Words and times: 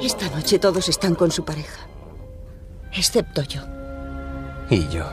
Esta 0.00 0.28
noche 0.30 0.58
todos 0.58 0.88
están 0.88 1.14
con 1.14 1.30
su 1.30 1.44
pareja. 1.44 1.86
Excepto 2.92 3.42
yo. 3.42 3.62
Y 4.70 4.88
yo. 4.88 5.04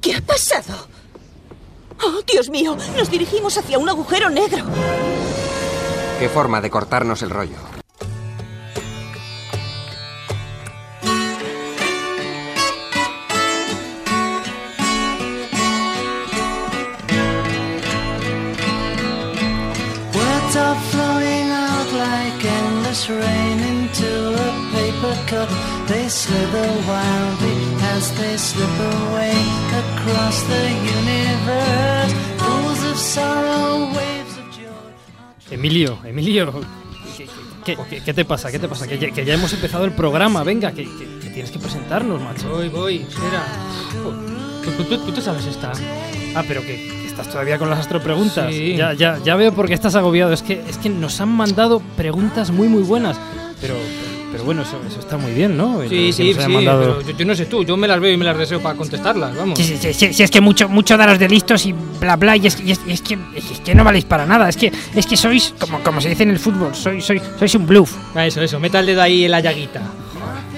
¿Qué 0.00 0.14
ha 0.14 0.20
pasado? 0.20 0.86
Oh, 2.02 2.20
Dios 2.30 2.50
mío, 2.50 2.76
nos 2.96 3.10
dirigimos 3.10 3.56
hacia 3.56 3.78
un 3.78 3.88
agujero 3.88 4.28
negro. 4.28 4.64
Qué 6.18 6.28
forma 6.28 6.60
de 6.60 6.70
cortarnos 6.70 7.22
el 7.22 7.30
rollo. 7.30 7.73
Slip 28.44 28.68
away 29.10 29.32
across 29.82 30.36
the 30.48 30.62
universe. 30.98 32.14
Pools 32.38 32.82
of 32.92 32.98
sorrow, 32.98 33.86
waves 33.96 34.36
of 34.38 34.46
joy. 34.56 35.54
Emilio, 35.54 35.98
Emilio. 36.04 36.52
¿Qué, 37.64 37.76
qué- 37.88 38.02
qué- 38.04 38.12
te 38.12 38.24
pasa? 38.26 38.50
¿Qué 38.52 38.58
te 38.58 38.68
pasa? 38.68 38.86
Que 38.86 38.98
ya, 38.98 39.10
que 39.10 39.24
ya 39.24 39.34
hemos 39.34 39.50
empezado 39.54 39.84
el 39.86 39.92
programa. 39.92 40.42
Venga, 40.44 40.72
que, 40.72 40.84
que- 40.84 41.18
que 41.22 41.30
tienes 41.30 41.50
que 41.50 41.58
presentarnos, 41.58 42.20
macho. 42.20 42.50
Voy, 42.50 42.68
voy, 42.68 42.96
espera. 43.08 43.42
¿Tú, 44.62 44.70
tú- 44.72 44.84
tú- 44.84 44.98
tú 45.06 45.12
te 45.12 45.22
sabes 45.22 45.46
esta? 45.46 45.72
Ah, 46.34 46.44
pero 46.46 46.60
que, 46.60 46.76
que 46.76 47.06
estás 47.06 47.28
todavía 47.30 47.56
con 47.58 47.70
las 47.70 47.78
astropreguntas. 47.78 48.52
Sí. 48.52 48.76
Ya, 48.76 48.92
ya, 48.92 49.18
ya 49.24 49.34
veo 49.36 49.52
por 49.54 49.66
qué 49.66 49.72
estás 49.74 49.94
agobiado. 49.94 50.32
Es 50.34 50.42
que, 50.42 50.62
es 50.68 50.76
que 50.76 50.90
nos 50.90 51.18
han 51.22 51.30
mandado 51.30 51.80
preguntas 51.96 52.50
muy, 52.50 52.68
muy 52.68 52.82
buenas. 52.82 53.16
Pero, 53.62 53.74
pero, 54.34 54.44
bueno, 54.44 54.62
eso, 54.62 54.80
eso 54.86 54.98
está 54.98 55.16
muy 55.16 55.32
bien, 55.32 55.56
¿no? 55.56 55.80
Sí, 55.88 56.12
sí, 56.12 56.34
sí, 56.34 56.48
mandado- 56.50 56.80
pero 56.80 57.00
yo, 57.12 57.16
yo 57.16 57.24
no 57.24 57.34
sé 57.36 57.46
tú, 57.46 57.64
yo 57.64 57.76
me 57.76 57.86
las 57.86 58.00
veo 58.00 58.12
y 58.12 58.16
me 58.16 58.24
las 58.24 58.36
deseo 58.36 58.60
para 58.60 58.76
contestarlas, 58.76 59.36
vamos. 59.36 59.56
Sí, 59.58 59.76
sí, 59.80 59.92
sí, 59.94 60.12
sí, 60.12 60.22
es 60.24 60.30
que 60.30 60.40
mucho, 60.40 60.68
mucho 60.68 60.96
daros 60.96 61.18
de 61.20 61.28
listos 61.28 61.64
y 61.66 61.72
bla 61.72 62.16
bla, 62.16 62.36
y 62.36 62.46
es, 62.48 62.60
y 62.60 62.72
es- 62.72 62.80
y 62.86 62.92
es 62.92 63.00
que, 63.00 63.16
es 63.36 63.60
que 63.64 63.74
no 63.76 63.84
valéis 63.84 64.04
para 64.04 64.26
nada, 64.26 64.48
es 64.48 64.56
que, 64.56 64.72
es 64.94 65.06
que 65.06 65.16
sois, 65.16 65.54
como, 65.60 65.78
como 65.84 66.00
se 66.00 66.08
dice 66.08 66.24
en 66.24 66.30
el 66.30 66.38
fútbol, 66.40 66.74
sois, 66.74 67.04
sois, 67.04 67.22
sois 67.38 67.54
un 67.54 67.66
bluff. 67.66 67.94
Eso, 68.16 68.42
eso, 68.42 68.58
meta 68.58 68.80
el 68.80 68.86
dedo 68.86 69.02
ahí 69.02 69.24
en 69.24 69.30
la 69.30 69.38
llaguita. 69.40 69.80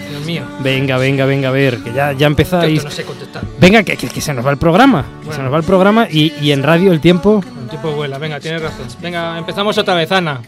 Dios 0.08 0.24
mío, 0.24 0.42
Venga, 0.60 0.96
venga, 0.96 1.26
venga, 1.26 1.48
a 1.48 1.52
ver, 1.52 1.78
que 1.82 1.90
ya, 1.92 2.12
ya 2.12 2.18
yo 2.18 2.26
empezáis. 2.28 2.82
no 2.82 2.90
sé 2.90 3.04
contestar. 3.04 3.42
Venga, 3.60 3.82
que, 3.82 3.96
que- 3.96 4.08
que 4.08 4.20
se 4.20 4.32
nos 4.32 4.46
va 4.46 4.50
el 4.52 4.56
programa. 4.56 5.04
que 5.28 5.34
Se 5.34 5.42
nos 5.42 5.52
va 5.52 5.58
el 5.58 5.64
programa 5.64 6.08
y, 6.10 6.32
y 6.40 6.52
en 6.52 6.62
radio 6.62 6.92
el 6.92 7.00
tiempo. 7.00 7.42
El 7.62 7.68
tiempo 7.68 7.90
vuela, 7.92 8.16
venga, 8.16 8.40
tienes 8.40 8.62
razón. 8.62 8.86
Venga, 9.02 9.36
empezamos 9.36 9.76
otra 9.76 9.94
vez, 9.94 10.10
Ana. 10.12 10.40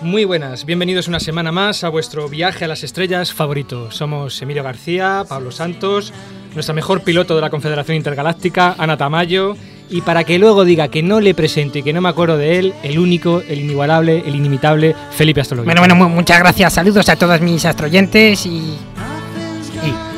Muy 0.00 0.24
buenas, 0.24 0.64
bienvenidos 0.64 1.06
una 1.06 1.20
semana 1.20 1.52
más 1.52 1.84
a 1.84 1.88
vuestro 1.90 2.28
viaje 2.28 2.64
a 2.64 2.68
las 2.68 2.82
estrellas 2.82 3.32
favorito. 3.32 3.90
Somos 3.90 4.40
Emilio 4.42 4.62
García, 4.64 5.24
Pablo 5.28 5.50
Santos, 5.52 6.12
nuestra 6.54 6.74
mejor 6.74 7.02
piloto 7.02 7.34
de 7.34 7.40
la 7.42 7.50
Confederación 7.50 7.96
Intergaláctica, 7.96 8.74
Ana 8.78 8.96
Tamayo, 8.96 9.54
y 9.90 10.00
para 10.00 10.24
que 10.24 10.38
luego 10.38 10.64
diga 10.64 10.88
que 10.88 11.02
no 11.02 11.20
le 11.20 11.34
presento 11.34 11.78
y 11.78 11.82
que 11.82 11.92
no 11.92 12.00
me 12.00 12.08
acuerdo 12.08 12.36
de 12.38 12.58
él, 12.58 12.74
el 12.82 12.98
único, 12.98 13.42
el 13.46 13.60
inigualable, 13.60 14.22
el 14.26 14.34
inimitable, 14.34 14.96
Felipe 15.10 15.42
Astrología. 15.42 15.66
Bueno, 15.74 15.82
bueno, 15.82 15.94
mu- 15.94 16.08
muchas 16.14 16.38
gracias, 16.40 16.72
saludos 16.72 17.08
a 17.08 17.16
todos 17.16 17.40
mis 17.40 17.64
astroyentes 17.64 18.46
y... 18.46 18.76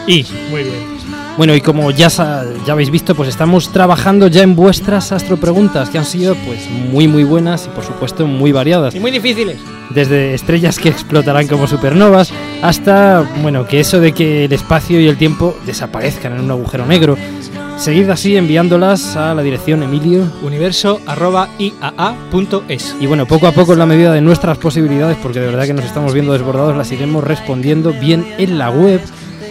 Y, 0.07 0.27
muy 0.51 0.63
bien. 0.63 0.94
Bueno, 1.37 1.55
y 1.57 1.61
como 1.61 1.91
ya, 1.91 2.09
ya 2.09 2.73
habéis 2.73 2.91
visto, 2.91 3.17
pues 3.17 3.29
estamos 3.29 3.73
trabajando 3.73 4.29
ya 4.29 4.43
en 4.43 4.55
vuestras 4.55 5.11
astropreguntas, 5.11 5.91
que 5.91 5.99
han 5.99 6.05
sido 6.05 6.37
pues 6.37 6.71
muy 6.71 7.09
muy 7.09 7.25
buenas 7.25 7.67
y 7.67 7.71
por 7.71 7.85
supuesto 7.85 8.27
muy 8.29 8.53
variadas. 8.53 8.95
Y 8.95 9.01
muy 9.01 9.11
difíciles. 9.11 9.59
Desde 9.91 10.35
estrellas 10.35 10.79
que 10.79 10.89
explotarán 10.91 11.49
como 11.49 11.67
supernovas 11.67 12.33
hasta, 12.63 13.29
bueno, 13.43 13.67
que 13.67 13.81
eso 13.81 13.99
de 13.99 14.13
que 14.13 14.45
el 14.45 14.53
espacio 14.53 15.01
y 15.01 15.09
el 15.09 15.17
tiempo 15.17 15.57
desaparezcan 15.67 16.35
en 16.35 16.41
un 16.43 16.51
agujero 16.53 16.87
negro. 16.87 17.17
Seguid 17.79 18.09
así 18.11 18.37
enviándolas 18.37 19.17
a 19.17 19.35
la 19.35 19.43
dirección 19.43 19.83
Emilio. 19.83 20.31
Universo 20.43 21.01
arroba 21.05 21.49
iaa.es. 21.59 22.95
Y 23.01 23.07
bueno, 23.07 23.27
poco 23.27 23.49
a 23.49 23.53
poco 23.53 23.73
en 23.73 23.81
la 23.81 23.87
medida 23.87 24.13
de 24.13 24.21
nuestras 24.21 24.59
posibilidades, 24.59 25.17
porque 25.21 25.41
de 25.41 25.47
verdad 25.47 25.67
que 25.67 25.75
nos 25.75 25.85
estamos 25.85 26.15
viendo 26.15 26.33
desbordados, 26.33 26.77
las 26.77 26.93
iremos 26.93 27.25
respondiendo 27.25 27.93
bien 27.93 28.25
en 28.39 28.59
la 28.59 28.71
web 28.71 29.01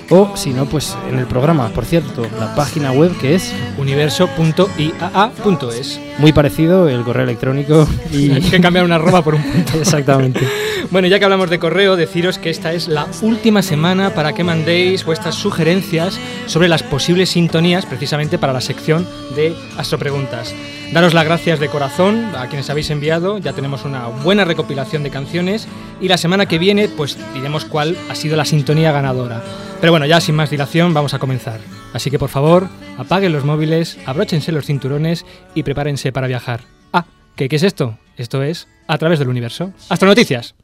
o 0.09 0.35
si 0.35 0.51
no, 0.51 0.65
pues 0.65 0.95
en 1.09 1.19
el 1.19 1.25
programa. 1.25 1.69
Por 1.69 1.85
cierto, 1.85 2.25
la 2.39 2.55
página 2.55 2.91
web 2.91 3.11
que 3.19 3.35
es 3.35 3.53
Universo.iaa.es. 3.77 5.99
muy 6.19 6.33
parecido, 6.33 6.89
el 6.89 7.03
correo 7.03 7.23
electrónico 7.23 7.87
y... 8.11 8.31
Hay 8.31 8.41
que 8.41 8.61
cambiar 8.61 8.85
una 8.85 8.95
arroba 8.95 9.21
por 9.21 9.35
un 9.35 9.43
punto. 9.43 9.77
Exactamente. 9.79 10.47
Bueno, 10.91 11.07
ya 11.07 11.19
que 11.19 11.25
hablamos 11.25 11.49
de 11.49 11.59
correo, 11.59 11.95
deciros 11.95 12.37
que 12.37 12.49
esta 12.49 12.73
es 12.73 12.87
la 12.87 13.07
última 13.21 13.61
semana 13.61 14.13
para 14.13 14.33
que 14.33 14.43
mandéis 14.43 15.05
vuestras 15.05 15.35
sugerencias 15.35 16.19
sobre 16.45 16.67
las 16.67 16.83
posibles 16.83 17.29
sintonías, 17.29 17.85
precisamente 17.85 18.37
para 18.37 18.53
la 18.53 18.61
sección 18.61 19.07
de 19.35 19.55
Astropreguntas. 19.77 20.53
Daros 20.91 21.15
las 21.15 21.25
gracias 21.25 21.59
de 21.59 21.69
corazón 21.69 22.35
a 22.37 22.47
quienes 22.47 22.69
habéis 22.69 22.91
enviado, 22.91 23.39
ya 23.39 23.53
tenemos 23.53 23.83
una 23.83 24.07
buena 24.07 24.45
recopilación 24.45 25.01
de 25.01 25.09
canciones 25.09 25.67
y 25.99 26.07
la 26.07 26.17
semana 26.17 26.45
que 26.45 26.59
viene 26.59 26.87
pues 26.87 27.17
diremos 27.33 27.65
cuál 27.65 27.97
ha 28.11 28.15
sido 28.15 28.37
la 28.37 28.45
sintonía 28.45 28.91
ganadora. 28.91 29.41
Pero 29.83 29.91
bueno, 29.91 30.05
ya 30.05 30.21
sin 30.21 30.35
más 30.35 30.49
dilación 30.49 30.93
vamos 30.93 31.13
a 31.13 31.19
comenzar. 31.19 31.59
Así 31.91 32.09
que 32.09 32.17
por 32.17 32.29
favor, 32.29 32.69
apaguen 32.97 33.33
los 33.33 33.43
móviles, 33.43 33.97
abróchense 34.05 34.53
los 34.53 34.65
cinturones 34.65 35.25
y 35.55 35.63
prepárense 35.63 36.13
para 36.13 36.25
viajar. 36.27 36.61
Ah, 36.93 37.03
¿qué, 37.35 37.49
qué 37.49 37.57
es 37.57 37.63
esto? 37.63 37.97
Esto 38.15 38.43
es 38.43 38.69
A 38.87 38.97
través 38.97 39.19
del 39.19 39.27
universo. 39.27 39.73
Astronoticias. 39.89 40.55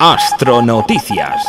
Astronoticias. 0.00 1.46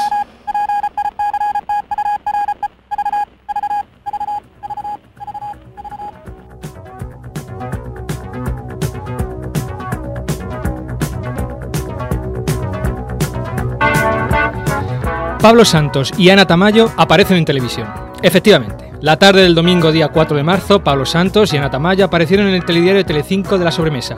Pablo 15.48 15.64
Santos 15.64 16.12
y 16.18 16.30
Ana 16.30 16.46
Tamayo 16.46 16.92
aparecen 16.98 17.38
en 17.38 17.46
televisión. 17.46 17.88
Efectivamente, 18.22 18.92
la 19.00 19.16
tarde 19.18 19.44
del 19.44 19.56
domingo 19.56 19.94
día 19.94 20.10
4 20.10 20.36
de 20.36 20.44
marzo, 20.44 20.84
Pablo 20.84 21.06
Santos 21.06 21.54
y 21.54 21.58
Ana 21.58 21.70
Tamayo 21.72 22.04
aparecieron 22.04 22.48
en 22.48 22.56
el 22.56 22.66
telediario 22.66 22.96
de 22.98 23.06
Telecinco 23.06 23.58
de 23.58 23.64
la 23.64 23.72
sobremesa. 23.72 24.18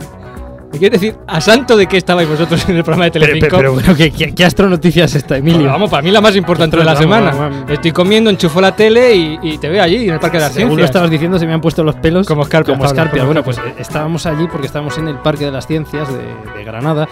¿Me 0.73 0.79
quieres 0.79 0.99
decir 0.99 1.19
a 1.27 1.39
santo 1.39 1.77
de 1.77 1.85
qué 1.85 1.97
estabais 1.97 2.27
vosotros 2.27 2.67
en 2.67 2.77
el 2.77 2.83
programa 2.83 3.05
de 3.05 3.11
Pero, 3.11 3.25
Telecinco? 3.27 3.57
pero- 3.57 3.59
pero 3.59 3.73
bueno, 3.73 3.95
¿qué, 3.95 4.09
qué, 4.09 4.33
qué 4.33 4.43
astronoticias 4.43 5.13
está, 5.13 5.37
Emilio? 5.37 5.59
Bueno, 5.59 5.73
vamos, 5.73 5.91
para 5.91 6.01
mí 6.01 6.09
la 6.09 6.19
más 6.19 6.35
importante 6.35 6.77
de 6.77 6.83
la 6.83 6.93
Vamos, 6.95 7.03
semana. 7.03 7.31
vamos. 7.31 7.69
Estoy 7.69 7.91
comiendo, 7.91 8.31
enchufo 8.31 8.59
la 8.59 8.75
tele 8.75 9.15
y, 9.15 9.39
y 9.43 9.57
te 9.59 9.69
veo 9.69 9.83
allí 9.83 10.07
en 10.07 10.13
el 10.15 10.19
Parque 10.19 10.37
de 10.37 10.43
las 10.45 10.53
Según 10.53 10.69
lo 10.69 10.75
Ciencias. 10.77 10.89
estabas 10.89 11.11
diciendo, 11.11 11.37
se 11.37 11.45
me 11.45 11.53
han 11.53 11.61
puesto 11.61 11.83
los 11.83 11.93
pelos 11.97 12.25
Como 12.25 12.41
escarpias, 12.41 12.75
Como 12.75 12.89
como 12.89 13.25
Bueno, 13.27 13.43
pues 13.43 13.59
eh, 13.59 13.75
estábamos 13.77 14.25
allí 14.25 14.47
porque 14.51 14.65
estábamos 14.65 14.97
en 14.97 15.07
el 15.09 15.17
Parque 15.19 15.45
de 15.45 15.51
las 15.51 15.67
Ciencias 15.67 16.07
de, 16.11 16.57
de 16.57 16.63
Granada 16.63 17.07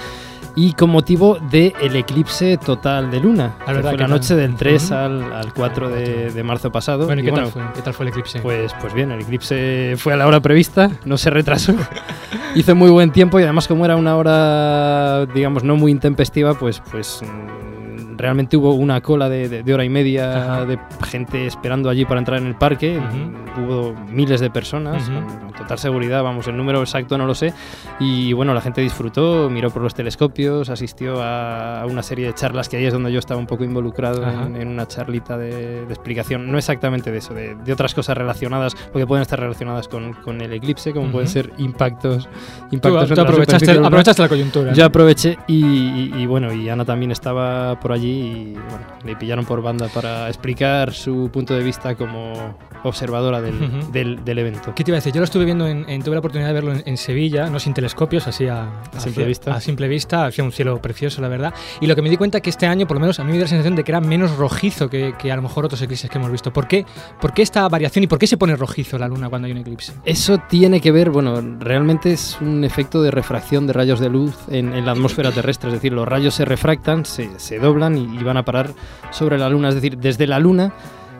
y 0.58 0.74
con 0.74 0.90
motivo 0.90 1.38
del 1.52 1.96
eclipse 1.96 2.58
total 2.58 3.10
de 3.12 3.20
luna. 3.22 3.54
La 3.60 3.66
que 3.68 3.74
verdad 3.76 3.90
fue 3.92 3.98
la 4.00 4.04
tal. 4.06 4.10
noche 4.10 4.36
del 4.36 4.56
3 4.56 4.84
Ujú. 4.86 4.94
al, 4.96 5.34
al 5.34 5.54
4 5.54 5.90
de, 5.90 6.32
de 6.32 6.44
marzo 6.44 6.72
pasado. 6.72 7.06
Bueno, 7.06 7.22
¿y 7.22 7.26
qué, 7.26 7.30
Y 7.32 7.34
tal 7.34 7.46
fue? 7.48 7.62
¿qué 7.76 7.82
tal 7.84 7.94
fue 7.94 8.06
el 8.06 8.10
eclipse? 8.10 8.40
Pues, 8.40 8.74
pues 8.82 8.94
bien, 8.94 9.12
el 9.12 9.22
eclipse 9.22 9.94
fue 9.98 10.14
a 10.14 10.18
la 10.18 10.26
hora 10.28 10.40
prevista, 10.42 10.90
no 11.06 11.16
se 11.18 11.30
retrasó. 11.30 11.74
Hizo 12.56 12.76
muy 12.76 12.90
buen 12.90 13.12
tiempo 13.12 13.40
y 13.40 13.44
además 13.44 13.68
como 13.68 13.86
era 13.86 13.96
una 13.96 14.18
hora, 14.18 15.26
digamos, 15.28 15.64
no 15.64 15.76
muy 15.76 15.92
intempestiva, 15.92 16.56
pues, 16.56 16.82
pues 16.92 17.22
mm, 17.24 18.18
realmente 18.18 18.58
hubo 18.58 18.74
una 18.74 19.00
cola 19.02 19.30
de, 19.30 19.48
de- 19.50 19.62
de 19.62 19.74
hora 19.76 19.84
y 19.86 19.90
media 19.90 20.56
Ajá. 20.56 20.66
de 20.66 20.80
gente 21.08 21.46
esperando 21.46 21.88
allí 21.88 22.04
para 22.06 22.20
entrar 22.20 22.40
en 22.42 22.48
el 22.48 22.56
parque. 22.56 22.98
Ujú. 22.98 23.62
Hubo 23.62 23.96
miles 24.12 24.40
de 24.40 24.50
personas 24.50 25.08
Ujú. 25.08 25.20
con, 25.20 25.54
total 25.58 25.78
seguridad, 25.80 26.24
vamos, 26.24 26.48
el 26.48 26.56
número 26.58 26.80
exacto 26.82 27.18
no 27.18 27.26
lo 27.26 27.36
sé. 27.36 27.54
Y 28.00 28.34
bueno, 28.34 28.54
la 28.54 28.62
gente 28.62 28.82
disfrutó, 28.82 29.50
miró 29.50 29.70
por 29.72 29.82
los 29.82 29.94
telescopios, 29.94 30.70
asistió 30.70 31.22
a 31.22 31.86
una 31.90 32.04
serie 32.04 32.28
de 32.28 32.34
charlas 32.34 32.70
que 32.70 32.78
ahí 32.78 32.86
es 32.86 32.94
donde 32.94 33.12
yo 33.12 33.20
estaba 33.20 33.40
un 33.40 33.48
poco 33.48 33.64
involucrado 33.64 34.24
en, 34.30 34.56
en 34.56 34.68
una 34.68 34.88
charlita 34.88 35.38
de, 35.38 35.86
de 35.86 35.94
explicación, 35.94 36.52
no 36.52 36.58
exactamente 36.58 37.12
de 37.12 37.18
eso, 37.18 37.34
de, 37.34 37.56
de 37.56 37.74
otras 37.74 37.94
cosas 37.94 38.18
relacionadas, 38.18 38.76
porque 38.92 39.08
pueden 39.08 39.22
estar 39.24 39.40
relacionadas 39.40 39.88
con, 39.88 40.14
con 40.14 40.42
el 40.42 40.54
eclipse, 40.54 40.94
como 40.94 41.12
pueden 41.12 41.28
Ujú. 41.28 41.34
ser 41.34 41.54
impactos. 41.58 42.26
Tú, 42.70 42.76
impactos 42.76 43.10
tú 43.10 43.16
la 43.16 43.22
aprovechaste, 43.24 43.74
lunar. 43.74 43.88
aprovechaste 43.88 44.22
la 44.22 44.30
coyuntura. 44.30 44.74
Yo 44.74 44.86
aproveché 44.86 45.38
y, 45.48 45.66
y- 45.66 46.12
y 46.18 46.26
bueno, 46.26 46.54
y 46.54 46.70
Ana 46.70 46.86
también 46.86 47.12
estaba 47.12 47.80
por 47.80 47.92
allí 47.92 48.08
y 48.08 48.54
bueno, 48.54 48.86
le 49.04 49.16
pillaron 49.16 49.46
por 49.46 49.62
banda 49.62 49.88
para 49.94 50.28
explicar 50.28 50.94
su 50.94 51.30
punto 51.32 51.54
de 51.54 51.64
vista 51.64 51.96
como 51.96 52.56
observadora 52.84 53.42
del, 53.42 53.56
Ujú. 53.56 53.92
del- 53.92 54.24
del 54.24 54.38
evento. 54.40 54.74
¿Qué 54.76 54.84
te 54.84 54.92
iba 54.92 54.98
a 54.98 55.00
decir? 55.00 55.14
Yo 55.14 55.20
lo 55.20 55.26
estuve 55.26 55.46
viendo, 55.48 55.68
en, 55.68 55.90
en- 55.90 56.04
tuve 56.04 56.14
la 56.16 56.20
oportunidad 56.20 56.50
de 56.50 56.54
verlo 56.54 56.72
en, 56.74 56.84
en 56.86 56.98
Sevilla, 56.98 57.50
no 57.50 57.60
sin 57.60 57.74
telescopios, 57.74 58.28
así 58.28 58.48
a, 58.48 58.68
A 58.96 59.00
simple 59.00 59.26
vista. 59.26 59.56
A 59.56 59.60
simple 59.60 59.88
vista, 59.88 60.26
hacía 60.28 60.44
un 60.44 60.52
cielo 60.52 60.80
precioso, 60.82 61.20
la 61.22 61.28
verdad. 61.28 61.54
Y 61.82 61.88
lo 61.88 61.96
que 61.96 62.02
me 62.04 62.10
di 62.10 62.18
cuenta 62.18 62.40
que 62.42 62.50
este 62.52 62.68
año, 62.68 62.86
por 62.86 62.96
lo 62.98 63.02
menos 63.02 63.20
a 63.20 63.24
mí 63.24 63.30
me 63.32 63.38
dio 63.38 63.46
la 63.46 63.50
sensación 63.50 63.76
de 63.76 63.84
que 63.84 63.92
era 63.92 64.00
menos 64.02 64.38
rojizo 64.38 64.90
que, 64.90 65.16
que 65.18 65.32
a 65.32 65.36
lo 65.36 65.42
mejor 65.42 65.66
otros 65.66 65.82
eclipses 65.82 66.10
que 66.10 66.18
hemos 66.20 66.32
visto. 66.32 66.54
¿Por 66.54 66.68
qué, 66.68 66.86
¿Por 67.20 67.34
qué 67.34 67.42
esta 67.42 67.68
variación 67.68 68.04
y 68.04 68.08
por 68.08 68.20
qué 68.20 68.28
se 68.28 68.38
pone 68.38 68.56
rojizo 68.56 68.98
la 69.00 69.08
luna 69.08 69.30
cuando 69.30 69.48
hay 69.48 69.52
un 69.54 69.58
eclipse? 69.58 69.94
Eso 70.06 70.38
tiene 70.50 70.80
que 70.82 70.92
ver, 70.92 71.10
bueno, 71.10 71.42
realmente 71.60 72.12
es 72.14 72.38
un 72.42 72.64
efecto 72.64 73.02
de 73.02 73.10
refracción 73.10 73.66
de 73.66 73.74
rayos 73.74 74.00
de 74.00 74.10
luz 74.10 74.36
en, 74.50 74.74
en 74.74 74.86
la 74.86 74.92
atmósfera 74.92 75.32
terrestre, 75.32 75.70
es 75.70 75.74
decir, 75.74 75.94
los 75.94 76.08
rayos 76.08 76.36
se 76.36 76.46
refractan, 76.46 77.06
se, 77.06 77.40
se 77.40 77.58
doblan 77.60 77.98
y, 77.98 78.20
y 78.20 78.24
van 78.24 78.38
a 78.38 78.44
parar 78.46 78.72
sobre 79.12 79.38
la 79.38 79.50
luna, 79.50 79.70
es 79.70 79.76
decir, 79.76 79.98
desde 79.98 80.28
la 80.28 80.40
luna 80.40 80.74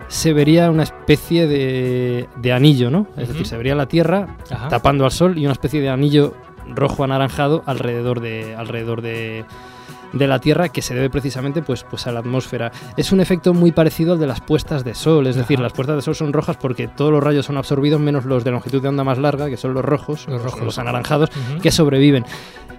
se 0.08 0.34
vería 0.34 0.70
una 0.72 0.84
especie 0.84 1.48
de, 1.48 2.28
de 2.38 2.54
anillo, 2.54 2.90
¿no? 2.90 3.08
Es 3.18 3.28
decir, 3.28 3.46
se 3.46 3.58
vería 3.58 3.76
la 3.76 3.88
Tierra 3.88 4.38
Ajá. 4.50 4.70
tapando 4.70 5.06
al 5.06 5.12
Sol 5.12 5.38
y 5.38 5.46
una 5.46 5.54
especie 5.54 5.82
de 5.82 5.90
anillo 5.90 6.34
rojo 6.68 7.04
anaranjado 7.04 7.64
alrededor 7.66 8.20
de 8.20 8.56
alrededor 8.56 9.02
de, 9.02 9.46
de 10.14 10.28
la 10.28 10.40
Tierra 10.40 10.70
que 10.70 10.82
se 10.82 10.94
debe 10.96 11.10
precisamente 11.10 11.62
pues, 11.62 11.84
pues 11.84 12.08
a 12.08 12.12
la 12.12 12.20
atmósfera. 12.20 12.72
Es 12.96 13.12
un 13.12 13.20
efecto 13.20 13.54
muy 13.54 13.72
parecido 13.72 14.14
al 14.14 14.20
de 14.20 14.28
las 14.28 14.42
puestas 14.42 14.84
de 14.84 14.94
sol, 14.96 15.28
es 15.28 15.36
decir, 15.36 15.60
las 15.60 15.74
puestas 15.74 15.96
de 15.98 16.02
sol 16.02 16.16
son 16.16 16.34
rojas 16.34 16.58
porque 16.58 16.88
todos 16.88 17.12
los 17.12 17.24
rayos 17.24 17.46
son 17.46 17.58
absorbidos 17.58 18.00
menos 18.00 18.26
los 18.26 18.44
de 18.44 18.52
longitud 18.52 18.82
de 18.82 18.88
onda 18.88 19.04
más 19.04 19.18
larga, 19.18 19.50
que 19.50 19.58
son 19.58 19.74
los 19.74 19.84
rojos, 19.84 20.28
Los 20.28 20.42
rojos. 20.42 20.62
los 20.62 20.78
anaranjados, 20.80 21.30
que 21.62 21.72
sobreviven. 21.72 22.26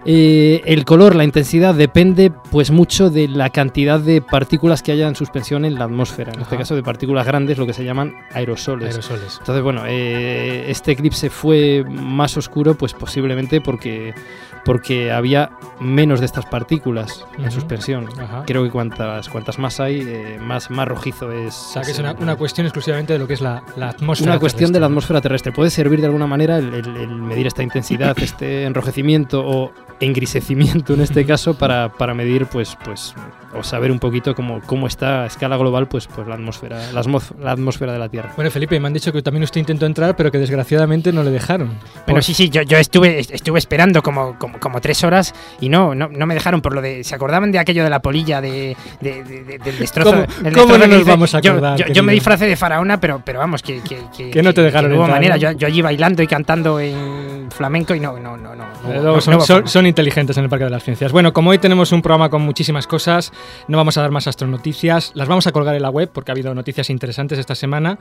Eh, 0.05 0.63
el 0.65 0.85
color, 0.85 1.17
la 1.17 1.25
intensidad 1.25 1.75
depende 1.75 2.31
pues 2.51 2.71
mucho 2.71 3.11
de 3.11 3.27
la 3.29 3.51
cantidad 3.51 3.99
de 3.99 4.23
partículas 4.23 4.83
que 4.83 4.93
haya 4.93 5.09
en 5.09 5.17
suspensión 5.17 5.65
en 5.65 5.75
la 5.75 5.85
atmósfera, 5.85 6.33
en 6.33 6.41
este 6.41 6.57
caso 6.57 6.77
de 6.77 6.83
partículas 6.85 7.27
grandes, 7.27 7.59
lo 7.59 7.67
que 7.67 7.73
se 7.73 7.85
llaman 7.85 8.15
aerosoles. 8.33 8.91
Aerosoles. 8.91 9.37
Entonces, 9.41 9.63
bueno, 9.63 9.83
eh, 9.87 10.67
este 10.71 10.93
eclipse 10.93 11.31
fue 11.31 11.85
más 11.91 12.37
oscuro, 12.37 12.75
pues 12.75 12.95
posiblemente 12.95 13.61
porque, 13.61 14.15
porque 14.65 15.13
había 15.13 15.51
menos 15.81 16.21
de 16.21 16.27
estas 16.27 16.47
partículas 16.47 17.25
en 17.37 17.43
Ujú. 17.45 17.53
suspensión. 17.53 18.07
Ajá. 18.21 18.43
Creo 18.47 18.65
que 18.65 18.71
cuantas, 18.71 19.29
cuantas 19.29 19.59
más 19.59 19.81
hay, 19.81 20.01
eh, 20.07 20.39
más, 20.41 20.71
más 20.71 20.87
rojizo 20.89 21.31
es. 21.33 21.55
O 21.55 21.73
sea, 21.75 21.83
que 21.83 21.91
es 21.93 21.99
una, 21.99 22.13
una 22.13 22.37
cuestión 22.37 22.67
exclusivamente 22.67 23.13
de 23.13 23.19
lo 23.19 23.27
que 23.27 23.35
es 23.35 23.41
la, 23.41 23.63
la 23.77 23.91
atmósfera. 23.91 24.33
una 24.33 24.41
cuestión 24.41 24.73
de 24.73 24.81
la 24.81 24.87
atmósfera 24.87 25.21
terrestre. 25.21 25.53
Puede 25.53 25.71
servir 25.71 26.01
de 26.01 26.07
alguna 26.07 26.27
manera 26.27 26.59
el, 26.59 26.75
el- 26.75 26.97
el 26.97 27.09
medir 27.09 27.47
esta 27.47 27.63
intensidad, 27.63 28.17
este 28.23 28.65
enrojecimiento 28.65 29.43
o 29.47 29.73
engrisecimiento 30.01 30.95
en 30.95 31.01
este 31.01 31.25
caso 31.27 31.55
para, 31.59 31.91
para 31.93 32.15
medir 32.15 32.47
pues 32.47 32.77
pues 32.85 33.15
o 33.55 33.63
saber 33.63 33.91
un 33.91 33.99
poquito 33.99 34.35
cómo, 34.35 34.61
cómo 34.67 34.87
está 34.87 35.23
a 35.25 35.27
escala 35.27 35.57
global 35.57 35.89
pues 35.89 36.07
pues 36.07 36.27
la 36.29 36.35
atmósfera 36.35 36.79
la, 36.93 37.03
la 37.41 37.53
atmósfera 37.53 37.93
de 37.93 37.99
la 37.99 38.09
Tierra. 38.09 38.33
Bueno, 38.37 38.51
Felipe, 38.51 38.79
me 38.79 38.87
han 38.87 38.93
dicho 38.93 39.13
que 39.13 39.23
también 39.23 39.43
usted 39.43 39.61
intentó 39.61 39.87
entrar, 39.87 40.15
pero 40.17 40.31
que 40.31 40.39
desgraciadamente 40.39 41.13
no 41.13 41.23
le 41.23 41.31
dejaron. 41.31 41.71
Bueno, 42.07 42.23
sí, 42.23 42.33
sí, 42.35 42.49
yo, 42.49 42.63
yo 42.63 42.79
estuve, 42.79 43.19
estuve 43.21 43.59
esperando 43.59 44.03
como, 44.03 44.39
como, 44.39 44.48
como 44.61 44.81
tres 44.81 45.03
horas 45.05 45.35
y 45.61 45.69
no, 45.69 45.95
no, 45.95 46.09
no 46.09 46.27
me 46.27 46.35
dejaron 46.35 46.61
por 46.61 46.75
lo 46.75 46.81
de. 46.83 47.05
¿Se 47.05 47.15
acordaban 47.15 47.53
de 47.53 47.59
aquello 47.59 47.85
de 47.85 47.91
la 47.91 48.01
polilla 48.01 48.41
de, 48.41 48.77
de- 49.01 49.23
de- 49.25 49.45
de- 49.45 49.59
del 49.59 49.79
destrozo? 49.79 50.11
¿Cómo- 50.11 50.23
el 50.23 50.29
cómo 50.29 50.45
destrozo 50.75 50.79
no 50.79 50.85
que 50.85 50.89
nos 50.99 51.05
vamos 51.07 51.35
a 51.35 51.39
acordar, 51.39 51.93
Yo, 51.93 52.03
me 52.03 52.13
disfracé 52.13 52.47
de 52.47 52.57
faraona, 52.57 53.01
pero, 53.01 53.21
pero 53.25 53.39
vamos, 53.39 53.63
que, 53.63 53.81
que, 53.81 53.99
que, 54.17 54.31
Que 54.31 54.43
no 54.43 54.53
te 54.55 54.63
dejaron 54.63 54.91
no 54.91 54.97
hubo 54.97 55.05
entrar, 55.05 55.17
manera. 55.21 55.35
¿no? 55.37 55.41
Yo, 55.41 55.53
yo 55.59 55.67
allí 55.67 55.83
bailando 55.83 56.23
y 56.23 56.27
cantando 56.27 56.81
en 56.81 57.49
flamenco 57.51 57.95
y 57.95 58.01
no, 58.01 58.19
no, 58.19 58.37
no, 58.37 58.55
no. 58.55 58.65
no 58.85 58.93
Eh, 58.93 59.01
no- 59.03 59.15
no 59.39 59.67
son, 59.67 59.87
inteligentes 59.87 60.37
en 60.37 60.45
el 60.45 60.51
Parque 60.51 60.65
de 60.65 60.71
las 60.71 60.83
Ciencias. 60.85 61.13
Bueno, 61.13 61.33
como 61.33 61.51
hoy 61.51 61.59
tenemos 61.59 61.93
un 61.93 62.03
programa 62.03 62.29
con 62.29 62.43
muchísimas 62.43 62.87
cosas, 62.87 63.33
no 63.69 63.77
vamos 63.79 63.97
a 63.99 64.03
dar 64.03 64.11
más 64.11 64.27
astronoticias. 64.27 65.13
Las 65.15 65.29
vamos 65.29 65.47
a 65.47 65.53
colgar 65.53 65.75
en 65.75 65.83
la 65.83 65.91
web 65.91 66.11
porque 66.13 66.31
ha 66.31 66.35
habido 66.35 66.55
noticias 66.55 66.91
interesantes 66.91 67.39
esta 67.39 67.55
semana. 67.55 67.99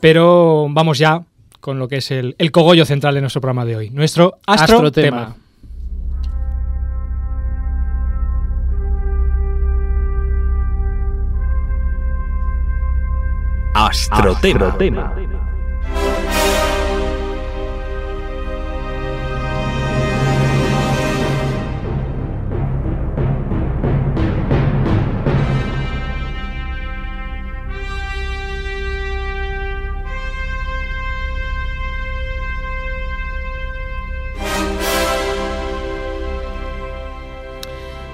Pero 0.00 0.66
vamos 0.70 0.98
ya 0.98 1.22
con 1.60 1.78
lo 1.78 1.88
que 1.88 1.96
es 1.98 2.10
el, 2.10 2.34
el 2.38 2.50
cogollo 2.50 2.84
central 2.84 3.14
de 3.14 3.20
nuestro 3.20 3.40
programa 3.40 3.64
de 3.64 3.76
hoy. 3.76 3.90
Nuestro 3.90 4.38
astro, 4.46 4.90
tema. 4.90 5.34
Astrotema. 13.86 14.76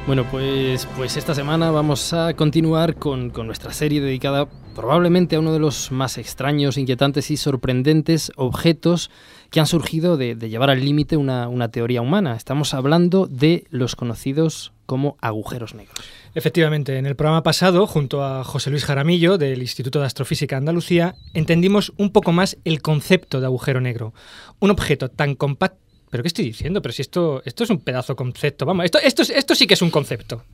Bueno, 0.07 0.25
pues, 0.31 0.87
pues 0.97 1.17
esta 1.17 1.35
semana 1.35 1.73
vamos 1.73 2.13
a 2.13 2.35
continuar 2.35 2.95
con, 2.95 3.31
con 3.31 3.49
nuestra 3.49 3.73
serie 3.73 4.01
dedicada 4.01 4.47
probablemente 4.77 5.37
a 5.37 5.41
uno 5.41 5.53
de 5.55 5.59
los 5.59 5.91
más 5.91 6.19
extraños, 6.19 6.77
inquietantes 6.77 7.31
y 7.31 7.37
sorprendentes 7.39 8.31
objetos 8.37 9.11
que 9.51 9.59
han 9.59 9.67
surgido 9.67 10.17
de, 10.19 10.35
de 10.35 10.49
llevar 10.51 10.69
al 10.71 10.85
límite 10.85 11.17
una, 11.17 11.49
una 11.49 11.71
teoría 11.71 12.03
humana. 12.03 12.37
Estamos 12.37 12.75
hablando 12.75 13.27
de 13.27 13.65
los 13.71 13.97
conocidos 13.97 14.73
como 14.85 15.17
agujeros 15.21 15.75
negros. 15.75 15.99
Efectivamente, 16.35 16.99
en 16.99 17.07
el 17.07 17.17
programa 17.17 17.43
pasado, 17.43 17.87
junto 17.87 18.23
a 18.23 18.45
José 18.45 18.71
Luis 18.71 18.85
Jaramillo, 18.85 19.39
del 19.39 19.63
Instituto 19.63 20.01
de 20.01 20.07
Astrofísica 20.07 20.59
Andalucía, 20.59 21.15
entendimos 21.33 21.93
un 21.97 22.13
poco 22.13 22.33
más 22.33 22.59
el 22.65 22.83
concepto 22.83 23.41
de 23.41 23.47
agujero 23.47 23.81
negro. 23.81 24.13
Un 24.61 24.71
objeto 24.71 25.09
tan 25.09 25.35
compacto... 25.35 25.79
¿Pero 26.11 26.23
qué 26.23 26.29
estoy 26.29 26.45
diciendo? 26.45 26.83
Pero 26.83 26.93
si 26.93 27.03
esto, 27.03 27.43
esto 27.47 27.65
es 27.65 27.71
un 27.71 27.81
pedazo 27.81 28.13
de 28.13 28.17
concepto. 28.17 28.65
Vamos, 28.67 28.85
esto, 28.85 28.99
esto, 28.99 29.23
es- 29.23 29.31
esto 29.31 29.55
sí 29.55 29.67
que 29.67 29.75
es 29.75 29.83
un 29.83 29.91
concepto. 29.91 30.45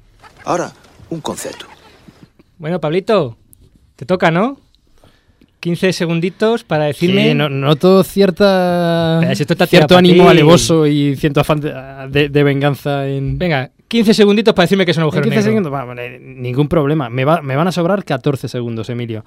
Ahora, 0.45 0.73
un 1.11 1.21
concepto. 1.21 1.67
Bueno, 2.59 2.81
Pablito, 2.81 3.37
te 4.03 4.07
toca, 4.07 4.33
¿no? 4.33 4.59
15 5.61 5.93
segunditos 5.93 6.65
para 6.65 6.87
decirme... 6.87 7.29
Sí, 7.29 7.35
no- 7.35 7.49
noto 7.49 8.03
cierta, 8.03 9.19
Pero 9.21 9.35
si 9.37 9.43
esto 9.45 9.53
está 9.55 9.67
cierto 9.69 9.97
ánimo 9.97 10.29
alevoso 10.29 10.89
y 10.89 11.15
cierto 11.15 11.39
afán 11.41 11.61
de, 11.61 11.73
de- 12.11 12.29
de 12.29 12.43
venganza 12.43 13.07
en... 13.07 13.39
Venga, 13.39 13.71
15 13.87 14.13
segunditos 14.13 14.55
para 14.55 14.65
decirme 14.65 14.85
que 14.85 14.91
es 14.91 14.97
un 14.97 15.03
¿En 15.03 15.05
agujero 15.05 15.23
15 15.23 15.37
negro. 15.37 15.51
segundos? 15.51 15.71
Vale, 15.71 16.19
ningún 16.19 16.67
problema. 16.67 17.09
Me, 17.11 17.25
va- 17.25 17.43
me 17.43 17.55
van 17.55 17.69
a 17.69 17.73
sobrar 17.73 18.05
14 18.05 18.49
segundos, 18.49 18.91
Emilio. 18.91 19.25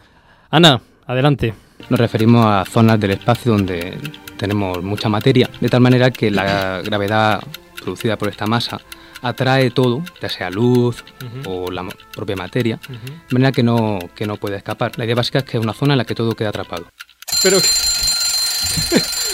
Ana, 0.50 0.82
adelante. 1.08 1.54
Nos 1.90 1.98
referimos 1.98 2.46
a 2.46 2.66
zonas 2.70 3.00
del 3.00 3.12
espacio 3.12 3.54
donde 3.54 3.94
tenemos 4.36 4.84
mucha 4.84 5.08
materia, 5.08 5.50
de 5.62 5.70
tal 5.70 5.80
manera 5.80 6.12
que 6.12 6.30
la 6.32 6.82
gravedad 6.84 7.42
producida 7.82 8.18
por 8.18 8.28
esta 8.28 8.46
masa 8.46 8.82
atrae 9.22 9.72
todo, 9.72 10.02
ya 10.22 10.30
sea 10.30 10.50
luz 10.50 11.04
o 11.46 11.72
la 11.72 11.86
propia 12.14 12.36
materia, 12.36 12.80
de 12.90 13.34
manera 13.34 13.52
que 13.52 13.64
no, 13.64 14.00
que 14.16 14.26
no 14.26 14.38
puede 14.38 14.58
escapar. 14.58 14.92
La 14.98 15.06
idea 15.06 15.16
básica 15.16 15.40
es 15.40 15.46
que 15.46 15.58
es 15.58 15.64
una 15.64 15.74
zona 15.74 15.94
en 15.94 15.98
la 16.00 16.06
que 16.06 16.16
todo 16.16 16.34
queda 16.34 16.50
atrapado. 16.50 16.88
Pero... 17.44 17.58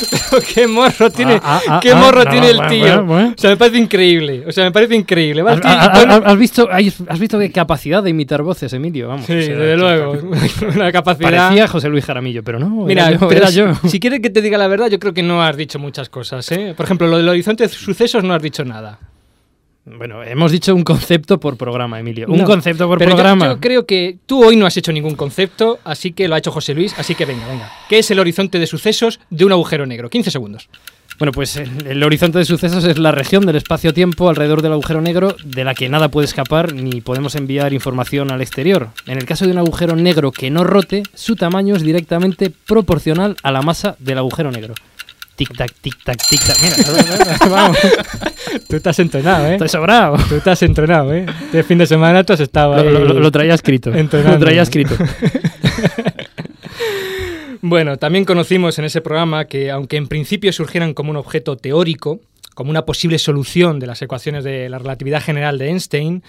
Pero 0.09 0.41
qué 0.53 0.65
morro 0.67 1.11
tiene, 1.11 1.39
Ah, 1.43 1.61
ah, 1.67 1.79
qué 1.81 1.91
ah, 1.91 1.95
morro 1.95 2.23
no, 2.23 2.31
tiene 2.31 2.49
el 2.49 2.57
tío. 2.67 2.79
bueno, 2.79 3.05
bueno. 3.05 3.33
O 3.37 3.39
sea, 3.41 3.51
me 3.51 3.57
parece 3.57 3.77
increíble. 3.77 4.43
O 4.47 4.51
sea, 4.51 4.63
me 4.63 4.71
parece 4.71 4.95
increíble. 4.95 5.43
¿Has, 5.47 6.37
visto, 6.37 6.67
has- 6.71 7.19
visto 7.19 7.37
qué 7.37 7.51
capacidad 7.51 8.01
de 8.01 8.09
imitar 8.09 8.41
voces, 8.41 8.73
Emilio? 8.73 9.09
Vamos. 9.09 9.27
Sí, 9.27 9.33
desde 9.35 9.77
luego. 9.77 10.13
Una 10.75 10.91
capacidad. 10.91 11.29
Parecía 11.29 11.67
José 11.67 11.89
Luis 11.89 12.03
Jaramillo, 12.05 12.43
pero 12.43 12.57
no, 12.59 12.67
Mira, 12.85 13.09
era 13.09 13.19
yo. 13.19 13.27
pero 13.27 13.41
era 13.41 13.51
si, 13.51 13.57
yo. 13.57 13.73
si 13.87 13.99
quieres 13.99 14.21
que 14.21 14.31
te 14.31 14.41
diga 14.41 14.57
la 14.57 14.67
verdad, 14.67 14.87
yo 14.89 14.97
creo 14.97 15.13
que 15.13 15.21
no 15.23 15.43
has 15.43 15.55
dicho 15.55 15.77
muchas 15.77 16.09
cosas. 16.09 16.51
¿eh? 16.51 16.73
Por 16.75 16.85
ejemplo, 16.87 17.07
lo 17.07 17.17
del 17.17 17.29
horizonte 17.29 17.63
de 17.67 17.69
sucesos 17.69 18.23
no 18.23 18.33
has 18.33 18.41
dicho 18.41 18.65
nada. 18.65 18.97
Bueno, 19.83 20.23
hemos 20.23 20.51
dicho 20.51 20.75
un 20.75 20.83
concepto 20.83 21.39
por 21.39 21.57
programa, 21.57 21.99
Emilio. 21.99 22.27
Un 22.27 22.37
No, 22.37 22.45
concepto 22.45 22.87
por 22.87 22.99
Pero 22.99 23.11
yo- 23.11 23.15
programa. 23.15 23.47
Yo, 23.47 23.59
creo 23.59 23.85
que 23.87 24.17
tú 24.27 24.43
hoy 24.45 24.55
no 24.55 24.67
has 24.67 24.77
hecho 24.77 24.91
ningún 24.91 25.15
concepto, 25.15 25.79
así 25.83 26.11
que 26.11 26.27
lo 26.27 26.35
ha 26.35 26.37
hecho 26.37 26.51
José 26.51 26.75
Luis. 26.75 26.93
Así 26.99 27.15
que 27.15 27.25
venga, 27.25 27.47
venga. 27.47 27.71
¿Qué 27.89 27.97
es 27.99 28.11
el 28.11 28.19
horizonte 28.19 28.59
de 28.59 28.67
sucesos 28.67 29.19
de 29.31 29.43
un 29.45 29.51
agujero 29.51 29.85
negro? 29.87 30.09
15 30.09 30.29
segundos. 30.29 30.69
Bueno, 31.17 31.31
pues 31.33 31.55
el, 31.57 31.85
el 31.87 32.03
horizonte 32.03 32.39
de 32.39 32.45
sucesos 32.45 32.83
es 32.83 32.97
la 32.97 33.11
región 33.11 33.45
del 33.45 33.55
espacio-tiempo 33.55 34.29
alrededor 34.29 34.61
del 34.61 34.71
agujero 34.73 35.01
negro 35.01 35.35
de 35.43 35.63
la 35.63 35.73
que 35.75 35.89
nada 35.89 36.09
puede 36.09 36.25
escapar 36.25 36.73
ni 36.73 37.01
podemos 37.01 37.35
enviar 37.35 37.73
información 37.73 38.31
al 38.31 38.41
exterior. 38.41 38.89
En 39.07 39.17
el 39.17 39.25
caso 39.25 39.45
de 39.45 39.51
un 39.51 39.59
agujero 39.59 39.95
negro 39.95 40.31
que 40.31 40.49
no 40.51 40.63
rote, 40.63 41.03
su 41.13 41.35
tamaño 41.35 41.75
es 41.75 41.83
directamente 41.83 42.49
proporcional 42.51 43.35
a 43.43 43.51
la 43.51 43.61
masa 43.61 43.95
del 43.99 44.17
agujero 44.19 44.51
negro. 44.51 44.73
Tic-tac, 45.41 45.71
tic-tac, 45.81 46.17
tic-tac. 46.29 46.57
Mira, 46.61 47.37
vamos. 47.49 47.77
Tú 48.69 48.79
has 48.89 48.99
entrenado, 48.99 49.47
¿eh? 49.47 49.53
Estoy 49.53 49.69
sobrado. 49.69 50.17
Tú 50.43 50.49
has 50.49 50.61
entrenado, 50.61 51.13
¿eh? 51.13 51.25
Este 51.45 51.63
fin 51.63 51.77
de 51.79 51.87
semana 51.87 52.23
tú 52.23 52.33
has 52.33 52.39
estado 52.41 52.83
lo- 52.83 53.13
lo 53.19 53.31
traía 53.31 53.53
escrito. 53.55 53.91
entrenando. 53.93 54.37
Lo 54.37 54.45
traía 54.45 54.61
escrito. 54.61 54.95
Bueno, 57.63 57.97
también 57.97 58.25
conocimos 58.25 58.79
en 58.79 58.85
ese 58.85 59.01
programa 59.01 59.45
que, 59.45 59.69
aunque 59.69 59.97
en 59.97 60.07
principio 60.07 60.51
surgieran 60.51 60.95
como 60.95 61.11
un 61.11 61.17
objeto 61.17 61.57
teórico, 61.57 62.19
como 62.53 62.69
una 62.69 62.85
posible 62.85 63.17
solución 63.17 63.79
de 63.79 63.87
las 63.87 64.01
ecuaciones 64.01 64.43
de 64.43 64.69
la 64.69 64.77
relatividad 64.77 65.21
general 65.21 65.57
de 65.57 65.69
Einstein, 65.69 66.23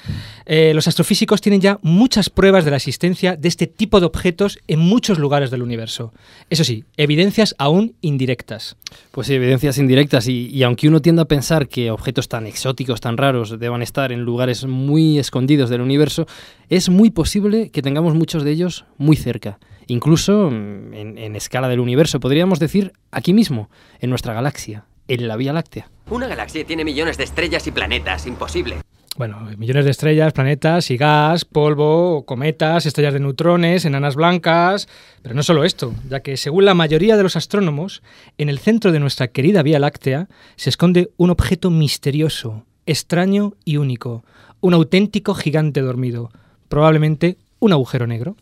eh, 0.47 0.73
los 0.75 0.87
astrofísicos 0.89 1.41
tienen 1.41 1.61
ya 1.61 1.79
muchas 1.83 2.31
pruebas 2.31 2.65
de 2.65 2.71
la 2.71 2.77
existencia 2.77 3.37
de 3.37 3.49
este 3.49 3.67
tipo 3.67 4.01
de 4.01 4.07
objetos 4.07 4.59
en 4.69 4.79
muchos 4.81 5.19
lugares 5.19 5.51
del 5.51 5.63
universo. 5.63 6.13
Eso 6.51 6.65
sí, 6.65 6.85
evidencias 6.97 7.55
aún 7.59 7.97
indirectas. 8.01 8.77
Pues 9.11 9.27
sí, 9.27 9.35
evidencias 9.35 9.79
indirectas 9.79 10.29
y, 10.29 10.63
aunque 10.63 10.89
uno 10.89 11.03
tienda 11.03 11.23
a 11.23 11.29
pensar 11.29 11.69
que 11.69 11.91
objetos 11.91 12.29
tan 12.29 12.47
exóticos, 12.47 13.01
tan 13.01 13.17
raros, 13.17 13.59
deban 13.59 13.83
estar 13.83 14.13
en 14.13 14.23
lugares 14.23 14.65
muy 14.65 15.19
escondidos 15.19 15.71
del 15.71 15.81
universo, 15.81 16.27
es 16.69 16.89
muy 16.89 17.11
posible 17.11 17.71
que 17.71 17.83
tengamos 17.83 18.15
muchos 18.15 18.45
de 18.45 18.53
ellos 18.53 18.85
muy 18.97 19.17
cerca, 19.17 19.59
incluso 19.87 20.51
mm, 20.51 20.95
en 20.95 21.37
escala 21.37 21.69
del 21.69 21.81
universo, 21.81 22.21
podríamos 22.21 22.59
decir 22.59 22.93
aquí 23.11 23.33
mismo, 23.33 23.69
en 24.01 24.11
nuestra 24.11 24.35
galaxia, 24.35 24.85
en 25.09 25.29
la 25.29 25.37
Vía 25.37 25.53
Láctea. 25.53 25.91
Una 26.11 26.27
galaxia 26.27 26.65
tiene 26.65 26.85
millones 26.85 27.17
de 27.17 27.25
estrellas 27.25 27.67
y 27.67 27.71
planetas, 27.71 28.27
imposible. 28.27 28.77
Bueno, 29.17 29.41
millones 29.59 29.85
de 29.85 29.91
estrellas, 29.91 30.33
planetas 30.33 30.91
y 30.91 30.97
gas, 30.97 31.45
polvo, 31.45 32.25
cometas, 32.25 32.87
estrellas 32.87 33.13
de 33.13 33.21
neutrones, 33.21 33.85
enanas 33.85 34.17
blancas. 34.17 34.89
Pero 35.21 35.35
no 35.35 35.43
solo 35.43 35.65
esto, 35.65 35.95
ya 36.09 36.21
que 36.21 36.39
según 36.39 36.65
la 36.65 36.73
mayoría 36.73 37.19
de 37.19 37.23
los 37.23 37.37
astrónomos, 37.37 38.03
en 38.39 38.49
el 38.49 38.59
centro 38.59 38.91
de 38.91 39.01
nuestra 39.01 39.29
querida 39.29 39.63
Vía 39.63 39.79
Láctea 39.79 40.29
se 40.57 40.71
esconde 40.71 41.11
un 41.19 41.29
objeto 41.29 41.71
misterioso, 41.71 42.65
extraño 42.87 43.53
y 43.67 43.77
único, 43.77 44.25
un 44.61 44.73
auténtico 44.73 45.35
gigante 45.35 45.83
dormido, 45.83 46.31
probablemente 46.69 47.37
un 47.59 47.73
agujero 47.73 48.07
negro. 48.07 48.37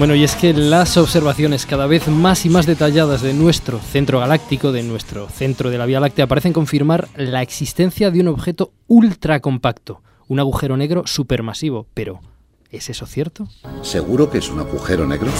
Bueno, 0.00 0.14
y 0.14 0.24
es 0.24 0.34
que 0.34 0.54
las 0.54 0.96
observaciones 0.96 1.66
cada 1.66 1.86
vez 1.86 2.08
más 2.08 2.46
y 2.46 2.48
más 2.48 2.64
detalladas 2.64 3.20
de 3.20 3.34
nuestro 3.34 3.78
centro 3.80 4.18
galáctico, 4.18 4.72
de 4.72 4.82
nuestro 4.82 5.28
centro 5.28 5.68
de 5.68 5.76
la 5.76 5.84
Vía 5.84 6.00
Láctea, 6.00 6.26
parecen 6.26 6.54
confirmar 6.54 7.06
la 7.16 7.42
existencia 7.42 8.10
de 8.10 8.20
un 8.20 8.28
objeto 8.28 8.72
ultra 8.86 9.40
compacto, 9.40 10.00
un 10.26 10.40
agujero 10.40 10.78
negro 10.78 11.02
supermasivo. 11.04 11.86
Pero, 11.92 12.22
¿es 12.70 12.88
eso 12.88 13.04
cierto? 13.04 13.46
¿Seguro 13.82 14.30
que 14.30 14.38
es 14.38 14.48
un 14.48 14.60
agujero 14.60 15.06
negro? 15.06 15.30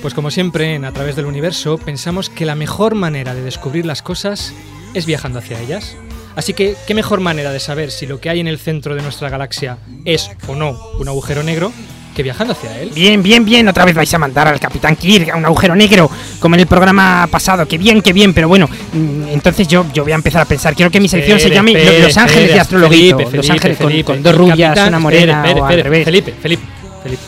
Pues 0.00 0.14
como 0.14 0.30
siempre, 0.30 0.74
en 0.74 0.86
A 0.86 0.92
través 0.92 1.16
del 1.16 1.26
universo, 1.26 1.76
pensamos 1.76 2.30
que 2.30 2.46
la 2.46 2.54
mejor 2.54 2.94
manera 2.94 3.34
de 3.34 3.42
descubrir 3.42 3.84
las 3.84 4.00
cosas 4.00 4.54
es 4.94 5.04
viajando 5.04 5.40
hacia 5.40 5.60
ellas. 5.60 5.98
Así 6.36 6.52
que, 6.52 6.76
¿qué 6.86 6.94
mejor 6.94 7.20
manera 7.20 7.50
de 7.50 7.58
saber 7.60 7.90
si 7.90 8.06
lo 8.06 8.20
que 8.20 8.28
hay 8.30 8.40
en 8.40 8.46
el 8.46 8.58
centro 8.58 8.94
de 8.94 9.02
nuestra 9.02 9.30
galaxia 9.30 9.78
es 10.04 10.30
o 10.46 10.54
no 10.54 10.78
un 11.00 11.08
agujero 11.08 11.42
negro 11.42 11.72
que 12.14 12.22
viajando 12.22 12.52
hacia 12.52 12.78
él? 12.80 12.90
Bien, 12.94 13.22
bien, 13.22 13.44
bien. 13.44 13.66
Otra 13.68 13.84
vez 13.86 13.94
vais 13.94 14.12
a 14.12 14.18
mandar 14.18 14.46
al 14.46 14.60
Capitán 14.60 14.96
Kirk 14.96 15.30
a 15.30 15.36
un 15.36 15.44
agujero 15.46 15.74
negro, 15.74 16.10
como 16.38 16.54
en 16.54 16.60
el 16.60 16.66
programa 16.66 17.26
pasado. 17.30 17.66
Que 17.66 17.78
bien, 17.78 18.02
que 18.02 18.12
bien. 18.12 18.34
Pero 18.34 18.48
bueno, 18.48 18.68
mm, 18.92 19.28
entonces 19.28 19.66
yo, 19.66 19.86
yo 19.94 20.02
voy 20.02 20.12
a 20.12 20.16
empezar 20.16 20.42
a 20.42 20.44
pensar. 20.44 20.74
Quiero 20.74 20.90
que 20.90 21.00
mi 21.00 21.08
sección 21.08 21.40
se 21.40 21.48
llame 21.50 21.72
Los 22.02 22.16
Ángeles 22.18 22.52
de 22.52 22.60
Astrologuito. 22.60 23.16
Felipe, 23.18 23.36
Los 23.38 23.46
Felipe, 23.46 23.52
Ángeles 23.52 23.78
con- 23.78 23.86
Felipe. 23.90 24.04
con, 24.06 24.22
dos 24.22 24.34
rubias, 24.34 24.58
capitán- 24.68 24.88
una 24.88 24.98
morena 24.98 25.40
o 25.42 25.44
al 25.46 25.56
espere, 25.58 25.82
revés. 25.84 26.04
Felipe, 26.04 26.34
Felipe, 26.40 26.62
Felipe. 27.02 27.22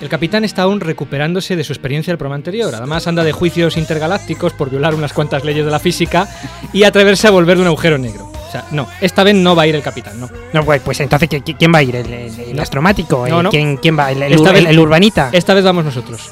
El 0.00 0.08
capitán 0.08 0.44
está 0.44 0.62
aún 0.62 0.78
recuperándose 0.80 1.56
de 1.56 1.64
su 1.64 1.72
experiencia 1.72 2.12
del 2.12 2.18
programa 2.18 2.36
anterior. 2.36 2.72
Además 2.74 3.06
anda 3.08 3.24
de 3.24 3.32
juicios 3.32 3.76
intergalácticos 3.76 4.52
por 4.52 4.70
violar 4.70 4.94
unas 4.94 5.12
cuantas 5.12 5.44
leyes 5.44 5.64
de 5.64 5.70
la 5.72 5.80
física 5.80 6.28
y 6.72 6.84
atreverse 6.84 7.26
a 7.26 7.30
volver 7.32 7.56
de 7.56 7.62
un 7.62 7.66
agujero 7.68 7.98
negro. 7.98 8.27
O 8.48 8.50
sea, 8.50 8.64
no, 8.70 8.88
esta 9.02 9.24
vez 9.24 9.34
no 9.34 9.54
va 9.54 9.62
a 9.64 9.66
ir 9.66 9.74
el 9.74 9.82
capitán, 9.82 10.18
no. 10.18 10.30
No, 10.54 10.64
pues, 10.64 10.80
pues 10.82 10.98
entonces, 11.00 11.28
¿qui- 11.28 11.42
qui- 11.44 11.56
¿quién 11.58 11.72
va 11.74 11.78
a 11.78 11.82
ir? 11.82 11.94
¿El, 11.96 12.10
el- 12.12 12.40
el 12.40 12.56
No. 12.56 12.62
astromático? 12.62 13.26
¿El- 13.26 13.32
No, 13.32 13.42
no. 13.42 13.50
¿Quién, 13.50 13.76
quién 13.76 13.98
va? 13.98 14.10
¿El, 14.10 14.22
el, 14.22 14.32
Esta 14.32 14.52
vez- 14.52 14.78
urbanita? 14.78 15.28
Esta 15.32 15.52
vez 15.54 15.62
vamos 15.64 15.84
nosotros. 15.84 16.28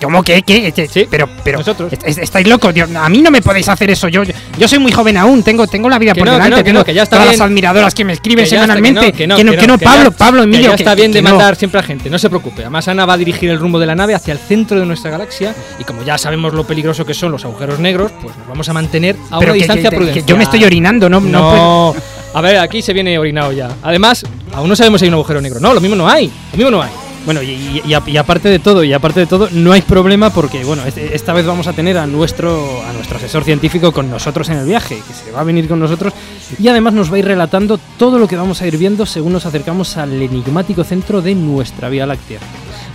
¿Cómo 0.00 0.22
que? 0.22 0.42
¿Qué? 0.42 0.68
Este- 0.68 0.88
Sí, 0.88 1.06
pero, 1.10 1.28
pero 1.42 1.58
nosotros. 1.58 1.92
est- 1.92 2.06
est- 2.06 2.18
estáis 2.18 2.46
locos. 2.46 2.72
Dios, 2.74 2.88
a 2.94 3.08
mí 3.08 3.22
no 3.22 3.30
me 3.30 3.40
podéis 3.42 3.68
hacer 3.68 3.90
eso. 3.90 4.08
Yo, 4.08 4.22
yo, 4.58 4.68
soy 4.68 4.78
muy 4.78 4.92
joven 4.92 5.16
aún. 5.16 5.42
Tengo, 5.42 5.66
tengo 5.66 5.88
la 5.88 5.98
vida 5.98 6.12
Que 6.12 6.20
por 6.20 6.26
no, 6.28 6.32
que 6.32 6.36
delante. 6.36 6.50
no, 6.50 6.56
que 6.58 6.64
tengo 6.64 6.78
no, 6.80 6.84
que 6.84 6.94
ya 6.94 7.02
está 7.02 7.16
todas 7.16 7.30
bien. 7.30 7.38
las 7.40 7.46
admiradoras 7.46 7.94
que 7.94 8.04
me 8.04 8.12
escriben 8.12 8.44
Que 8.44 8.50
ya 8.50 8.56
está, 8.56 8.64
semanalmente. 8.74 9.12
que 9.12 9.26
no, 9.26 9.36
que 9.36 9.44
no, 9.44 9.78
que 9.78 9.84
Pablo, 9.84 10.10
ya- 10.10 10.16
Pablo, 10.16 10.42
Emilio. 10.42 10.62
Que 10.64 10.68
ya 10.70 10.74
está 10.74 10.94
bien 10.94 11.10
que 11.12 11.18
de 11.18 11.22
no. 11.22 11.30
mandar 11.30 11.56
siempre 11.56 11.80
a 11.80 11.82
gente, 11.82 12.10
no 12.10 12.18
se 12.18 12.28
preocupe. 12.28 12.62
Además, 12.62 12.86
Ana 12.88 13.06
va 13.06 13.14
a 13.14 13.16
dirigir 13.18 13.50
el 13.50 13.58
rumbo 13.58 13.78
de 13.78 13.86
la 13.86 13.94
nave 13.94 14.14
hacia 14.14 14.32
el 14.32 14.38
centro 14.38 14.78
de 14.78 14.86
nuestra 14.86 15.10
galaxia 15.10 15.54
y 15.78 15.84
como 15.84 16.02
ya 16.02 16.18
sabemos 16.18 16.52
lo 16.54 16.66
peligroso 16.66 17.04
que 17.06 17.14
son 17.14 17.32
los 17.32 17.44
agujeros 17.44 17.78
negros, 17.78 18.12
pues 18.22 18.36
nos 18.36 18.46
vamos 18.48 18.68
a 18.68 18.72
mantener 18.72 19.16
a 19.30 19.38
Pero 19.38 19.52
una 19.52 19.58
distancia 19.58 19.90
prudencial. 19.90 20.26
yo 20.26 20.36
me 20.36 20.44
estoy 20.44 20.64
orinando, 20.64 21.08
no, 21.08 21.20
no, 21.20 21.50
puedo- 21.50 21.56
No, 21.56 21.94
a 22.34 22.40
ver, 22.42 22.58
aquí 22.58 22.82
se 22.82 22.92
viene 22.92 23.18
orinado 23.18 23.50
ya. 23.52 23.68
Además, 23.82 24.24
aún 24.52 24.68
no 24.68 24.76
sabemos 24.76 25.00
si 25.00 25.06
hay 25.06 25.08
un 25.08 25.14
agujero 25.14 25.40
negro. 25.40 25.58
No, 25.60 25.72
lo 25.72 25.80
mismo 25.80 25.96
no 25.96 26.08
hay. 26.08 26.30
Lo 26.52 26.56
mismo 26.58 26.70
no 26.70 26.82
hay. 26.82 26.90
Bueno, 27.26 27.42
y, 27.42 27.50
y- 27.50 27.82
y 27.84 27.92
a- 27.94 28.02
y 28.06 28.16
aparte 28.16 28.48
de 28.48 28.58
todo, 28.60 28.82
y 28.84 28.92
aparte 28.94 29.20
de 29.20 29.26
todo, 29.26 29.48
no 29.52 29.72
hay 29.72 29.82
problema 29.82 30.30
porque, 30.32 30.64
bueno, 30.64 30.84
este- 30.86 31.14
esta 31.14 31.32
vez 31.34 31.44
vamos 31.44 31.66
a 31.66 31.72
tener 31.74 31.98
a 31.98 32.06
nuestro, 32.06 32.82
a 32.88 32.92
nuestro 32.92 33.18
asesor 33.18 33.44
científico 33.44 33.92
con 33.92 34.08
nosotros 34.08 34.48
en 34.48 34.58
el 34.58 34.66
viaje, 34.66 35.02
que 35.06 35.12
se 35.12 35.32
va 35.32 35.40
a 35.40 35.44
venir 35.44 35.66
con 35.68 35.78
nosotros, 35.80 36.12
y 36.58 36.68
además 36.68 36.94
nos 36.94 37.10
va 37.12 37.16
a 37.16 37.18
ir 37.18 37.24
relatando 37.26 37.78
todo 37.98 38.18
lo 38.18 38.28
que 38.28 38.36
vamos 38.36 38.62
a 38.62 38.66
ir 38.66 38.78
viendo 38.78 39.04
según 39.06 39.32
nos 39.32 39.44
acercamos 39.44 39.96
al 39.96 40.12
enigmático 40.22 40.84
centro 40.84 41.20
de 41.20 41.34
nuestra 41.34 41.88
Vía 41.88 42.06
Láctea. 42.06 42.38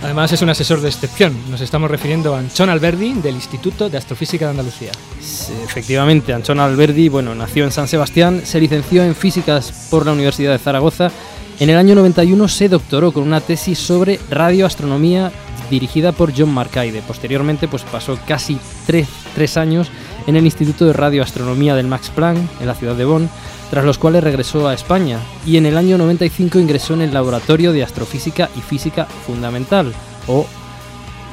Además, 0.02 0.32
es 0.32 0.42
un 0.42 0.48
asesor 0.48 0.80
de 0.80 0.88
excepción. 0.88 1.32
Nos 1.48 1.60
estamos 1.60 1.88
refiriendo 1.88 2.34
a 2.34 2.38
Anchón 2.40 2.70
Alberdi 2.70 3.12
del 3.12 3.36
Instituto 3.36 3.88
de 3.88 3.98
Astrofísica 3.98 4.46
de 4.46 4.50
Andalucía. 4.52 4.90
Sí, 5.20 5.52
Efectivamente, 5.64 6.32
Anchón 6.32 6.58
Alberdi, 6.58 7.08
bueno, 7.08 7.34
nació 7.34 7.64
en 7.64 7.70
San 7.70 7.86
Sebastián, 7.86 8.40
se 8.44 8.58
licenció 8.60 9.04
en 9.04 9.14
físicas 9.14 9.72
por 9.90 10.04
la 10.06 10.12
Universidad 10.12 10.52
de 10.52 10.58
Zaragoza. 10.58 11.10
En 11.60 11.70
el 11.70 11.76
año 11.76 11.94
91 11.94 12.48
se 12.48 12.68
doctoró 12.68 13.12
con 13.12 13.22
una 13.22 13.40
tesis 13.40 13.78
sobre 13.78 14.18
radioastronomía 14.30 15.30
dirigida 15.70 16.12
por 16.12 16.32
John 16.36 16.52
Marcaide. 16.52 17.02
Posteriormente, 17.06 17.68
pues 17.68 17.82
pasó 17.82 18.18
casi 18.26 18.58
tres, 18.86 19.08
tres 19.34 19.56
años 19.56 19.88
en 20.26 20.36
el 20.36 20.44
Instituto 20.44 20.86
de 20.86 20.92
Radioastronomía 20.92 21.74
del 21.74 21.86
Max 21.86 22.10
Planck, 22.14 22.38
en 22.60 22.66
la 22.66 22.74
ciudad 22.74 22.94
de 22.94 23.04
Bonn, 23.04 23.30
tras 23.70 23.84
los 23.84 23.98
cuales 23.98 24.22
regresó 24.22 24.68
a 24.68 24.74
España 24.74 25.18
y 25.46 25.56
en 25.56 25.66
el 25.66 25.78
año 25.78 25.96
95 25.98 26.58
ingresó 26.58 26.94
en 26.94 27.02
el 27.02 27.14
Laboratorio 27.14 27.72
de 27.72 27.82
Astrofísica 27.82 28.50
y 28.56 28.60
Física 28.60 29.06
Fundamental, 29.26 29.92
o 30.26 30.46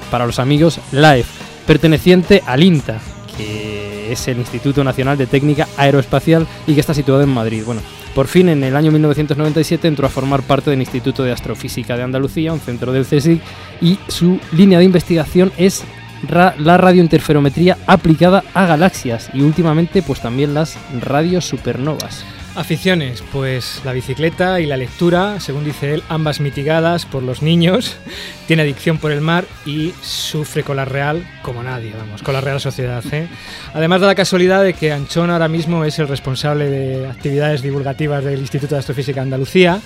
para 0.10 0.26
los 0.26 0.40
amigos, 0.40 0.80
LAEF, 0.92 1.28
perteneciente 1.68 2.42
al 2.46 2.64
INTA, 2.64 3.00
que 3.38 4.12
es 4.12 4.28
el 4.28 4.38
Instituto 4.38 4.84
Nacional 4.84 5.18
de 5.18 5.28
Técnica 5.28 5.68
Aeroespacial 5.78 6.48
y 6.66 6.74
que 6.74 6.80
está 6.80 6.94
situado 6.94 7.22
en 7.22 7.30
Madrid. 7.30 7.64
Bueno, 7.66 7.82
por 8.16 8.28
fin 8.28 8.50
en 8.50 8.64
el 8.64 8.76
año 8.76 8.92
1997 8.92 9.88
entró 9.88 10.06
a 10.08 10.10
formar 10.10 10.42
parte 10.42 10.70
del 10.70 10.80
Instituto 10.82 11.24
de 11.24 11.32
Astrofísica 11.32 11.96
de 11.96 12.04
Andalucía, 12.04 12.52
un 12.54 12.60
centro 12.60 12.92
del 12.92 13.06
CSIC, 13.06 13.42
y 13.82 13.98
su 14.08 14.40
línea 14.52 14.80
de 14.80 14.86
investigación 14.86 15.52
es 15.58 15.84
ra- 16.28 16.56
la 16.58 16.78
radiointerferometría 16.78 17.78
aplicada 17.88 18.44
a 18.54 18.66
galaxias 18.66 19.30
y 19.34 19.42
últimamente 19.42 20.02
pues 20.02 20.20
también 20.22 20.54
las 20.54 20.78
radios 21.02 21.46
supernovas. 21.46 22.24
Aficiones, 22.56 23.24
pues 23.32 23.82
la 23.86 23.94
bicicleta 23.94 24.60
y 24.60 24.66
la 24.66 24.76
lectura, 24.76 25.40
según 25.40 25.64
dice 25.64 25.94
él, 25.94 26.04
ambas 26.10 26.40
mitigadas 26.40 27.06
por 27.06 27.24
los 27.24 27.42
niños. 27.42 27.96
Tiene 28.48 28.64
adicción 28.64 28.98
por 28.98 29.12
el 29.12 29.22
mar 29.22 29.46
y 29.66 29.94
sufre 30.02 30.64
con 30.64 30.76
la 30.76 30.86
Real 30.86 31.26
como 31.42 31.64
nadie, 31.64 31.94
vamos, 31.98 32.24
con 32.24 32.34
la 32.34 32.42
Real 32.42 32.60
Sociedad. 32.60 33.04
¿eh? 33.12 33.28
Además 33.74 34.02
da 34.02 34.08
la 34.08 34.16
casualidad 34.16 34.64
de 34.64 34.74
que 34.74 34.92
Anchón 34.92 35.30
ahora 35.30 35.48
mismo 35.48 35.86
es 35.86 36.00
el 36.00 36.08
responsable 36.08 36.70
de 36.70 37.08
actividades 37.08 37.62
divulgativas 37.62 38.24
del 38.24 38.40
Instituto 38.40 38.76
de 38.76 38.80
Astrofísica 38.80 39.22
de 39.22 39.26
Andalucía. 39.26 39.80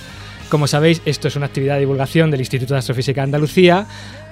Como 0.49 0.65
sabéis, 0.65 1.01
esto 1.05 1.27
es 1.27 1.35
una 1.35 1.47
actividad 1.47 1.75
de 1.75 1.81
divulgación 1.81 2.31
del 2.31 2.39
Instituto 2.39 2.73
de 2.73 2.79
Astrofísica 2.79 3.21
de 3.21 3.25
Andalucía. 3.25 3.85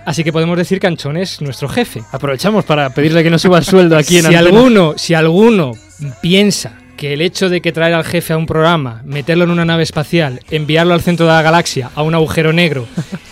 Así 0.05 0.23
que 0.23 0.31
podemos 0.31 0.57
decir 0.57 0.79
que 0.79 0.87
Anchón 0.87 1.17
es 1.17 1.41
nuestro 1.41 1.67
jefe. 1.67 2.01
Aprovechamos 2.11 2.65
para 2.65 2.89
pedirle 2.91 3.23
que 3.23 3.29
no 3.29 3.37
suba 3.37 3.59
el 3.59 3.65
sueldo 3.65 3.97
aquí 3.97 4.17
en 4.17 4.23
si 4.23 4.35
antena. 4.35 4.57
alguno, 4.57 4.93
si 4.97 5.13
alguno 5.13 5.73
piensa 6.21 6.80
que 7.01 7.13
el 7.13 7.21
hecho 7.21 7.49
de 7.49 7.61
que 7.61 7.71
traer 7.71 7.95
al 7.95 8.03
jefe 8.03 8.33
a 8.33 8.37
un 8.37 8.45
programa, 8.45 9.01
meterlo 9.05 9.45
en 9.45 9.49
una 9.49 9.65
nave 9.65 9.81
espacial, 9.81 10.39
enviarlo 10.51 10.93
al 10.93 11.01
centro 11.01 11.25
de 11.25 11.31
la 11.31 11.41
galaxia, 11.41 11.89
a 11.95 12.03
un 12.03 12.13
agujero 12.13 12.53
negro, 12.53 12.85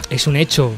es 0.09 0.25
un 0.25 0.37
hecho 0.37 0.73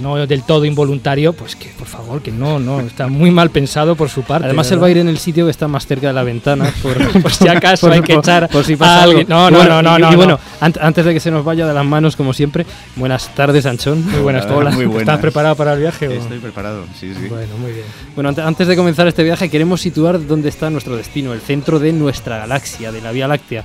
no 0.00 0.26
del 0.26 0.42
todo 0.42 0.64
involuntario, 0.64 1.32
pues 1.32 1.56
que 1.56 1.68
por 1.78 1.86
favor, 1.86 2.20
que 2.22 2.30
no, 2.32 2.58
no, 2.58 2.80
está 2.80 3.06
muy 3.08 3.30
mal 3.30 3.50
pensado 3.50 3.94
por 3.96 4.08
su 4.08 4.22
parte. 4.22 4.46
Además, 4.46 4.70
él 4.72 4.82
va 4.82 4.86
a 4.88 4.90
ir 4.90 4.98
en 4.98 5.08
el 5.08 5.18
sitio 5.18 5.44
que 5.46 5.50
está 5.50 5.68
más 5.68 5.86
cerca 5.86 6.08
de 6.08 6.12
la 6.12 6.22
ventana. 6.22 6.72
Por, 6.82 7.22
Por 7.22 7.32
si 7.32 7.48
acaso 7.48 7.90
hay 7.90 8.00
que 8.02 8.14
echar 8.14 8.48
por 8.48 8.64
si 8.64 8.74
a 8.74 8.78
pasa 8.78 9.02
algo. 9.02 9.10
alguien. 9.10 9.28
No, 9.28 9.50
no, 9.50 9.58
bueno, 9.58 9.82
no, 9.82 9.90
no, 9.90 9.98
y- 9.98 10.02
no, 10.02 10.08
Y, 10.08 10.10
no. 10.12 10.16
bueno, 10.16 10.38
ant- 10.60 10.78
antes 10.80 11.04
de 11.04 11.14
que 11.14 11.20
se 11.20 11.30
nos 11.30 11.44
vaya 11.44 11.66
de 11.66 11.74
las 11.74 11.84
manos, 11.84 12.16
como 12.16 12.32
siempre, 12.32 12.66
buenas 12.96 13.34
tardes, 13.34 13.66
Anchón. 13.66 14.04
Muy 14.10 14.20
buenas 14.20 14.44
Hola, 14.46 14.54
tardes. 14.56 14.74
muy 14.74 14.86
buenas. 14.86 15.02
¿Estás 15.02 15.18
preparado 15.20 15.56
para 15.56 15.72
el 15.74 15.80
viaje? 15.80 16.08
o- 16.08 16.12
Estoy 16.12 16.38
preparado, 16.38 16.84
sí, 16.98 17.12
sí. 17.14 17.28
Bueno, 17.28 17.56
muy 17.58 17.72
bien. 17.72 17.84
Bueno, 18.14 18.28
ante- 18.30 18.42
antes 18.42 18.66
de 18.68 18.76
comenzar 18.76 19.06
este 19.08 19.22
viaje, 19.24 19.48
queremos 19.48 19.80
situar 19.80 20.26
dónde 20.26 20.48
está 20.48 20.70
nuestro 20.70 20.96
destino, 20.96 21.32
el 21.32 21.40
centro 21.40 21.78
de 21.78 21.92
nuestra 21.92 22.38
galaxia, 22.38 22.92
de 22.92 23.00
la 23.00 23.12
Vía 23.12 23.28
Láctea. 23.28 23.64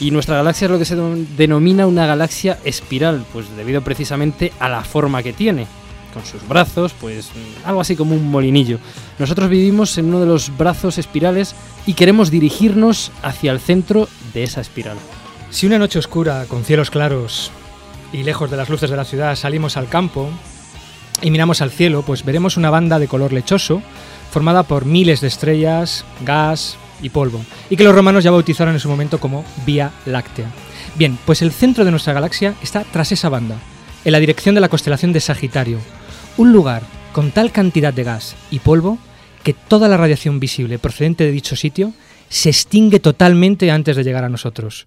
Y 0.00 0.10
nuestra 0.10 0.36
galaxia 0.36 0.66
es 0.66 0.70
lo 0.70 0.78
que 0.78 0.84
se 0.84 0.96
denomina 0.96 1.86
una 1.86 2.06
galaxia 2.06 2.58
espiral, 2.64 3.24
pues 3.32 3.46
debido 3.56 3.82
precisamente 3.82 4.52
a 4.58 4.68
la 4.68 4.82
forma 4.82 5.22
que 5.22 5.32
tiene. 5.32 5.66
Con 6.12 6.24
sus 6.24 6.46
brazos, 6.46 6.94
pues 7.00 7.30
mm, 7.30 7.66
algo 7.66 7.80
así 7.80 7.96
como 7.96 8.14
un 8.14 8.30
molinillo. 8.30 8.78
Nosotros 9.18 9.48
vivimos 9.48 9.96
en 9.98 10.06
uno 10.06 10.20
de 10.20 10.26
los 10.26 10.56
brazos 10.56 10.98
espirales 10.98 11.54
y 11.86 11.94
queremos 11.94 12.30
dirigirnos 12.30 13.10
hacia 13.22 13.52
el 13.52 13.60
centro 13.60 14.08
de 14.32 14.44
esa 14.44 14.60
espiral. 14.60 14.96
Si 15.50 15.66
una 15.66 15.78
noche 15.78 15.98
oscura, 15.98 16.46
con 16.48 16.64
cielos 16.64 16.90
claros 16.90 17.50
y 18.12 18.22
lejos 18.22 18.50
de 18.50 18.56
las 18.56 18.68
luces 18.68 18.90
de 18.90 18.96
la 18.96 19.04
ciudad, 19.04 19.36
salimos 19.36 19.76
al 19.76 19.88
campo 19.88 20.28
y 21.22 21.30
miramos 21.30 21.60
al 21.62 21.70
cielo, 21.70 22.02
pues 22.02 22.24
veremos 22.24 22.56
una 22.56 22.70
banda 22.70 22.98
de 22.98 23.08
color 23.08 23.32
lechoso 23.32 23.82
formada 24.30 24.64
por 24.64 24.84
miles 24.84 25.20
de 25.20 25.28
estrellas, 25.28 26.04
gas 26.24 26.76
y 27.04 27.10
polvo, 27.10 27.44
y 27.70 27.76
que 27.76 27.84
los 27.84 27.94
romanos 27.94 28.24
ya 28.24 28.32
bautizaron 28.32 28.74
en 28.74 28.80
su 28.80 28.88
momento 28.88 29.20
como 29.20 29.44
Vía 29.64 29.92
Láctea. 30.06 30.50
Bien, 30.96 31.18
pues 31.24 31.42
el 31.42 31.52
centro 31.52 31.84
de 31.84 31.90
nuestra 31.90 32.14
galaxia 32.14 32.54
está 32.62 32.82
tras 32.82 33.12
esa 33.12 33.28
banda, 33.28 33.58
en 34.04 34.12
la 34.12 34.20
dirección 34.20 34.54
de 34.54 34.60
la 34.60 34.68
constelación 34.68 35.12
de 35.12 35.20
Sagitario, 35.20 35.78
un 36.36 36.52
lugar 36.52 36.82
con 37.12 37.30
tal 37.30 37.52
cantidad 37.52 37.94
de 37.94 38.04
gas 38.04 38.34
y 38.50 38.58
polvo 38.58 38.98
que 39.44 39.52
toda 39.52 39.88
la 39.88 39.96
radiación 39.96 40.40
visible 40.40 40.78
procedente 40.78 41.24
de 41.24 41.30
dicho 41.30 41.54
sitio 41.54 41.92
se 42.28 42.48
extingue 42.48 42.98
totalmente 42.98 43.70
antes 43.70 43.96
de 43.96 44.02
llegar 44.02 44.24
a 44.24 44.28
nosotros. 44.28 44.86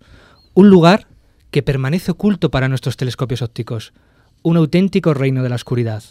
Un 0.54 0.70
lugar 0.70 1.08
que 1.52 1.64
permanece 1.64 2.12
oculto 2.12 2.52
para 2.52 2.68
nuestros 2.68 2.98
telescopios 2.98 3.42
ópticos. 3.42 3.94
Un 4.42 4.58
auténtico 4.58 5.14
reino 5.14 5.44
de 5.44 5.50
la 5.50 5.56
oscuridad. 5.56 6.04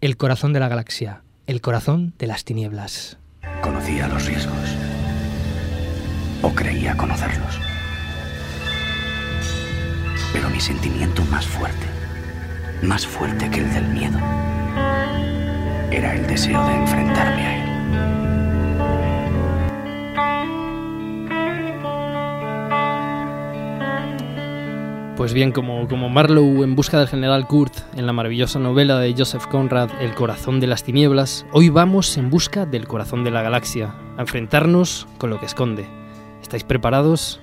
El 0.00 0.16
corazón 0.16 0.52
de 0.52 0.60
la 0.60 0.68
galaxia. 0.68 1.22
El 1.46 1.60
corazón 1.60 2.12
de 2.18 2.26
las 2.26 2.44
tinieblas. 2.44 3.16
Conocía 3.62 4.08
los 4.08 4.26
riesgos. 4.26 4.91
O 6.42 6.52
creía 6.52 6.96
conocerlos. 6.96 7.60
Pero 10.32 10.50
mi 10.50 10.60
sentimiento 10.60 11.24
más 11.26 11.46
fuerte, 11.46 11.86
más 12.82 13.06
fuerte 13.06 13.48
que 13.48 13.60
el 13.60 13.72
del 13.72 13.86
miedo, 13.88 14.18
era 15.92 16.14
el 16.14 16.26
deseo 16.26 16.66
de 16.66 16.74
enfrentarme 16.74 17.46
a 17.46 17.56
él. 17.56 17.62
Pues 25.16 25.32
bien, 25.34 25.52
como, 25.52 25.86
como 25.86 26.08
Marlowe 26.08 26.64
en 26.64 26.74
busca 26.74 26.98
del 26.98 27.06
general 27.06 27.46
Kurt 27.46 27.72
en 27.94 28.06
la 28.06 28.12
maravillosa 28.12 28.58
novela 28.58 28.98
de 28.98 29.14
Joseph 29.16 29.46
Conrad, 29.46 29.90
El 30.00 30.16
corazón 30.16 30.58
de 30.58 30.66
las 30.66 30.82
tinieblas, 30.82 31.46
hoy 31.52 31.68
vamos 31.68 32.16
en 32.16 32.30
busca 32.30 32.66
del 32.66 32.88
corazón 32.88 33.22
de 33.22 33.30
la 33.30 33.42
galaxia, 33.42 33.94
a 34.16 34.22
enfrentarnos 34.22 35.06
con 35.18 35.30
lo 35.30 35.38
que 35.38 35.46
esconde. 35.46 36.01
¿Estáis 36.52 36.64
preparados? 36.64 37.40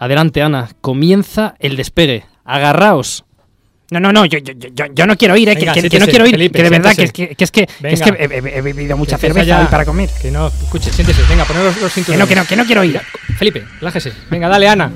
Adelante, 0.00 0.42
Ana, 0.42 0.68
comienza 0.80 1.54
el 1.60 1.76
despegue. 1.76 2.24
Agarraos. 2.44 3.24
No, 3.92 4.00
no, 4.00 4.12
no, 4.12 4.24
yo, 4.26 4.40
yo, 4.40 4.52
yo, 4.74 4.86
yo 4.92 5.06
no 5.06 5.16
quiero 5.16 5.36
ir, 5.36 5.48
eh, 5.48 5.54
que- 5.54 5.60
Venga, 5.60 5.74
que, 5.74 5.88
que 5.88 5.98
no 6.00 6.06
quiero 6.06 6.26
ir, 6.26 6.32
Felipe, 6.32 6.56
que 6.56 6.62
de 6.64 6.70
verdad, 6.70 6.92
que, 6.96 7.08
que, 7.10 7.36
que 7.36 7.44
es 7.44 7.52
que, 7.52 7.68
es 7.84 8.02
que 8.02 8.10
he, 8.10 8.24
he- 8.58 8.60
bebido 8.62 8.96
mucha 8.96 9.16
cerveza 9.16 9.44
ya. 9.46 9.60
hoy 9.60 9.66
para 9.66 9.84
comer. 9.84 10.10
Que 10.20 10.32
no, 10.32 10.48
escuche, 10.48 10.90
siéntese. 10.90 11.22
Venga, 11.28 11.44
poner 11.44 11.62
los, 11.66 11.76
los 11.80 11.94
Que 11.94 12.00
cinturones. 12.02 12.18
no, 12.18 12.28
que 12.28 12.34
no, 12.34 12.44
que 12.48 12.56
no 12.56 12.64
quiero 12.64 12.82
ir. 12.82 13.00
Felipe, 13.38 13.64
relájese. 13.78 14.12
Venga, 14.28 14.48
dale, 14.48 14.68
Ana. 14.68 14.90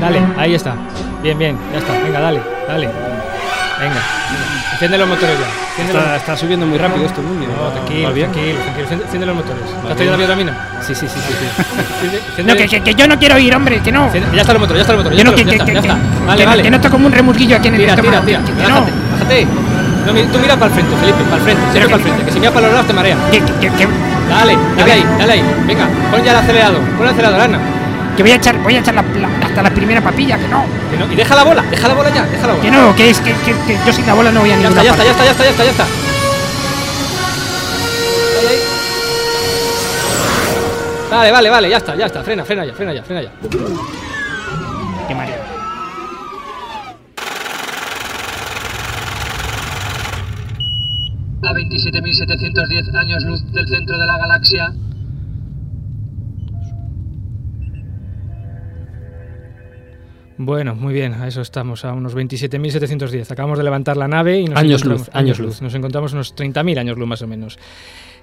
Dale, 0.00 0.22
ahí 0.38 0.54
está. 0.54 0.74
Bien, 1.22 1.38
bien, 1.38 1.58
ya 1.74 1.78
está. 1.80 1.92
Venga, 2.00 2.18
dale, 2.18 2.40
dale. 2.66 2.86
Venga. 3.78 4.02
Enciende 4.76 4.98
los 4.98 5.08
motores 5.08 5.36
ya. 5.40 5.46
Enciende 5.70 5.92
los- 5.94 6.02
Está, 6.04 6.16
está 6.16 6.36
subiendo 6.36 6.66
muy 6.66 6.78
rápido 6.78 7.06
esto, 7.06 7.22
Mundi. 7.22 7.46
No, 7.46 7.68
tranquilo, 7.72 8.08
¿Va 8.08 8.12
bien? 8.14 8.30
tranquilo, 8.32 8.58
tranquilo. 8.60 8.88
Enciende, 9.02 9.26
los 9.26 9.36
motores. 9.36 9.62
¿Te 9.64 9.72
has 9.76 9.82
bien. 9.82 9.96
traído 9.96 10.12
la 10.12 10.18
biotamina? 10.18 10.52
Sí, 10.86 10.94
sí, 10.94 11.06
sí, 11.08 11.18
sí. 11.20 11.32
sí. 11.32 11.46
Enciende- 12.36 12.52
No, 12.52 12.56
que, 12.58 12.68
que, 12.68 12.80
que 12.82 12.94
yo 12.94 13.08
no 13.08 13.18
quiero 13.18 13.38
ir, 13.38 13.54
hombre, 13.56 13.80
que 13.80 13.90
no. 13.92 14.12
Ya 14.12 14.40
está 14.42 14.52
el 14.52 14.58
motor, 14.60 14.76
ya 14.76 14.82
está 14.82 14.92
el 14.92 14.98
motor. 14.98 15.12
Ya, 15.14 15.24
no, 15.24 15.30
está, 15.30 15.44
que, 15.44 15.44
ya 15.58 15.64
que, 15.64 15.72
está, 15.72 15.72
ya 15.72 15.80
está. 15.80 16.24
Vale, 16.26 16.38
que- 16.40 16.46
vale. 16.46 16.62
que 16.62 16.70
noto 16.70 16.90
como 16.90 17.06
un 17.06 17.12
remusguillo 17.12 17.56
aquí 17.56 17.68
en 17.68 17.74
el 17.74 17.80
Tira, 17.80 17.96
tira, 17.96 18.20
tira. 18.20 18.38
Bájate, 18.40 18.68
no. 18.68 18.86
bájate. 19.12 19.46
No, 20.06 20.12
tú 20.32 20.38
mira 20.38 20.54
para 20.54 20.66
el 20.66 20.72
frente, 20.72 20.96
Felipe, 21.00 21.18
para 21.24 21.36
el 21.36 21.42
frente. 21.42 21.62
Siempre 21.72 21.84
para 21.90 21.96
el 21.96 22.02
frente, 22.02 22.24
que 22.24 22.30
si 22.32 22.38
miras 22.38 22.54
para 22.54 22.66
los 22.66 22.72
lados 22.74 22.86
te 22.86 22.92
marea. 22.92 23.16
Dale, 24.28 24.56
dale 24.76 24.92
ahí, 24.92 25.04
dale 25.18 25.32
ahí. 25.32 25.42
Venga, 25.66 25.88
pon 26.10 26.22
ya 26.22 26.30
el 26.32 26.36
acelerador. 26.38 26.80
Pon 26.80 27.02
el 27.02 27.08
acelerador, 27.08 27.40
Ana. 27.40 27.58
Que 28.16 28.22
voy 28.22 28.32
a 28.32 28.36
echar, 28.36 28.56
voy 28.58 28.74
a 28.76 28.80
echar 28.80 28.94
la, 28.94 29.02
la- 29.02 29.46
hasta 29.46 29.62
la 29.62 29.70
primera 29.70 30.00
papilla, 30.00 30.38
que 30.38 30.48
no. 30.48 30.64
Que 30.90 30.96
no. 30.96 31.12
Y 31.12 31.16
deja 31.16 31.34
la 31.36 31.44
bola, 31.44 31.62
deja 31.70 31.88
la 31.88 31.94
bola 31.94 32.10
ya, 32.10 32.24
deja 32.26 32.46
la 32.46 32.52
bola. 32.54 32.62
Que 32.64 32.70
no, 32.70 32.96
que 32.96 33.10
es 33.10 33.20
que, 33.20 33.32
que, 33.44 33.52
que 33.66 33.78
yo 33.86 33.92
sin 33.92 34.06
la 34.06 34.14
bola 34.14 34.30
no 34.32 34.40
voy 34.40 34.50
a 34.50 34.54
Ya 34.56 34.68
ninguna 34.68 34.82
está, 34.82 35.04
ya 35.04 35.10
está, 35.10 35.24
parte. 35.24 35.24
ya 35.24 35.30
está, 35.30 35.44
ya 35.44 35.50
está, 35.50 35.64
ya 35.64 35.70
está, 35.70 35.84
ya 35.84 35.84
está. 35.84 36.06
Vale, 41.10 41.30
vale, 41.30 41.50
vale, 41.50 41.70
ya 41.70 41.76
está, 41.76 41.94
ya 41.96 42.06
está. 42.06 42.22
Frena, 42.22 42.44
frena 42.44 42.64
ya, 42.64 42.72
frena 42.74 42.92
ya, 42.92 43.02
frena 43.02 43.22
ya. 43.22 43.30
Qué 45.08 45.14
mareo. 45.14 45.36
A 51.42 51.52
27.710 51.52 52.94
años 52.96 53.22
luz 53.24 53.52
del 53.52 53.68
centro 53.68 53.98
de 53.98 54.06
la 54.06 54.18
galaxia. 54.18 54.72
Bueno, 60.38 60.74
muy 60.74 60.92
bien, 60.92 61.14
a 61.14 61.28
eso 61.28 61.40
estamos, 61.40 61.84
a 61.84 61.92
unos 61.92 62.14
27.710. 62.14 63.30
Acabamos 63.30 63.58
de 63.58 63.64
levantar 63.64 63.96
la 63.96 64.06
nave 64.06 64.40
y 64.40 64.44
nos 64.44 64.58
Años 64.58 64.84
luz, 64.84 65.10
años 65.12 65.38
luz. 65.38 65.62
Nos 65.62 65.74
encontramos 65.74 66.12
unos 66.12 66.34
30.000 66.36 66.78
años 66.78 66.98
luz 66.98 67.08
más 67.08 67.22
o 67.22 67.26
menos. 67.26 67.58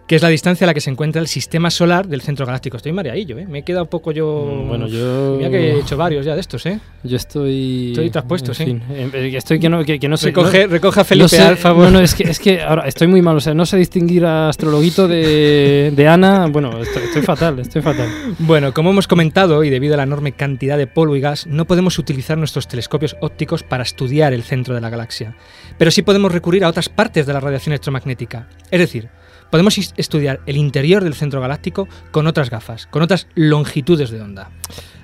Que 0.05 0.17
es 0.17 0.21
la 0.21 0.27
distancia 0.27 0.65
a 0.65 0.67
la 0.67 0.73
que 0.73 0.81
se 0.81 0.89
encuentra 0.89 1.21
el 1.21 1.27
sistema 1.29 1.71
solar 1.71 2.07
del 2.09 2.21
centro 2.21 2.45
galáctico. 2.45 2.75
Estoy 2.75 2.91
mareadillo, 2.91 3.37
¿eh? 3.39 3.45
Me 3.47 3.59
he 3.59 3.63
quedado 3.63 3.83
un 3.85 3.89
poco 3.89 4.11
yo. 4.11 4.49
Mm, 4.51 4.67
bueno, 4.67 4.87
yo- 4.87 5.35
Mira 5.37 5.49
que 5.49 5.71
he 5.71 5.79
hecho 5.79 5.95
varios 5.95 6.25
ya 6.25 6.35
de 6.35 6.41
estos, 6.41 6.65
¿eh? 6.65 6.77
Yo 7.03 7.15
estoy. 7.15 7.91
Estoy 7.91 8.09
traspuesto, 8.09 8.51
en 8.51 8.55
sí. 8.55 8.65
fin, 8.65 8.83
eh, 8.91 9.09
eh, 9.13 9.31
Estoy 9.37 9.59
que 9.61 9.69
no, 9.69 9.85
que, 9.85 9.99
que 9.99 10.09
no 10.09 10.17
sé. 10.17 10.33
Recoge- 10.33 10.63
no- 10.67 10.71
recoge 10.73 10.99
a 10.99 11.03
Felipe, 11.05 11.23
no 11.23 11.27
sé- 11.29 11.41
al 11.41 11.55
favor. 11.55 11.85
No, 11.85 11.91
no, 11.91 11.99
es 12.01 12.15
que, 12.15 12.23
es 12.23 12.37
que 12.39 12.61
ahora 12.61 12.85
estoy 12.85 13.07
muy 13.07 13.21
mal. 13.21 13.37
O 13.37 13.39
sea, 13.39 13.53
no 13.53 13.65
sé 13.65 13.77
distinguir 13.77 14.25
a 14.25 14.49
Astrologuito 14.49 15.07
de, 15.07 15.93
de 15.95 16.07
Ana. 16.09 16.47
Bueno, 16.47 16.81
estoy, 16.81 17.03
estoy 17.03 17.21
fatal, 17.21 17.59
estoy 17.59 17.81
fatal. 17.81 18.09
Bueno, 18.39 18.73
como 18.73 18.89
hemos 18.89 19.07
comentado, 19.07 19.63
y 19.63 19.69
debido 19.69 19.93
a 19.93 19.97
la 19.97 20.03
enorme 20.03 20.33
cantidad 20.33 20.77
de 20.77 20.85
polvo 20.85 21.15
y 21.15 21.21
gas, 21.21 21.47
no 21.47 21.65
podemos 21.65 21.97
utilizar 21.97 22.37
nuestros 22.37 22.67
telescopios 22.67 23.15
ópticos 23.21 23.63
para 23.63 23.83
estudiar 23.83 24.33
el 24.33 24.43
centro 24.43 24.75
de 24.75 24.81
la 24.81 24.89
galaxia. 24.89 25.37
Pero 25.77 25.91
sí 25.91 26.01
podemos 26.01 26.31
recurrir 26.33 26.65
a 26.65 26.67
otras 26.67 26.89
partes 26.89 27.25
de 27.25 27.31
la 27.31 27.39
radiación 27.39 27.71
electromagnética. 27.71 28.49
Es 28.69 28.81
decir, 28.81 29.07
podemos 29.53 29.77
estudiar 29.97 30.39
el 30.47 30.57
interior 30.57 31.03
del 31.03 31.13
centro 31.13 31.39
galáctico 31.39 31.87
con 32.09 32.25
otras 32.25 32.49
gafas, 32.49 32.87
con 32.87 33.03
otras 33.03 33.27
longitudes 33.35 34.09
de 34.09 34.19
onda. 34.19 34.49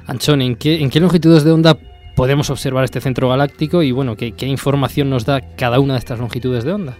Anchón, 0.07 0.41
¿en 0.41 0.55
qué, 0.55 0.81
¿en 0.81 0.89
qué 0.89 0.99
longitudes 0.99 1.43
de 1.43 1.51
onda 1.51 1.77
podemos 2.15 2.49
observar 2.49 2.83
este 2.83 2.99
centro 2.99 3.29
galáctico? 3.29 3.83
Y 3.83 3.91
bueno, 3.91 4.15
¿qué, 4.15 4.31
qué 4.31 4.47
información 4.47 5.07
nos 5.11 5.23
da 5.23 5.39
cada 5.55 5.79
una 5.79 5.93
de 5.93 5.99
estas 5.99 6.17
longitudes 6.17 6.63
de 6.63 6.71
onda? 6.73 6.97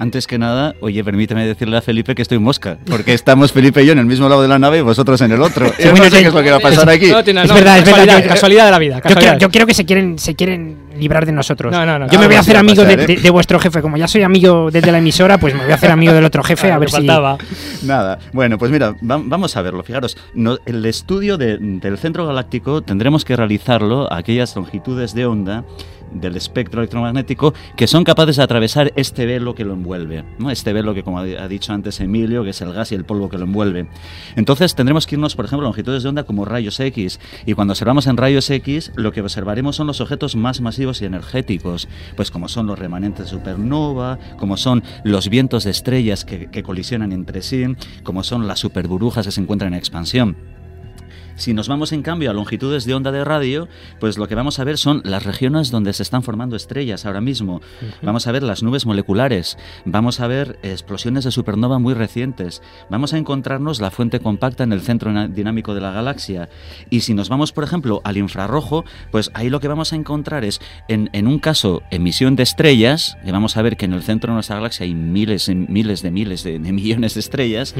Antes 0.00 0.26
que 0.26 0.36
nada, 0.36 0.74
oye, 0.80 1.04
permíteme 1.04 1.46
decirle 1.46 1.76
a 1.76 1.80
Felipe 1.80 2.16
que 2.16 2.22
estoy 2.22 2.40
mosca, 2.40 2.76
porque 2.90 3.14
estamos 3.14 3.52
Felipe 3.52 3.84
y 3.84 3.86
yo 3.86 3.92
en 3.92 4.00
el 4.00 4.06
mismo 4.06 4.28
lado 4.28 4.42
de 4.42 4.48
la 4.48 4.58
nave 4.58 4.78
y 4.78 4.80
vosotros 4.80 5.20
en 5.20 5.30
el 5.30 5.42
otro. 5.42 5.66
Yo 5.78 5.92
no 5.92 5.96
sé 6.04 6.10
qué 6.10 6.26
es 6.26 6.34
lo 6.34 6.42
que 6.42 6.50
va 6.50 6.56
a 6.56 6.60
pasar 6.60 6.88
aquí. 6.90 7.06
No 7.12 7.22
tiene- 7.22 7.44
Es 7.44 7.54
verdad, 7.54 7.78
es 7.78 7.84
casualidad, 7.84 8.14
verdad. 8.16 8.28
Casualidad 8.30 8.64
de 8.64 8.70
la 8.72 8.78
vida. 8.80 8.94
Yo 8.96 9.02
creo, 9.02 9.14
casualidad. 9.14 9.38
yo 9.38 9.48
creo 9.50 9.66
que 9.68 9.74
se 9.74 9.84
quieren, 9.84 10.18
se 10.18 10.34
quieren 10.34 10.76
librar 11.00 11.26
de 11.26 11.32
nosotros. 11.32 11.72
No, 11.72 11.84
no, 11.86 11.98
no. 11.98 12.06
Yo 12.06 12.12
me 12.12 12.16
Algo 12.18 12.28
voy 12.28 12.36
a 12.36 12.40
hacer 12.40 12.56
a 12.56 12.60
amigo 12.60 12.84
de, 12.84 12.92
¿eh? 12.94 13.06
de- 13.06 13.16
de 13.16 13.30
vuestro 13.30 13.58
jefe. 13.58 13.82
Como 13.82 13.96
ya 13.96 14.06
soy 14.06 14.22
amigo 14.22 14.70
desde 14.70 14.92
la 14.92 14.98
emisora, 14.98 15.38
pues 15.38 15.54
me 15.54 15.62
voy 15.62 15.72
a 15.72 15.74
hacer 15.76 15.90
amigo 15.90 16.12
del 16.12 16.24
otro 16.24 16.42
jefe 16.42 16.66
a 16.70 16.74
Lo 16.74 16.80
ver 16.80 16.86
que 16.88 16.92
si. 16.92 16.96
faltaba. 16.98 17.38
Nada. 17.82 18.18
Bueno, 18.32 18.58
pues 18.58 18.70
mira, 18.70 18.90
va- 19.02 19.20
vamos 19.22 19.56
a 19.56 19.62
verlo. 19.62 19.82
Fijaros, 19.82 20.16
no- 20.34 20.58
el 20.66 20.84
estudio 20.86 21.36
de- 21.38 21.58
del 21.58 21.98
centro 21.98 22.26
galáctico 22.26 22.82
tendremos 22.82 23.24
que 23.24 23.34
realizarlo 23.36 24.12
a 24.12 24.18
aquellas 24.18 24.54
longitudes 24.56 25.14
de 25.14 25.26
onda 25.26 25.64
del 26.12 26.36
espectro 26.36 26.80
electromagnético 26.80 27.54
que 27.76 27.86
son 27.86 28.04
capaces 28.04 28.36
de 28.36 28.42
atravesar 28.42 28.92
este 28.96 29.26
velo 29.26 29.54
que 29.54 29.64
lo 29.64 29.74
envuelve, 29.74 30.24
¿no? 30.38 30.50
este 30.50 30.72
velo 30.72 30.94
que 30.94 31.02
como 31.02 31.18
ha 31.18 31.48
dicho 31.48 31.72
antes 31.72 32.00
Emilio, 32.00 32.44
que 32.44 32.50
es 32.50 32.60
el 32.60 32.72
gas 32.72 32.92
y 32.92 32.94
el 32.94 33.04
polvo 33.04 33.28
que 33.28 33.38
lo 33.38 33.44
envuelve. 33.44 33.88
Entonces 34.36 34.74
tendremos 34.74 35.06
que 35.06 35.14
irnos, 35.14 35.36
por 35.36 35.44
ejemplo, 35.44 35.66
a 35.66 35.70
longitudes 35.70 36.02
de 36.02 36.08
onda 36.08 36.24
como 36.24 36.44
rayos 36.44 36.78
X 36.80 37.20
y 37.46 37.54
cuando 37.54 37.72
observamos 37.72 38.06
en 38.06 38.16
rayos 38.16 38.48
X 38.50 38.92
lo 38.96 39.12
que 39.12 39.20
observaremos 39.20 39.76
son 39.76 39.86
los 39.86 40.00
objetos 40.00 40.36
más 40.36 40.60
masivos 40.60 41.02
y 41.02 41.04
energéticos, 41.04 41.88
pues 42.16 42.30
como 42.30 42.48
son 42.48 42.66
los 42.66 42.78
remanentes 42.78 43.26
de 43.26 43.30
supernova, 43.30 44.18
como 44.38 44.56
son 44.56 44.82
los 45.04 45.28
vientos 45.28 45.64
de 45.64 45.70
estrellas 45.70 46.24
que, 46.24 46.50
que 46.50 46.62
colisionan 46.62 47.12
entre 47.12 47.42
sí, 47.42 47.64
como 48.02 48.22
son 48.22 48.46
las 48.46 48.60
superburbujas 48.60 49.26
que 49.26 49.32
se 49.32 49.40
encuentran 49.40 49.72
en 49.72 49.78
expansión. 49.78 50.49
Si 51.40 51.54
nos 51.54 51.68
vamos 51.68 51.92
en 51.92 52.02
cambio 52.02 52.30
a 52.30 52.34
longitudes 52.34 52.84
de 52.84 52.92
onda 52.92 53.10
de 53.10 53.24
radio, 53.24 53.66
pues 53.98 54.18
lo 54.18 54.28
que 54.28 54.34
vamos 54.34 54.58
a 54.58 54.64
ver 54.64 54.76
son 54.76 55.00
las 55.06 55.24
regiones 55.24 55.70
donde 55.70 55.94
se 55.94 56.02
están 56.02 56.22
formando 56.22 56.54
estrellas 56.54 57.06
ahora 57.06 57.22
mismo. 57.22 57.62
Vamos 58.02 58.26
a 58.26 58.32
ver 58.32 58.42
las 58.42 58.62
nubes 58.62 58.84
moleculares, 58.84 59.56
vamos 59.86 60.20
a 60.20 60.26
ver 60.26 60.58
explosiones 60.62 61.24
de 61.24 61.30
supernova 61.30 61.78
muy 61.78 61.94
recientes, 61.94 62.60
vamos 62.90 63.14
a 63.14 63.18
encontrarnos 63.18 63.80
la 63.80 63.90
fuente 63.90 64.20
compacta 64.20 64.64
en 64.64 64.72
el 64.74 64.82
centro 64.82 65.10
dinámico 65.28 65.74
de 65.74 65.80
la 65.80 65.92
galaxia. 65.92 66.50
Y 66.90 67.00
si 67.00 67.14
nos 67.14 67.30
vamos, 67.30 67.52
por 67.52 67.64
ejemplo, 67.64 68.02
al 68.04 68.18
infrarrojo, 68.18 68.84
pues 69.10 69.30
ahí 69.32 69.48
lo 69.48 69.60
que 69.60 69.68
vamos 69.68 69.94
a 69.94 69.96
encontrar 69.96 70.44
es, 70.44 70.60
en, 70.88 71.08
en 71.14 71.26
un 71.26 71.38
caso, 71.38 71.80
emisión 71.90 72.36
de 72.36 72.42
estrellas, 72.42 73.16
que 73.24 73.32
vamos 73.32 73.56
a 73.56 73.62
ver 73.62 73.78
que 73.78 73.86
en 73.86 73.94
el 73.94 74.02
centro 74.02 74.32
de 74.32 74.34
nuestra 74.34 74.56
galaxia 74.56 74.84
hay 74.84 74.92
miles, 74.94 75.48
y 75.48 75.54
miles 75.54 76.02
de 76.02 76.10
miles 76.10 76.42
de, 76.44 76.58
de 76.58 76.72
millones 76.72 77.14
de 77.14 77.20
estrellas, 77.20 77.74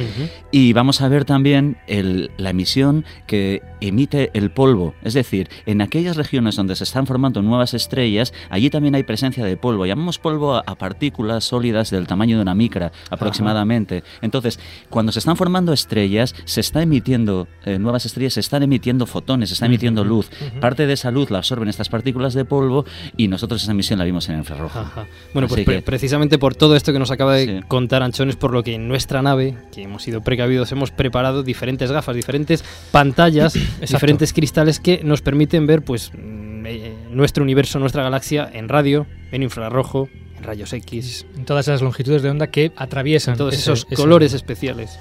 y 0.51 0.73
vamos 0.73 1.03
a 1.03 1.09
ver 1.09 1.27
también 1.27 1.77
el- 1.87 2.31
la 2.39 2.51
emisión 2.51 3.05
que 3.27 3.50
emite 3.81 4.31
el 4.35 4.51
polvo. 4.51 4.95
Es 5.03 5.15
decir, 5.15 5.49
en 5.67 5.81
aquellas 5.83 6.17
regiones 6.17 6.57
donde 6.57 6.77
se 6.77 6.85
están 6.85 7.07
formando 7.07 7.43
nuevas 7.43 7.75
estrellas, 7.75 8.33
allí 8.51 8.71
también 8.71 8.95
hay 8.95 9.03
presencia 9.03 9.45
de 9.45 9.57
polvo. 9.57 9.87
Llamamos 9.87 10.19
polvo 10.19 10.55
a, 10.55 10.63
a 10.67 10.75
partículas 10.77 11.45
sólidas 11.45 11.91
del 11.91 12.07
tamaño 12.07 12.37
de 12.37 12.43
una 12.43 12.55
micra 12.55 12.93
aproximadamente. 13.11 14.03
Entonces, 14.23 14.59
cuando 14.89 15.13
se 15.13 15.19
están 15.21 15.37
formando 15.37 15.73
estrellas, 15.73 16.35
se 16.45 16.61
está 16.61 16.83
emitiendo 16.83 17.49
eh, 17.65 17.79
nuevas 17.79 18.07
estrellas, 18.07 18.35
se 18.35 18.41
están 18.41 18.63
emitiendo 18.63 19.07
fotones, 19.07 19.49
se 19.51 19.55
está 19.55 19.67
emitiendo 19.67 20.05
luz. 20.05 20.31
Parte 20.61 20.87
de 20.87 20.93
esa 20.95 21.11
luz 21.11 21.31
la 21.31 21.39
absorben 21.39 21.69
estas 21.69 21.89
partículas 21.89 22.35
de 22.35 22.45
polvo 22.45 22.85
y 23.17 23.29
nosotros 23.29 23.63
esa 23.63 23.73
emisión 23.73 23.99
la 23.99 24.05
vimos 24.05 24.29
en 24.29 24.35
el 24.35 24.41
infrarrojo. 24.41 24.79
Ajá. 24.79 25.07
Bueno, 25.33 25.49
pues 25.49 25.59
Así 25.61 25.65
pre- 25.65 25.77
que- 25.77 25.83
precisamente 25.83 26.39
por 26.39 26.55
todo 26.55 26.77
esto 26.77 26.93
que 26.93 26.99
nos 26.99 27.11
acaba 27.11 27.35
de 27.35 27.41
Sí. 27.47 27.61
contar 27.69 28.03
Anchón 28.03 28.29
es 28.29 28.37
por 28.37 28.53
lo 28.53 28.63
que 28.63 28.75
en 28.75 28.89
nuestra 28.89 29.23
nave, 29.23 29.57
que 29.73 29.83
hemos 29.83 30.03
sido 30.03 30.21
precavidos, 30.23 30.71
hemos 30.73 30.91
preparado 30.91 31.43
diferentes 31.43 31.91
gafas, 31.91 32.15
diferentes 32.17 32.65
pantallas, 32.91 33.40
diferentes 33.81 34.33
cristales 34.33 34.81
que 34.81 35.01
nos 35.05 35.23
permiten 35.23 35.67
ver 35.67 35.83
pues 35.83 36.11
mm, 36.15 36.67
eh, 36.67 36.95
nuestro 37.11 37.43
universo, 37.43 37.79
nuestra 37.79 38.03
galaxia 38.03 38.49
en 38.53 38.69
radio, 38.69 39.07
en 39.33 39.43
infrarrojo, 39.43 40.09
en 40.37 40.43
rayos 40.45 40.73
X, 40.73 41.27
En 41.37 41.45
todas 41.45 41.67
esas 41.69 41.83
longitudes 41.83 42.23
de 42.23 42.31
onda 42.31 42.47
que 42.49 42.73
atraviesan 42.77 43.37
todos 43.37 43.55
esos 43.55 43.85
colores 43.97 44.33
especiales. 44.33 44.99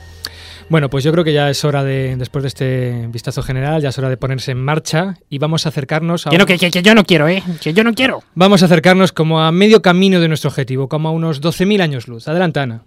Bueno, 0.70 0.88
pues 0.92 1.04
yo 1.04 1.12
creo 1.12 1.24
que 1.24 1.34
ya 1.34 1.50
es 1.50 1.66
hora 1.66 1.84
de, 1.84 2.16
después 2.16 2.44
de 2.44 2.48
este 2.50 3.08
vistazo 3.12 3.42
general, 3.42 3.82
ya 3.82 3.90
es 3.90 3.98
hora 3.98 4.08
de 4.08 4.18
ponerse 4.18 4.52
en 4.52 4.64
marcha 4.64 5.16
y 5.28 5.40
vamos 5.40 5.66
a 5.66 5.70
acercarnos 5.70 6.28
a... 6.28 6.30
Que, 6.30 6.38
no, 6.38 6.46
que, 6.46 6.60
que- 6.60 6.70
que 6.70 6.84
yo 6.84 6.94
no 6.94 7.06
quiero, 7.06 7.28
¿eh? 7.28 7.42
Que 7.60 7.74
yo 7.74 7.84
no 7.84 7.94
quiero. 7.96 8.22
Vamos 8.36 8.62
a 8.62 8.66
acercarnos 8.66 9.12
como 9.12 9.42
a 9.42 9.52
medio 9.52 9.82
camino 9.82 10.20
de 10.20 10.28
nuestro 10.28 10.50
objetivo, 10.50 10.88
como 10.88 11.10
a 11.10 11.12
unos 11.12 11.42
12.000 11.42 11.82
años 11.82 12.08
luz. 12.08 12.28
Adelante, 12.28 12.60
Ana. 12.60 12.84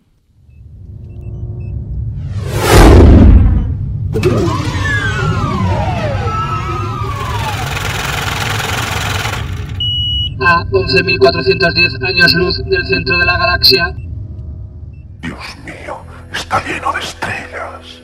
A 10.54 10.66
11.410 10.70 12.02
años 12.06 12.34
luz 12.34 12.58
del 12.66 12.84
centro 12.84 13.16
de 13.18 13.24
la 13.24 13.38
galaxia, 13.38 13.86
Dios 15.22 15.38
mío, 15.64 15.96
está 16.30 16.62
lleno 16.66 16.92
de 16.92 16.98
estrellas. 17.00 18.02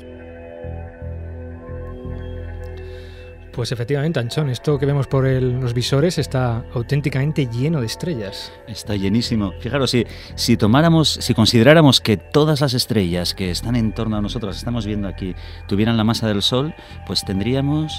Pues 3.52 3.70
efectivamente, 3.72 4.18
Anchón, 4.20 4.48
esto 4.48 4.78
que 4.78 4.86
vemos 4.86 5.08
por 5.08 5.26
el- 5.26 5.60
los 5.60 5.74
visores 5.74 6.16
está 6.16 6.64
auténticamente 6.72 7.46
lleno 7.52 7.80
de 7.80 7.86
estrellas. 7.86 8.50
Está 8.66 8.96
llenísimo. 8.96 9.52
Fijaros, 9.60 9.90
si, 9.90 10.06
si 10.34 10.56
tomáramos, 10.56 11.18
si 11.20 11.34
consideráramos 11.34 12.00
que 12.00 12.16
todas 12.16 12.60
las 12.62 12.72
estrellas 12.72 13.34
que 13.34 13.50
están 13.50 13.76
en 13.76 13.92
torno 13.92 14.16
a 14.16 14.22
nosotros, 14.22 14.56
estamos 14.56 14.86
viendo 14.86 15.06
aquí, 15.08 15.34
tuvieran 15.66 15.96
la 15.98 16.04
masa 16.04 16.28
del 16.28 16.40
Sol, 16.40 16.72
pues 17.06 17.24
tendríamos 17.24 17.92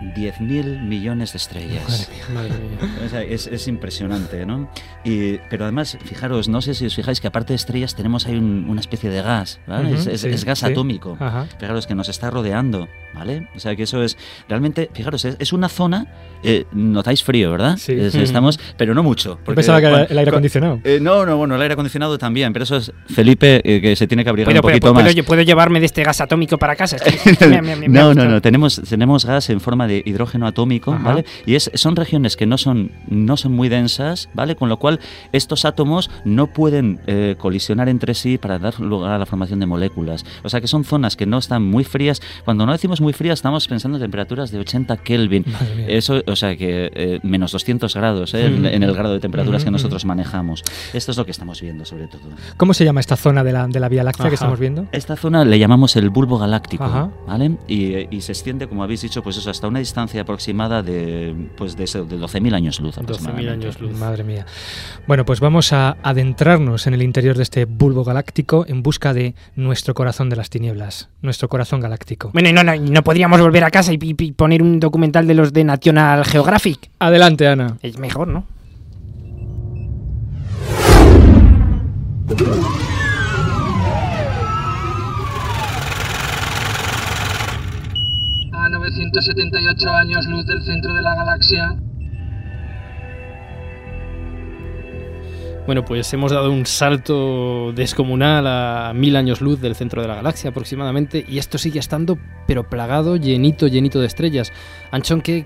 10.000 0.00 0.80
millones 0.82 1.32
de 1.32 1.38
estrellas. 1.38 2.08
Madre 2.32 2.50
mía. 2.50 2.78
O 3.04 3.08
sea, 3.08 3.22
es, 3.22 3.46
es 3.48 3.66
impresionante, 3.68 4.46
¿no? 4.46 4.70
Y, 5.04 5.38
pero 5.50 5.64
además, 5.64 5.98
fijaros, 6.04 6.48
no 6.48 6.62
sé 6.62 6.74
si 6.74 6.86
os 6.86 6.94
fijáis 6.94 7.20
que 7.20 7.26
aparte 7.26 7.52
de 7.52 7.56
estrellas 7.56 7.94
tenemos 7.94 8.26
ahí 8.26 8.36
un- 8.36 8.66
una 8.68 8.80
especie 8.80 9.10
de 9.10 9.22
gas, 9.22 9.60
¿vale? 9.66 9.86
Ujú, 9.92 9.94
es, 10.00 10.06
es- 10.06 10.20
sí, 10.20 10.28
es 10.28 10.44
gas 10.44 10.60
sí. 10.60 10.66
atómico. 10.66 11.16
Ajá. 11.18 11.46
Fijaros 11.58 11.86
que 11.86 11.94
nos 11.94 12.08
está 12.08 12.30
rodeando, 12.30 12.88
¿vale? 13.14 13.48
O 13.56 13.60
sea 13.60 13.74
que 13.74 13.82
eso 13.84 14.02
es, 14.02 14.16
realmente, 14.48 14.88
fijaros, 14.92 15.24
es, 15.24 15.36
es 15.38 15.52
una 15.52 15.68
zona, 15.68 16.06
eh, 16.44 16.64
notáis 16.72 17.24
frío, 17.24 17.50
¿verdad? 17.50 17.76
Sí. 17.76 17.92
Estamos, 17.98 18.60
pero 18.76 18.94
no 18.94 19.02
mucho. 19.02 19.30
Yo 19.30 19.38
porque 19.44 19.56
pensaba 19.56 19.80
que 19.80 19.88
cuan- 19.88 20.06
el 20.08 20.18
aire 20.18 20.30
acondicionado. 20.30 20.80
eh, 20.84 20.98
no, 21.02 21.26
no, 21.26 21.36
bueno, 21.36 21.56
el 21.56 21.62
aire 21.62 21.72
acondicionado 21.72 22.18
también, 22.18 22.52
pero 22.52 22.62
eso 22.62 22.76
es 22.76 22.92
Felipe 23.12 23.60
eh, 23.64 23.80
que 23.80 23.96
se 23.96 24.06
tiene 24.06 24.22
que 24.22 24.30
abrigar 24.30 24.46
¿Puedo, 24.52 24.60
un 24.60 24.62
poquito 24.62 24.92
puedo- 24.92 24.94
más. 24.94 25.12
puedo- 25.12 25.24
puedo 25.26 25.42
llevarme 25.42 25.80
de 25.80 25.86
este 25.86 26.02
gas 26.04 26.20
atómico 26.20 26.56
para 26.58 26.76
casa? 26.76 26.96
Es 26.96 27.02
que 27.38 27.46
me- 27.48 27.62
me- 27.62 27.74
me- 27.76 27.88
me 27.88 27.98
ha 27.98 28.02
no, 28.02 28.14
no, 28.14 28.24
no, 28.26 28.40
tenemos, 28.42 28.80
tenemos 28.88 29.24
gas 29.24 29.50
en 29.50 29.60
forma 29.60 29.86
de 29.86 29.87
hidrógeno 29.90 30.46
atómico, 30.46 30.92
Ajá. 30.92 31.02
¿vale? 31.04 31.24
Y 31.46 31.54
es, 31.54 31.70
son 31.74 31.96
regiones 31.96 32.36
que 32.36 32.46
no 32.46 32.58
son, 32.58 32.92
no 33.08 33.36
son 33.36 33.52
muy 33.52 33.68
densas, 33.68 34.28
¿vale? 34.34 34.56
Con 34.56 34.68
lo 34.68 34.78
cual 34.78 35.00
estos 35.32 35.64
átomos 35.64 36.10
no 36.24 36.48
pueden 36.48 37.00
eh, 37.06 37.36
colisionar 37.38 37.88
entre 37.88 38.14
sí 38.14 38.38
para 38.38 38.58
dar 38.58 38.78
lugar 38.80 39.12
a 39.12 39.18
la 39.18 39.26
formación 39.26 39.60
de 39.60 39.66
moléculas. 39.66 40.24
O 40.44 40.48
sea 40.48 40.60
que 40.60 40.68
son 40.68 40.84
zonas 40.84 41.16
que 41.16 41.26
no 41.26 41.38
están 41.38 41.62
muy 41.64 41.84
frías. 41.84 42.20
Cuando 42.44 42.66
no 42.66 42.72
decimos 42.72 43.00
muy 43.00 43.12
frías, 43.12 43.38
estamos 43.38 43.66
pensando 43.68 43.96
en 43.98 44.02
temperaturas 44.02 44.50
de 44.50 44.58
80 44.58 44.96
Kelvin. 44.98 45.44
Eso, 45.86 46.22
o 46.26 46.36
sea 46.36 46.56
que 46.56 46.90
eh, 46.94 47.20
menos 47.22 47.52
200 47.52 47.94
grados 47.94 48.34
¿eh? 48.34 48.46
en, 48.46 48.62
Mm. 48.62 48.66
en 48.66 48.82
el 48.82 48.92
grado 48.94 49.12
de 49.14 49.20
temperaturas 49.20 49.62
que 49.64 49.70
Mm, 49.70 49.72
mm. 49.72 49.76
nosotros 49.76 50.04
manejamos. 50.04 50.62
Esto 50.92 51.12
es 51.12 51.18
lo 51.18 51.24
que 51.24 51.30
estamos 51.30 51.60
viendo, 51.60 51.84
sobre 51.84 52.06
todo. 52.08 52.22
¿Cómo 52.56 52.74
se 52.74 52.84
llama 52.84 53.00
esta 53.00 53.16
zona 53.16 53.44
de 53.44 53.52
la, 53.52 53.66
de 53.68 53.78
la 53.80 53.88
Vía 53.88 54.02
Láctea 54.02 54.24
Ajá. 54.24 54.30
que 54.30 54.34
estamos 54.34 54.58
viendo? 54.58 54.86
Esta 54.92 55.16
zona 55.16 55.44
le 55.44 55.58
llamamos 55.58 55.96
el 55.96 56.10
bulbo 56.10 56.38
galáctico, 56.38 56.84
Ajá. 56.84 57.10
¿vale? 57.26 57.56
Y, 57.68 58.14
y 58.14 58.20
se 58.22 58.32
extiende, 58.32 58.66
como 58.68 58.82
habéis 58.82 59.02
dicho, 59.02 59.22
pues 59.22 59.36
eso, 59.36 59.50
hasta 59.50 59.68
una 59.68 59.77
distancia 59.78 60.22
aproximada 60.22 60.82
de, 60.82 61.34
pues 61.56 61.76
de, 61.76 61.84
de 61.84 62.18
12.000 62.18 62.54
años 62.54 62.80
luz. 62.80 62.96
12.000 62.96 63.02
aproximadamente. 63.02 63.50
años 63.66 63.80
luz. 63.80 63.98
Madre 63.98 64.24
mía. 64.24 64.46
Bueno, 65.06 65.24
pues 65.24 65.40
vamos 65.40 65.72
a 65.72 65.96
adentrarnos 66.02 66.86
en 66.86 66.94
el 66.94 67.02
interior 67.02 67.36
de 67.36 67.42
este 67.42 67.64
bulbo 67.64 68.04
galáctico 68.04 68.64
en 68.68 68.82
busca 68.82 69.14
de 69.14 69.34
nuestro 69.56 69.94
corazón 69.94 70.28
de 70.28 70.36
las 70.36 70.50
tinieblas, 70.50 71.08
nuestro 71.22 71.48
corazón 71.48 71.80
galáctico. 71.80 72.30
Bueno, 72.32 72.48
y 72.48 72.52
no, 72.52 72.62
no, 72.64 72.74
y 72.74 72.80
no 72.80 73.02
podríamos 73.02 73.40
volver 73.40 73.64
a 73.64 73.70
casa 73.70 73.92
y, 73.92 73.98
y- 74.00 74.14
y 74.18 74.32
poner 74.32 74.62
un 74.62 74.80
documental 74.80 75.26
de 75.26 75.34
los 75.34 75.52
de 75.52 75.64
National 75.64 76.24
Geographic. 76.24 76.90
Adelante, 76.98 77.46
Ana. 77.48 77.76
Es 77.82 77.98
mejor, 77.98 78.28
¿no? 78.28 78.44
A 88.68 88.70
978 88.70 89.90
años 89.90 90.26
luz 90.26 90.46
del 90.46 90.62
centro 90.62 90.94
de 90.94 91.02
la 91.02 91.14
galaxia, 91.14 91.76
Bueno, 95.66 95.84
pues 95.84 96.10
hemos 96.14 96.32
dado 96.32 96.50
un 96.50 96.64
salto 96.64 97.74
descomunal 97.74 98.46
a 98.46 98.92
mil 98.94 99.16
años 99.16 99.42
luz 99.42 99.60
del 99.60 99.74
centro 99.74 100.00
de 100.00 100.08
la 100.08 100.14
galaxia 100.14 100.48
aproximadamente 100.48 101.26
y 101.28 101.36
esto 101.36 101.58
sigue 101.58 101.78
estando 101.78 102.18
pero 102.46 102.70
plagado, 102.70 103.16
llenito, 103.16 103.66
llenito 103.66 104.00
de 104.00 104.06
estrellas. 104.06 104.50
Anchón, 104.92 105.20
¿qué, 105.20 105.44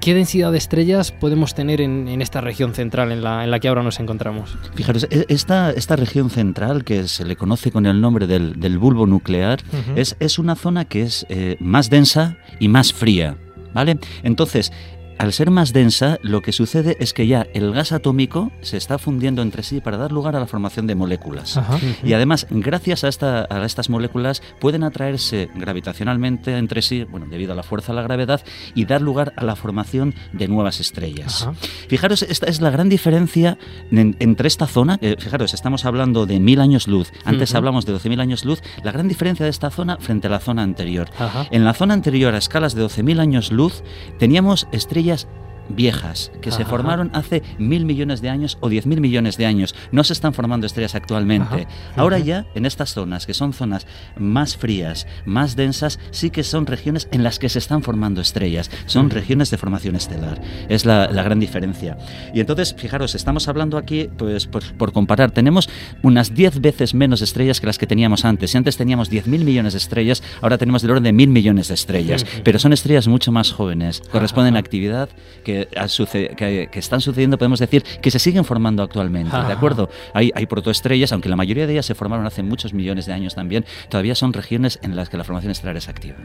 qué 0.00 0.14
densidad 0.14 0.52
de 0.52 0.58
estrellas 0.58 1.10
podemos 1.12 1.54
tener 1.54 1.80
en, 1.80 2.06
en 2.08 2.22
esta 2.22 2.40
región 2.40 2.74
central 2.74 3.12
en 3.12 3.22
la, 3.22 3.44
en 3.44 3.50
la 3.50 3.58
que 3.60 3.68
ahora 3.68 3.82
nos 3.82 3.98
encontramos? 4.00 4.56
Fijaros, 4.74 5.06
e- 5.10 5.26
esta, 5.28 5.70
esta 5.70 5.96
región 5.96 6.30
central, 6.30 6.84
que 6.84 7.08
se 7.08 7.24
le 7.24 7.36
conoce 7.36 7.70
con 7.70 7.86
el 7.86 8.00
nombre 8.00 8.26
del, 8.26 8.60
del 8.60 8.78
bulbo 8.78 9.06
nuclear, 9.06 9.60
es, 9.96 10.16
es 10.20 10.38
una 10.38 10.54
zona 10.54 10.84
que 10.84 11.02
es 11.02 11.26
eh, 11.28 11.56
más 11.60 11.90
densa 11.90 12.36
y 12.60 12.68
más 12.68 12.92
fría, 12.92 13.36
¿vale? 13.74 13.98
Entonces, 14.22 14.72
al 15.18 15.32
ser 15.32 15.50
más 15.50 15.72
densa, 15.72 16.18
lo 16.22 16.42
que 16.42 16.52
sucede 16.52 16.96
es 17.00 17.12
que 17.12 17.26
ya 17.26 17.46
el 17.54 17.72
gas 17.72 17.92
atómico 17.92 18.50
se 18.60 18.76
está 18.76 18.98
fundiendo 18.98 19.42
entre 19.42 19.62
sí 19.62 19.80
para 19.80 19.96
dar 19.96 20.12
lugar 20.12 20.36
a 20.36 20.40
la 20.40 20.46
formación 20.46 20.86
de 20.86 20.94
moléculas. 20.94 21.56
Ajá. 21.56 21.78
Y 22.04 22.12
además, 22.12 22.46
gracias 22.50 23.04
a, 23.04 23.08
esta- 23.08 23.46
a 23.50 23.64
estas 23.64 23.88
moléculas, 23.88 24.42
pueden 24.60 24.82
atraerse 24.84 25.48
gravitacionalmente 25.54 26.56
entre 26.58 26.82
sí, 26.82 27.04
bueno, 27.04 27.26
debido 27.30 27.52
a 27.52 27.56
la 27.56 27.62
fuerza 27.62 27.92
de 27.92 27.96
la 27.96 28.02
gravedad, 28.02 28.42
y 28.74 28.84
dar 28.84 29.00
lugar 29.02 29.32
a 29.36 29.44
la 29.44 29.56
formación 29.56 30.14
de 30.32 30.48
nuevas 30.48 30.80
estrellas. 30.80 31.42
Ajá. 31.42 31.54
Fijaros, 31.88 32.22
esta 32.22 32.46
es 32.46 32.60
la 32.60 32.70
gran 32.70 32.88
diferencia 32.88 33.58
en- 33.90 34.16
entre 34.18 34.48
esta 34.48 34.66
zona, 34.66 34.98
eh, 35.00 35.16
fijaros, 35.18 35.54
estamos 35.54 35.84
hablando 35.84 36.26
de 36.26 36.40
mil 36.40 36.60
años 36.60 36.88
luz, 36.88 37.12
antes 37.24 37.54
hablamos 37.54 37.86
de 37.86 37.92
12.000 37.92 38.20
años 38.20 38.44
luz, 38.44 38.60
la 38.82 38.92
gran 38.92 39.08
diferencia 39.08 39.44
de 39.44 39.50
esta 39.50 39.70
zona 39.70 39.96
frente 39.98 40.26
a 40.26 40.30
la 40.30 40.40
zona 40.40 40.62
anterior. 40.62 41.08
En 41.50 41.64
la 41.64 41.74
zona 41.74 41.94
anterior, 41.94 42.34
a 42.34 42.38
escalas 42.38 42.74
de 42.74 42.82
12.000 42.82 43.20
años 43.20 43.50
luz, 43.52 43.82
teníamos 44.18 44.66
estrellas 44.72 45.05
playas 45.06 45.28
viejas 45.68 46.30
que 46.40 46.50
se 46.50 46.62
Ajá. 46.62 46.70
formaron 46.70 47.10
hace 47.14 47.42
mil 47.58 47.84
millones 47.84 48.20
de 48.20 48.28
años 48.30 48.58
o 48.60 48.68
diez 48.68 48.86
mil 48.86 49.00
millones 49.00 49.36
de 49.36 49.46
años. 49.46 49.74
No 49.92 50.04
se 50.04 50.12
están 50.12 50.32
formando 50.34 50.66
estrellas 50.66 50.94
actualmente. 50.94 51.66
Ajá. 51.66 51.68
Ahora 51.96 52.18
ya, 52.18 52.46
en 52.54 52.66
estas 52.66 52.92
zonas, 52.94 53.26
que 53.26 53.34
son 53.34 53.52
zonas 53.52 53.86
más 54.18 54.56
frías, 54.56 55.06
más 55.24 55.56
densas, 55.56 55.98
sí 56.10 56.30
que 56.30 56.42
son 56.42 56.66
regiones 56.66 57.08
en 57.10 57.22
las 57.22 57.38
que 57.38 57.48
se 57.48 57.58
están 57.58 57.82
formando 57.82 58.20
estrellas. 58.20 58.70
Son 58.86 59.06
Ujú. 59.06 59.14
regiones 59.16 59.50
de 59.50 59.56
formación 59.58 59.96
estelar. 59.96 60.40
Es 60.68 60.84
la, 60.84 61.08
la 61.10 61.22
gran 61.22 61.40
diferencia. 61.40 61.96
Y 62.34 62.40
entonces, 62.40 62.74
fijaros, 62.76 63.14
estamos 63.14 63.48
hablando 63.48 63.78
aquí, 63.78 64.08
pues 64.16 64.46
por, 64.46 64.62
por 64.74 64.92
comparar, 64.92 65.30
tenemos 65.30 65.68
unas 66.02 66.34
10 66.34 66.60
veces 66.60 66.94
menos 66.94 67.22
estrellas 67.22 67.60
que 67.60 67.66
las 67.66 67.78
que 67.78 67.86
teníamos 67.86 68.24
antes. 68.24 68.50
Si 68.50 68.56
antes 68.58 68.76
teníamos 68.76 69.10
10.000 69.10 69.26
millones 69.44 69.72
de 69.72 69.78
estrellas, 69.78 70.22
ahora 70.40 70.58
tenemos 70.58 70.82
del 70.82 70.90
orden 70.92 71.04
de 71.04 71.12
mil 71.12 71.28
millones 71.28 71.68
de 71.68 71.74
estrellas. 71.74 72.24
Pero 72.44 72.58
son 72.58 72.72
estrellas 72.72 73.08
mucho 73.08 73.32
más 73.32 73.52
jóvenes, 73.52 74.02
corresponden 74.12 74.56
a 74.56 74.58
actividad 74.58 75.08
que, 75.44 75.55
ha 75.76 75.88
suce- 75.88 76.30
que, 76.36 76.68
que 76.70 76.78
están 76.78 77.00
sucediendo, 77.00 77.38
podemos 77.38 77.58
decir, 77.60 77.82
que 77.82 78.10
se 78.10 78.18
siguen 78.18 78.44
formando 78.44 78.82
actualmente. 78.82 79.30
¿De 79.36 79.42
Ajá. 79.42 79.52
acuerdo? 79.52 79.88
Hay, 80.14 80.30
hay 80.34 80.46
protoestrellas, 80.46 81.12
aunque 81.12 81.28
la 81.28 81.36
mayoría 81.36 81.66
de 81.66 81.72
ellas 81.72 81.86
se 81.86 81.94
formaron 81.94 82.26
hace 82.26 82.42
muchos 82.42 82.74
millones 82.74 83.06
de 83.06 83.12
años 83.12 83.34
también, 83.34 83.64
todavía 83.88 84.14
son 84.14 84.32
regiones 84.32 84.78
en 84.82 84.96
las 84.96 85.08
que 85.08 85.16
la 85.16 85.24
formación 85.24 85.50
estelar 85.52 85.76
es 85.76 85.88
activa. 85.88 86.16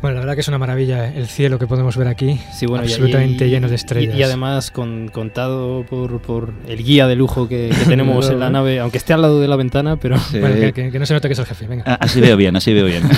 Bueno, 0.00 0.14
la 0.16 0.20
verdad 0.20 0.34
que 0.34 0.40
es 0.40 0.48
una 0.48 0.58
maravilla 0.58 1.12
el 1.14 1.26
cielo 1.26 1.58
que 1.58 1.66
podemos 1.66 1.96
ver 1.96 2.08
aquí. 2.08 2.40
Sí, 2.52 2.66
bueno, 2.66 2.84
y- 2.84 2.88
absolutamente 2.88 3.46
y- 3.46 3.50
lleno 3.50 3.68
de 3.68 3.74
y- 3.74 3.76
estrellas. 3.76 4.16
Y, 4.16 4.22
además 4.22 4.70
con, 4.70 5.08
contado 5.08 5.84
por, 5.88 6.20
por 6.20 6.52
el 6.68 6.82
guía 6.84 7.06
de 7.06 7.16
lujo 7.16 7.48
que, 7.48 7.70
que 7.78 7.84
tenemos 7.86 8.28
en 8.30 8.40
la 8.40 8.50
nave, 8.50 8.80
aunque 8.80 8.98
esté 8.98 9.12
al 9.12 9.22
lado 9.22 9.40
de 9.40 9.48
la 9.48 9.56
ventana, 9.56 9.96
pero... 9.96 10.16
Bueno, 10.32 10.54
que, 10.54 10.72
que- 10.72 10.90
que 10.90 10.98
no 10.98 11.06
se 11.06 11.14
note 11.14 11.28
que 11.28 11.32
es 11.34 11.38
el 11.38 11.46
jefe, 11.46 11.66
venga. 11.66 11.84
Ah, 11.86 11.98
Así 12.00 12.20
veo 12.20 12.36
bien, 12.36 12.54
así 12.56 12.72
veo 12.72 12.86
bien. 12.86 13.02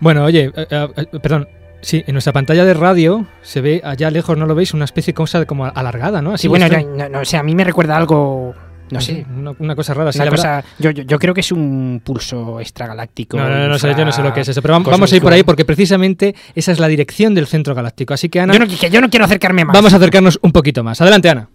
Bueno, 0.00 0.24
oye, 0.24 0.50
eh, 0.56 0.66
eh, 0.70 1.06
perdón. 1.20 1.46
Sí, 1.82 2.04
en 2.06 2.12
nuestra 2.12 2.32
pantalla 2.32 2.64
de 2.64 2.74
radio 2.74 3.26
se 3.42 3.60
ve 3.62 3.80
allá 3.84 4.10
lejos, 4.10 4.36
¿no 4.36 4.46
lo 4.46 4.54
veis? 4.54 4.74
Una 4.74 4.84
especie 4.84 5.12
de 5.12 5.14
cosa 5.14 5.44
como 5.46 5.64
alargada, 5.66 6.20
¿no? 6.20 6.34
Así 6.34 6.42
Sí, 6.42 6.48
bueno, 6.48 6.68
no, 6.68 6.96
no, 6.96 7.08
no, 7.08 7.20
o 7.20 7.24
sea, 7.24 7.40
a 7.40 7.42
mí 7.42 7.54
me 7.54 7.64
recuerda 7.64 7.96
algo, 7.96 8.54
no 8.90 9.00
sé, 9.00 9.24
Una, 9.34 9.52
una 9.58 9.74
cosa 9.74 9.94
rara. 9.94 10.12
sí, 10.12 10.18
una 10.18 10.24
la 10.26 10.30
verdad- 10.30 10.62
cosa, 10.64 10.74
yo, 10.78 10.90
yo, 10.90 11.04
yo 11.04 11.18
creo 11.18 11.32
que 11.32 11.40
es 11.40 11.50
un 11.52 12.02
pulso 12.04 12.60
extragaláctico. 12.60 13.38
No, 13.38 13.48
no, 13.48 13.56
no, 13.60 13.68
no 13.68 13.78
sé, 13.78 13.94
yo 13.96 14.04
no 14.04 14.12
sé 14.12 14.22
lo 14.22 14.32
que 14.34 14.40
es 14.42 14.48
eso, 14.48 14.60
pero 14.60 14.78
vamos 14.78 15.10
a 15.12 15.16
ir 15.16 15.22
por 15.22 15.32
ahí 15.32 15.42
porque 15.42 15.64
precisamente 15.64 16.34
esa 16.54 16.72
es 16.72 16.78
la 16.80 16.88
dirección 16.88 17.34
del 17.34 17.46
centro 17.46 17.74
galáctico. 17.74 18.12
Así 18.12 18.28
que 18.28 18.40
Ana, 18.40 18.52
Yo 18.52 18.58
no, 18.58 18.66
que 18.66 18.90
yo 18.90 19.00
no 19.00 19.08
quiero 19.08 19.24
acercarme 19.24 19.64
más. 19.64 19.74
vamos 19.74 19.92
a 19.94 19.96
acercarnos 19.96 20.38
un 20.42 20.52
poquito 20.52 20.84
más. 20.84 21.00
Adelante, 21.00 21.30
Ana. 21.30 21.48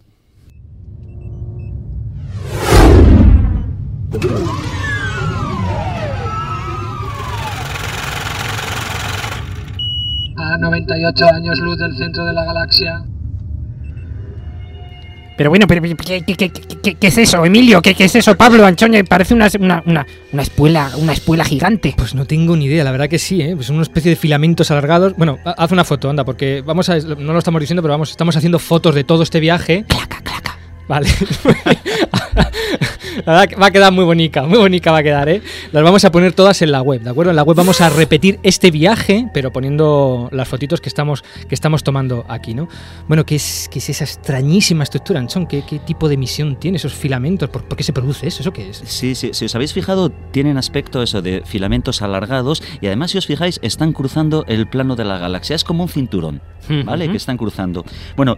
A 10.56 10.58
98 10.58 11.26
años 11.34 11.60
luz 11.60 11.78
del 11.78 11.96
centro 11.98 12.26
de 12.26 12.32
la 12.34 12.46
galaxia. 12.46 13.04
Pero 15.38 15.50
bueno, 15.50 15.68
pero, 15.68 15.82
pero, 15.82 15.98
¿qué, 15.98 16.22
qué, 16.22 16.36
qué, 16.38 16.50
qué- 16.82 16.96
qué 16.96 17.08
es 17.08 17.18
eso, 17.18 17.44
Emilio? 17.44 17.82
¿Qué, 17.82 17.94
qué 17.94 18.06
es 18.06 18.16
eso, 18.16 18.38
Pablo 18.38 18.66
Anchoña? 18.66 19.04
Parece 19.04 19.34
una, 19.34 19.50
una, 19.60 19.84
una, 19.86 20.06
una 20.32 20.42
espuela, 20.42 20.92
una 20.98 21.12
espuela 21.12 21.44
gigante. 21.44 21.94
Pues 21.98 22.16
no 22.16 22.24
tengo 22.26 22.56
ni 22.56 22.66
idea, 22.66 22.86
la 22.86 22.92
verdad 22.92 23.10
que 23.10 23.20
sí, 23.20 23.42
¿eh? 23.42 23.54
Pues 23.54 23.70
una 23.70 23.82
especie 23.82 24.12
de 24.12 24.16
filamentos 24.16 24.72
alargados. 24.72 25.14
Bueno, 25.18 25.38
ha- 25.44 25.52
haz 25.62 25.74
una 25.74 25.84
foto, 25.84 26.10
anda, 26.10 26.24
porque 26.24 26.64
vamos 26.66 26.88
a. 26.88 26.98
No 27.00 27.34
lo 27.34 27.40
estamos 27.40 27.60
diciendo, 27.60 27.82
pero 27.82 27.92
vamos, 27.96 28.12
estamos 28.12 28.38
haciendo 28.38 28.60
fotos 28.60 28.96
de 28.96 29.04
todo 29.04 29.24
este 29.24 29.42
viaje. 29.42 29.84
Claca, 29.90 30.22
claca. 30.24 30.58
Vale. 30.88 31.10
La 33.26 33.34
verdad 33.34 33.48
que 33.48 33.56
va 33.56 33.68
a 33.68 33.72
quedar 33.72 33.92
muy 33.94 34.04
bonita, 34.04 34.44
muy 34.44 34.58
bonita 34.58 34.92
va 34.92 35.00
a 35.00 35.04
quedar, 35.04 35.30
¿eh? 35.30 35.42
Las 35.72 35.84
vamos 35.84 36.04
a 36.06 36.12
poner 36.12 36.34
todas 36.34 36.62
en 36.62 36.72
la 36.72 36.82
web, 36.82 37.02
¿de 37.02 37.10
acuerdo? 37.10 37.30
En 37.32 37.36
la 37.36 37.44
web 37.44 37.56
vamos 37.56 37.82
a 37.82 37.90
repetir 37.90 38.40
este 38.44 38.72
viaje, 38.72 39.28
pero 39.34 39.52
poniendo 39.52 40.30
las 40.32 40.48
fotitos 40.48 40.82
que 40.82 40.90
estamos, 40.90 41.24
que 41.48 41.56
estamos 41.56 41.84
tomando 41.84 42.26
aquí, 42.28 42.54
¿no? 42.54 42.68
Bueno, 43.08 43.26
¿qué 43.26 43.36
es, 43.36 43.70
qué 43.72 43.80
es 43.80 43.90
esa 43.90 44.04
extrañísima 44.04 44.84
estructura, 44.84 45.20
Anchón? 45.20 45.48
¿Qué, 45.48 45.64
qué 45.68 45.80
tipo 45.80 46.08
de 46.08 46.16
emisión 46.16 46.58
tiene 46.60 46.78
esos 46.78 46.94
filamentos? 46.94 47.50
¿Por, 47.50 47.64
por 47.64 47.78
qué 47.78 47.84
se 47.84 47.94
produce 47.94 48.28
eso? 48.28 48.42
¿Eso 48.42 48.52
qué 48.52 48.70
es? 48.70 48.84
Sí, 48.86 49.16
sí, 49.16 49.30
si 49.34 49.46
os 49.46 49.56
habéis 49.56 49.74
fijado, 49.74 50.10
tienen 50.10 50.58
aspecto 50.58 51.02
eso 51.02 51.22
de 51.22 51.44
filamentos 51.46 52.02
alargados 52.02 52.62
y 52.82 52.88
además 52.88 53.12
si 53.12 53.18
os 53.18 53.26
fijáis, 53.26 53.60
están 53.62 53.94
cruzando 53.94 54.46
el 54.48 54.68
plano 54.68 54.96
de 54.96 55.06
la 55.06 55.18
galaxia. 55.18 55.56
Es 55.56 55.64
como 55.64 55.84
un 55.84 55.90
cinturón, 55.90 56.42
¿vale? 56.86 57.06
Ujú. 57.06 57.12
Que 57.12 57.18
están 57.18 57.38
cruzando. 57.38 57.86
Bueno, 58.16 58.38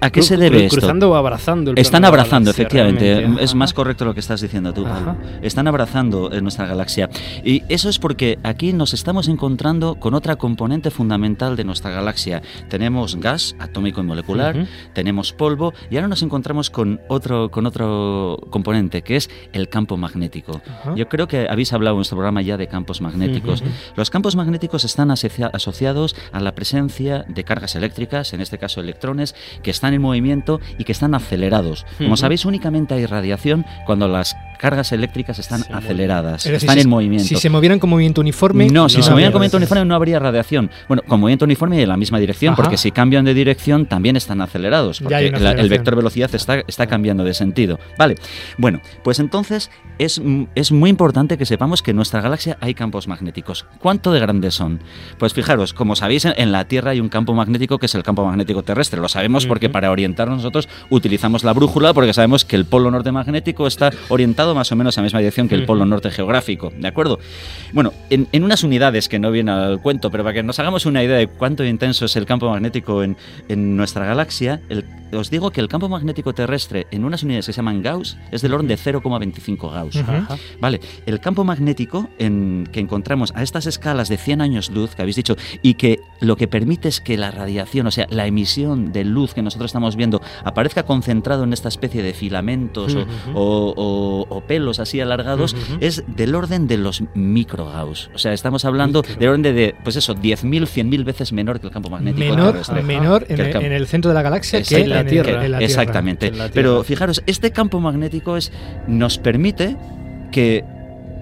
¿a 0.00 0.10
qué 0.10 0.22
se 0.22 0.36
debe 0.36 0.64
esto? 0.66 0.78
Cruzando 0.78 1.10
o 1.10 1.14
abrazando 1.14 1.70
el 1.72 1.78
Están 1.78 2.04
abrazando, 2.04 2.48
galaxia, 2.48 2.62
efectivamente. 2.62 3.14
realmente. 3.14 3.44
Es 3.44 3.50
Ajá. 3.50 3.58
más 3.58 3.72
correcto 3.74 4.04
lo 4.04 4.14
que 4.14 4.20
estás 4.20 4.40
diciendo 4.40 4.72
tú, 4.72 4.84
Pablo. 4.84 5.16
Están 5.42 5.66
abrazando 5.68 6.32
en 6.32 6.42
nuestra 6.42 6.66
galaxia. 6.66 7.08
Y 7.44 7.62
eso 7.68 7.88
es 7.88 7.98
porque 7.98 8.38
aquí 8.42 8.72
nos 8.72 8.94
estamos 8.94 9.28
encontrando 9.28 9.96
con 9.96 10.14
otra 10.14 10.36
componente 10.36 10.90
fundamental 10.90 11.56
de 11.56 11.64
nuestra 11.64 11.90
galaxia. 11.90 12.42
Tenemos 12.68 13.16
gas 13.16 13.54
atómico 13.58 14.00
y 14.00 14.04
molecular, 14.04 14.66
tenemos 14.92 15.32
polvo 15.32 15.72
y 15.90 15.96
ahora 15.96 16.08
nos 16.08 16.22
encontramos 16.22 16.70
con 16.70 17.00
otro, 17.08 17.50
con 17.50 17.66
otro 17.66 18.38
componente 18.50 19.02
que 19.02 19.16
es 19.16 19.30
el 19.52 19.68
campo 19.68 19.96
magnético. 19.96 20.60
Ajá. 20.66 20.94
Yo 20.94 21.08
creo 21.08 21.26
que 21.28 21.46
habéis 21.48 21.72
hablado 21.72 21.94
en 21.94 21.98
nuestro 21.98 22.16
programa 22.16 22.42
ya 22.42 22.56
de 22.56 22.66
campos 22.66 23.00
magnéticos. 23.00 23.62
Los 23.96 24.10
campos 24.10 24.36
magnéticos 24.36 24.84
están 24.84 25.10
asocia- 25.10 25.50
asociados 25.52 26.14
a 26.32 26.40
la 26.40 26.54
presencia 26.54 27.24
de 27.28 27.44
cargas 27.44 27.74
eléctricas, 27.76 28.32
en 28.32 28.40
este 28.40 28.58
caso 28.58 28.80
electrones, 28.80 29.34
que 29.62 29.70
están 29.70 29.85
en 29.94 30.02
movimiento 30.02 30.60
y 30.78 30.84
que 30.84 30.92
están 30.92 31.14
acelerados. 31.14 31.86
Como 31.98 32.16
sabéis, 32.16 32.44
únicamente 32.44 32.94
hay 32.94 33.06
radiación 33.06 33.64
cuando 33.84 34.08
las 34.08 34.36
cargas 34.56 34.92
eléctricas 34.92 35.38
están 35.38 35.62
aceleradas, 35.72 36.44
decir, 36.44 36.54
están 36.54 36.76
si- 36.76 36.80
en 36.82 36.88
movimiento. 36.88 37.26
Si 37.28 37.36
se 37.36 37.50
movieran 37.50 37.78
con 37.78 37.90
movimiento 37.90 38.20
uniforme. 38.20 38.68
No, 38.68 38.88
si 38.88 39.02
se 39.02 39.10
movieran 39.10 39.32
con 39.32 39.40
movimiento 39.40 39.56
uniforme 39.58 39.84
no 39.84 39.94
habría 39.94 40.18
radiación. 40.18 40.70
Bueno, 40.88 41.02
con 41.06 41.20
movimiento 41.20 41.44
uniforme 41.44 41.78
y 41.78 41.82
en 41.82 41.88
la 41.88 41.96
misma 41.96 42.18
dirección, 42.18 42.54
Ajá. 42.54 42.62
porque 42.62 42.76
si 42.76 42.90
cambian 42.90 43.24
de 43.24 43.34
dirección 43.34 43.86
también 43.86 44.16
están 44.16 44.40
acelerados, 44.40 45.00
porque 45.00 45.30
la- 45.30 45.52
el 45.52 45.68
vector 45.68 45.96
velocidad 45.96 46.34
está, 46.34 46.60
está 46.66 46.86
cambiando 46.86 47.24
de 47.24 47.34
sentido. 47.34 47.78
Vale, 47.98 48.16
bueno, 48.58 48.80
pues 49.02 49.18
entonces 49.20 49.70
es, 49.98 50.20
es 50.54 50.72
muy 50.72 50.90
importante 50.90 51.38
que 51.38 51.46
sepamos 51.46 51.82
que 51.82 51.90
en 51.92 51.96
nuestra 51.96 52.20
galaxia 52.20 52.56
hay 52.60 52.74
campos 52.74 53.08
magnéticos. 53.08 53.64
¿Cuánto 53.80 54.12
de 54.12 54.20
grandes 54.20 54.54
son? 54.54 54.80
Pues 55.18 55.32
fijaros, 55.34 55.72
como 55.72 55.96
sabéis, 55.96 56.24
en- 56.24 56.34
en 56.36 56.52
la 56.52 56.64
Tierra 56.66 56.90
hay 56.92 57.00
un 57.00 57.08
campo 57.08 57.32
magnético 57.34 57.78
que 57.78 57.86
es 57.86 57.94
el 57.94 58.02
campo 58.02 58.24
magnético 58.24 58.62
terrestre. 58.62 59.00
Lo 59.00 59.08
sabemos 59.08 59.46
porque 59.46 59.68
para 59.70 59.90
orientarnos 59.90 60.38
nosotros 60.38 60.68
utilizamos 60.90 61.44
la 61.44 61.52
brújula 61.52 61.94
porque 61.94 62.12
sabemos 62.12 62.44
que 62.44 62.56
el 62.56 62.64
polo 62.64 62.90
norte 62.90 63.12
magnético 63.12 63.66
está 63.66 63.90
orientado 64.08 64.45
más 64.54 64.70
o 64.72 64.76
menos 64.76 64.96
a 64.96 65.00
la 65.00 65.04
misma 65.04 65.18
dirección 65.20 65.48
que 65.48 65.54
el 65.54 65.64
polo 65.66 65.84
norte 65.86 66.10
geográfico, 66.10 66.72
¿de 66.76 66.88
acuerdo? 66.88 67.18
Bueno, 67.72 67.92
en, 68.10 68.28
en 68.32 68.44
unas 68.44 68.62
unidades 68.62 69.08
que 69.08 69.18
no 69.18 69.30
viene 69.30 69.50
al 69.50 69.80
cuento, 69.80 70.10
pero 70.10 70.22
para 70.24 70.34
que 70.34 70.42
nos 70.42 70.58
hagamos 70.58 70.86
una 70.86 71.02
idea 71.02 71.16
de 71.16 71.26
cuánto 71.26 71.64
intenso 71.64 72.04
es 72.06 72.16
el 72.16 72.26
campo 72.26 72.48
magnético 72.50 73.02
en, 73.02 73.16
en 73.48 73.76
nuestra 73.76 74.04
galaxia, 74.06 74.60
el- 74.68 74.84
os 75.12 75.30
digo 75.30 75.50
que 75.50 75.60
el 75.60 75.68
campo 75.68 75.88
magnético 75.88 76.32
terrestre 76.34 76.86
en 76.90 77.04
unas 77.04 77.22
unidades 77.22 77.46
que 77.46 77.52
se 77.52 77.56
llaman 77.58 77.82
Gauss 77.82 78.16
es 78.32 78.42
del 78.42 78.52
orden 78.54 78.68
de 78.68 78.76
0,25 78.76 79.72
Gauss. 79.72 80.02
Vale, 80.60 80.80
el 81.06 81.20
campo 81.20 81.44
magnético 81.44 82.08
en, 82.18 82.68
que 82.72 82.80
encontramos 82.80 83.32
a 83.34 83.42
estas 83.42 83.66
escalas 83.66 84.08
de 84.08 84.16
100 84.16 84.40
años 84.40 84.70
luz 84.70 84.94
que 84.94 85.02
habéis 85.02 85.16
dicho 85.16 85.36
y 85.62 85.74
que 85.74 86.00
lo 86.20 86.36
que 86.36 86.48
permite 86.48 86.88
es 86.88 87.00
que 87.00 87.16
la 87.16 87.30
radiación, 87.30 87.86
o 87.86 87.90
sea, 87.90 88.06
la 88.10 88.26
emisión 88.26 88.92
de 88.92 89.04
luz 89.04 89.34
que 89.34 89.42
nosotros 89.42 89.68
estamos 89.70 89.96
viendo 89.96 90.20
aparezca 90.44 90.84
concentrado 90.84 91.44
en 91.44 91.52
esta 91.52 91.68
especie 91.68 92.02
de 92.02 92.12
filamentos 92.12 92.94
o- 92.94 93.00
Ujú. 93.00 93.06
o, 93.34 93.74
o- 93.76 94.26
o 94.28 94.40
pelos 94.42 94.80
así 94.80 95.00
alargados, 95.00 95.54
es 95.80 96.04
del 96.06 96.34
orden 96.34 96.66
de 96.66 96.76
los 96.78 97.02
micro 97.14 97.66
Gauss. 97.66 98.10
O 98.14 98.18
sea, 98.18 98.32
estamos 98.32 98.64
hablando 98.64 99.02
Micro. 99.02 99.16
del 99.20 99.28
orden 99.28 99.42
de, 99.42 99.52
de, 99.52 99.74
pues 99.84 99.96
eso, 99.96 100.14
10.000, 100.14 100.66
100.000 100.66 101.04
veces 101.04 101.32
menor 101.32 101.60
que 101.60 101.66
el 101.66 101.72
campo 101.72 101.90
magnético 101.90 102.18
Menor, 102.30 102.52
terrestre. 102.52 102.82
menor 102.82 103.26
en, 103.28 103.36
Que 103.36 103.42
el 103.66 103.72
en 103.82 103.86
centro 103.86 104.10
de 104.10 104.14
la 104.14 104.22
galaxia 104.22 104.62
que 104.62 104.64
En, 105.00 105.08
el- 105.38 105.44
en 105.44 105.52
la. 105.52 105.58
Exactamente. 105.60 106.26
En 106.28 106.38
la 106.38 106.44
Tierra. 106.48 106.52
Pero 106.54 106.84
fijaros, 106.84 107.22
este 107.26 107.50
campo 107.52 107.80
magnético 107.80 108.36
es, 108.36 108.52
nos 108.86 109.18
permite 109.18 109.76
que 110.32 110.64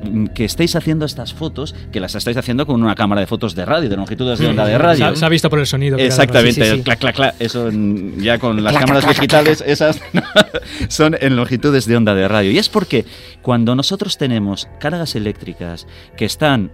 mm, 0.05 0.27
que 0.35 0.45
estéis 0.45 0.77
haciendo 0.77 1.05
estas 1.07 1.33
fotos, 1.35 1.75
que 1.93 2.01
las 2.01 2.15
estáis 2.15 2.37
haciendo 2.37 2.67
con 2.67 2.83
una 2.83 2.95
cámara 2.95 3.21
de 3.21 3.27
fotos 3.27 3.55
de 3.55 3.65
radio, 3.65 3.89
de 3.89 3.97
longitudes 3.97 4.39
de 4.39 4.47
onda 4.49 4.65
de 4.67 4.73
Se 4.73 4.79
radio. 4.79 5.07
ha, 5.07 5.17
se 5.17 5.25
ha 5.25 5.29
visto 5.29 5.49
por 5.51 5.59
el 5.59 5.67
sonido. 5.67 5.97
claro. 5.97 6.07
Exactamente, 6.07 6.65
Sí, 6.65 6.71
sí, 6.71 6.77
sí. 6.79 6.83
clac, 6.83 6.99
clac, 6.99 7.15
clac. 7.17 7.35
Eso 7.39 7.71
mm, 7.73 8.19
ya 8.21 8.39
con 8.39 8.63
las 8.63 8.77
cámaras 8.77 9.09
digitales, 9.09 9.63
esas 9.67 10.01
son 10.89 11.17
en 11.21 11.37
longitudes 11.37 11.87
de 11.87 11.97
onda 11.97 12.15
de 12.15 12.29
radio. 12.29 12.51
Y 12.51 12.59
es 12.59 12.69
porque 12.69 13.05
cuando 13.43 13.75
nosotros 13.75 14.19
tenemos 14.19 14.69
cargas 14.79 15.15
eléctricas 15.17 15.87
que 16.17 16.25
están 16.25 16.71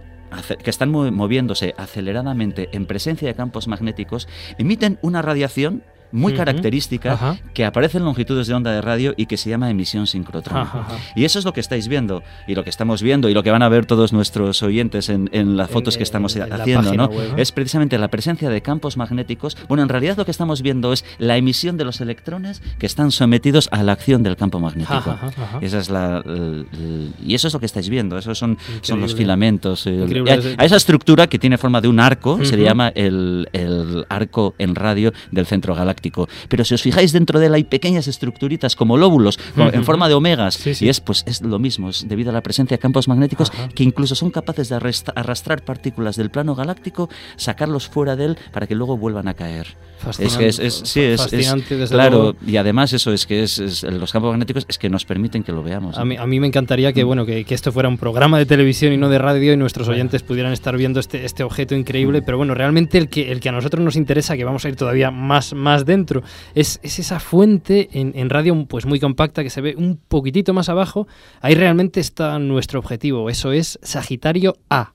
que 0.63 0.69
están 0.69 0.89
mo- 0.89 1.11
moviéndose 1.11 1.73
aceleradamente 1.77 2.69
en 2.71 2.85
presencia 2.85 3.27
de 3.27 3.33
campos 3.35 3.67
magnéticos, 3.67 4.29
emiten 4.57 4.97
una 5.01 5.21
radiación 5.21 5.83
muy 6.11 6.33
característica 6.33 7.13
Ajá. 7.13 7.37
que 7.53 7.65
aparece 7.65 7.97
en 7.97 8.05
longitudes 8.05 8.47
de 8.47 8.53
onda 8.53 8.71
de 8.71 8.81
radio 8.81 9.13
y 9.17 9.25
que 9.25 9.37
se 9.37 9.49
llama 9.49 9.69
emisión 9.69 10.07
sincrotrón. 10.07 10.57
Ajá. 10.61 10.87
Y 11.15 11.25
eso 11.25 11.39
es 11.39 11.45
lo 11.45 11.53
que 11.53 11.59
estáis 11.59 11.87
viendo 11.87 12.23
y 12.47 12.55
lo 12.55 12.63
que 12.63 12.69
estamos 12.69 13.01
viendo 13.01 13.29
y 13.29 13.33
lo 13.33 13.43
que 13.43 13.51
van 13.51 13.61
a 13.63 13.69
ver 13.69 13.85
todos 13.85 14.13
nuestros 14.13 14.61
oyentes 14.63 15.09
en, 15.09 15.29
en 15.33 15.57
las 15.57 15.69
En- 15.69 15.73
fotos 15.73 15.97
que 15.97 16.03
estamos 16.03 16.35
en 16.35 16.51
haciendo, 16.51 16.93
¿no? 16.93 17.05
web. 17.07 17.33
Es 17.37 17.51
precisamente 17.51 17.97
la 17.97 18.09
presencia 18.09 18.49
de 18.49 18.61
campos 18.61 18.97
magnéticos. 18.97 19.57
Bueno, 19.67 19.83
en 19.83 19.89
realidad 19.89 20.17
lo 20.17 20.25
que 20.25 20.31
estamos 20.31 20.61
viendo 20.61 20.93
es 20.93 21.05
la 21.17 21.37
emisión 21.37 21.77
de 21.77 21.85
los 21.85 22.01
electrones 22.01 22.61
que 22.79 22.85
están 22.85 23.11
sometidos 23.11 23.69
a 23.71 23.83
la 23.83 23.91
acción 23.93 24.23
del 24.23 24.35
campo 24.35 24.59
magnético. 24.59 24.93
Ajá. 24.93 25.31
Esa 25.61 25.79
es 25.79 25.89
la, 25.89 26.21
el- 26.25 26.67
el- 26.73 27.13
y 27.25 27.35
eso 27.35 27.47
es 27.47 27.53
lo 27.53 27.59
que 27.59 27.65
estáis 27.65 27.89
viendo. 27.89 28.17
Esos 28.17 28.37
son, 28.37 28.57
son 28.81 29.01
los 29.01 29.15
filamentos. 29.15 29.87
a, 29.87 29.91
a 30.61 30.65
esa 30.65 30.75
estructura 30.75 31.27
que 31.27 31.39
tiene 31.39 31.57
forma 31.57 31.81
de 31.81 31.87
un 31.87 31.99
arco 31.99 32.39
se 32.43 32.57
le 32.57 32.63
llama 32.63 32.89
el, 32.95 33.47
el 33.53 34.05
arco 34.09 34.55
en 34.57 34.75
radio 34.75 35.13
del 35.31 35.45
centro 35.45 35.75
galáctico. 35.75 36.00
Pero 36.49 36.65
si 36.65 36.73
os 36.73 36.81
fijáis 36.81 37.11
dentro 37.11 37.39
de 37.39 37.45
él 37.47 37.53
hay 37.53 37.63
pequeñas 37.63 38.07
estructuritas 38.07 38.75
como 38.75 38.97
lóbulos 38.97 39.37
en 39.55 39.83
forma 39.83 40.07
de 40.07 40.15
omegas 40.15 40.55
Sí, 40.55 40.73
sí. 40.73 40.85
y 40.85 40.89
es 40.89 40.99
pues 40.99 41.23
es 41.27 41.41
lo 41.41 41.59
mismo 41.59 41.89
es 41.89 42.07
debido 42.07 42.29
a 42.31 42.33
la 42.33 42.41
presencia 42.41 42.75
de 42.77 42.79
campos 42.81 43.07
magnéticos 43.07 43.51
que 43.75 43.83
incluso 43.83 44.15
son 44.15 44.31
capaces 44.31 44.69
de 44.69 44.75
arrastrar 45.15 45.63
partículas 45.63 46.15
del 46.15 46.29
plano 46.29 46.55
galáctico 46.55 47.09
sacarlos 47.35 47.87
fuera 47.87 48.15
de 48.15 48.25
él 48.25 48.37
para 48.51 48.67
que 48.67 48.75
luego 48.75 48.97
vuelvan 48.97 49.27
a 49.27 49.33
caer. 49.33 49.75
Es 50.19 50.35
que 50.35 50.47
es, 50.47 50.57
es- 50.59 50.81
sí, 50.85 50.99
es- 51.01 51.21
Fascinante, 51.21 51.77
desde 51.77 51.93
claro 51.93 52.17
luego. 52.33 52.37
y 52.47 52.57
además 52.57 52.91
eso 52.93 53.13
es 53.13 53.27
que 53.27 53.43
es, 53.43 53.83
los 53.83 54.11
campos 54.11 54.31
magnéticos 54.31 54.65
es 54.67 54.77
que 54.79 54.89
nos 54.89 55.05
permiten 55.05 55.43
que 55.43 55.51
lo 55.51 55.61
veamos 55.61 55.97
A 55.97 56.05
mí, 56.05 56.17
a 56.17 56.25
mí 56.25 56.39
me 56.39 56.47
encantaría 56.47 56.91
que, 56.93 57.03
bueno, 57.03 57.25
que, 57.25 57.45
que 57.45 57.53
esto 57.53 57.71
fuera 57.71 57.87
un 57.87 57.97
programa 57.97 58.39
de 58.39 58.45
televisión 58.47 58.93
y 58.93 58.97
no 58.97 59.09
de 59.09 59.19
radio 59.19 59.53
y 59.53 59.57
nuestros 59.57 59.87
oyentes 59.87 60.23
pudieran 60.23 60.53
estar 60.53 60.75
viendo 60.75 60.99
este, 60.99 61.25
este 61.25 61.43
objeto 61.43 61.75
increíble, 61.75 62.21
pero 62.23 62.37
bueno, 62.37 62.55
realmente 62.55 62.97
el 62.97 63.09
que, 63.09 63.31
el 63.31 63.39
que 63.39 63.49
a 63.49 63.51
nosotros 63.51 63.83
nos 63.83 63.95
interesa, 63.95 64.35
que 64.35 64.43
vamos 64.43 64.65
a 64.65 64.69
ir 64.69 64.75
todavía 64.75 65.11
más, 65.11 65.53
más 65.53 65.85
dentro, 65.91 66.23
es, 66.55 66.79
es 66.83 66.99
esa 66.99 67.19
fuente 67.19 67.89
en, 67.93 68.13
en 68.15 68.29
radio 68.29 68.65
pues 68.65 68.85
muy 68.85 68.99
compacta 68.99 69.43
que 69.43 69.49
se 69.49 69.61
ve 69.61 69.75
un 69.77 69.97
poquitito 69.97 70.53
más 70.53 70.69
abajo. 70.69 71.07
Ahí 71.41 71.53
realmente 71.53 71.99
está 71.99 72.39
nuestro 72.39 72.79
objetivo, 72.79 73.29
eso 73.29 73.51
es 73.51 73.77
Sagitario 73.83 74.55
A. 74.69 74.93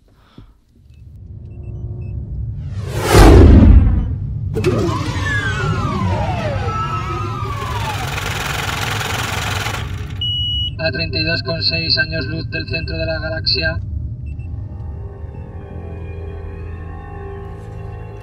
A 10.78 10.90
32,6 10.90 11.98
años 11.98 12.26
luz 12.26 12.50
del 12.50 12.66
centro 12.68 12.96
de 12.96 13.06
la 13.06 13.18
galaxia, 13.18 13.80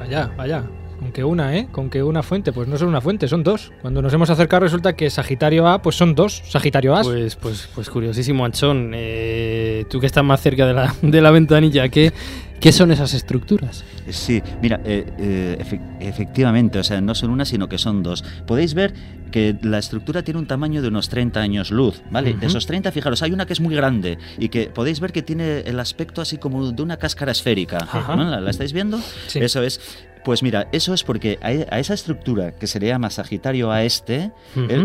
Allá, 0.04 0.30
allá. 0.38 0.64
Que 1.14 1.24
una, 1.24 1.56
¿eh? 1.56 1.68
Con 1.72 1.90
que 1.90 2.02
una 2.02 2.24
fuente. 2.24 2.52
Pues 2.52 2.68
no 2.68 2.78
son 2.78 2.88
una 2.88 3.00
fuente, 3.02 3.28
son 3.28 3.44
dos. 3.44 3.72
Cuando 3.82 4.02
nos 4.02 4.12
hemos 4.14 4.30
acercado 4.32 4.62
resulta 4.62 4.94
que 4.94 5.10
Sagitario 5.10 5.68
A, 5.68 5.82
pues 5.82 5.96
son 5.96 6.16
dos. 6.16 6.42
Sagitario 6.48 6.96
A. 6.96 7.02
Pues, 7.04 7.36
pues, 7.36 7.70
pues 7.74 7.90
curiosísimo, 7.90 8.44
Anchón. 8.46 8.92
Eh, 8.96 9.86
tú 9.90 10.00
que 10.00 10.08
estás 10.08 10.24
más 10.24 10.42
cerca 10.42 10.66
de 10.66 10.74
la, 10.74 10.94
de 11.02 11.22
la 11.22 11.30
ventanilla, 11.32 11.88
¿qué, 11.90 12.12
¿qué 12.60 12.72
son 12.72 12.92
esas 12.92 13.14
estructuras? 13.14 13.84
Sí, 14.10 14.42
mira, 14.62 14.82
eh, 14.86 15.06
eh, 15.20 15.58
efe- 15.62 15.82
efectivamente, 16.00 16.80
o 16.80 16.84
sea, 16.84 17.00
no 17.00 17.14
son 17.16 17.30
una, 17.30 17.46
sino 17.46 17.70
que 17.70 17.78
son 17.78 18.02
dos. 18.04 18.24
Podéis 18.48 18.74
ver 18.74 18.94
que 19.32 19.56
la 19.62 19.78
estructura 19.80 20.24
tiene 20.24 20.40
un 20.40 20.46
tamaño 20.48 20.82
de 20.82 20.88
unos 20.90 21.10
30 21.10 21.40
años 21.40 21.72
luz, 21.72 22.02
¿vale? 22.12 22.34
De 22.34 22.46
esos 22.48 22.66
30, 22.68 22.92
fijaros, 22.92 23.22
hay 23.24 23.32
una 23.32 23.46
que 23.46 23.54
es 23.54 23.60
muy 23.62 23.76
grande 23.76 24.18
y 24.38 24.50
que 24.50 24.66
podéis 24.68 25.00
ver 25.00 25.12
que 25.12 25.22
tiene 25.24 25.60
el 25.62 25.80
aspecto 25.80 26.22
así 26.22 26.38
como 26.38 26.72
de 26.72 26.82
una 26.84 26.98
cáscara 26.98 27.32
esférica. 27.32 27.88
¿La, 28.16 28.40
la 28.42 28.50
estáis 28.52 28.74
viendo? 28.74 29.00
Sí. 29.28 29.40
Eso 29.40 29.64
es. 29.64 29.80
Pues 30.24 30.42
mira, 30.44 30.68
eso 30.72 30.94
es 30.94 31.04
porque 31.04 31.38
a, 31.42 31.48
a 31.48 31.80
esa 31.80 31.94
estructura 31.94 32.54
que 32.54 32.68
se 32.68 32.80
le 32.80 32.88
llama 32.88 33.10
Sagitario 33.10 33.72
a 33.72 33.84
este, 33.84 34.32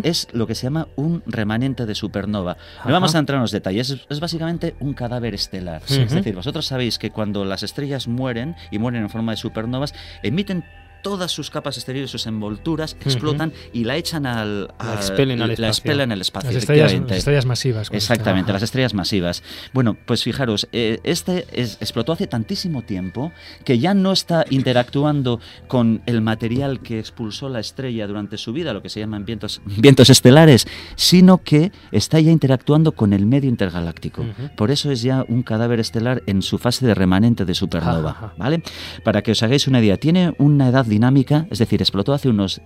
es 0.02 0.28
lo 0.32 0.46
que 0.46 0.54
se 0.54 0.64
llama 0.64 0.88
un 0.96 1.22
remanente 1.26 1.86
de 1.86 1.94
supernova. 1.94 2.56
Ajá. 2.78 2.88
No 2.88 2.92
vamos 2.92 3.14
a 3.14 3.18
entrar 3.18 3.36
en 3.36 3.42
los 3.42 3.52
detalles, 3.52 3.90
es, 3.90 4.06
es 4.08 4.20
básicamente 4.20 4.74
un 4.80 4.94
cadáver 4.94 5.34
estelar. 5.34 5.82
Es 5.88 6.10
decir, 6.10 6.34
vosotros 6.34 6.66
sabéis 6.66 6.98
que 6.98 7.10
cuando 7.10 7.44
las 7.44 7.62
estrellas 7.62 8.08
mueren 8.08 8.56
y 8.70 8.78
mueren 8.78 9.02
en 9.02 9.10
forma 9.10 9.32
de 9.32 9.36
supernovas, 9.36 9.94
emiten 10.22 10.64
todas 11.02 11.30
sus 11.32 11.50
capas 11.50 11.76
exteriores, 11.76 12.10
sus 12.10 12.26
envolturas, 12.26 12.96
explotan 13.04 13.52
y 13.72 13.84
la 13.84 13.96
echan 13.96 14.26
al, 14.26 14.68
La 14.78 14.92
al- 14.92 14.96
expelen 14.98 15.40
al 15.42 15.48
la 15.48 15.52
espacio. 15.54 15.68
expelen 15.70 16.12
al 16.12 16.20
espacio. 16.20 16.50
Las 16.50 16.56
estrellas, 16.58 16.92
las 16.92 17.18
estrellas 17.18 17.46
masivas. 17.46 17.88
Exactamente, 17.92 18.42
esto. 18.50 18.52
las 18.54 18.62
estrellas 18.62 18.94
masivas. 18.94 19.42
Bueno, 19.72 19.96
pues 20.06 20.22
fijaros, 20.24 20.68
eh, 20.72 20.98
este 21.04 21.46
es- 21.52 21.76
explotó 21.80 22.12
hace 22.12 22.26
tantísimo 22.26 22.82
tiempo 22.82 23.32
que 23.64 23.78
ya 23.78 23.94
no 23.94 24.12
está 24.12 24.44
interactuando 24.50 25.40
con 25.66 26.02
el 26.06 26.20
material 26.20 26.80
que 26.80 26.98
expulsó 26.98 27.48
la 27.48 27.60
estrella 27.60 28.06
durante 28.06 28.36
su 28.38 28.52
vida, 28.52 28.72
lo 28.72 28.82
que 28.82 28.88
se 28.88 29.00
llaman 29.00 29.24
vientos, 29.24 29.60
vientos 29.78 30.10
estelares, 30.10 30.66
sino 30.96 31.38
que 31.38 31.72
está 31.92 32.20
ya 32.20 32.30
interactuando 32.30 32.92
con 32.92 33.12
el 33.12 33.26
medio 33.26 33.48
intergaláctico. 33.48 34.22
Ujú. 34.22 34.50
Por 34.56 34.70
eso 34.70 34.90
es 34.90 35.02
ya 35.02 35.24
un 35.28 35.42
cadáver 35.42 35.80
estelar 35.80 36.22
en 36.26 36.42
su 36.42 36.58
fase 36.58 36.86
de 36.86 36.94
remanente 36.94 37.44
de 37.44 37.54
supernova, 37.54 38.10
Ajá. 38.10 38.32
¿vale? 38.36 38.62
Para 39.04 39.22
que 39.22 39.32
os 39.32 39.42
hagáis 39.42 39.66
una 39.66 39.80
idea, 39.80 39.96
tiene 39.96 40.34
una 40.38 40.68
edad 40.68 40.86
dinámica, 40.98 41.46
es 41.50 41.58
decir, 41.60 41.80
explotó 41.80 42.12
hace 42.12 42.28
unos 42.28 42.60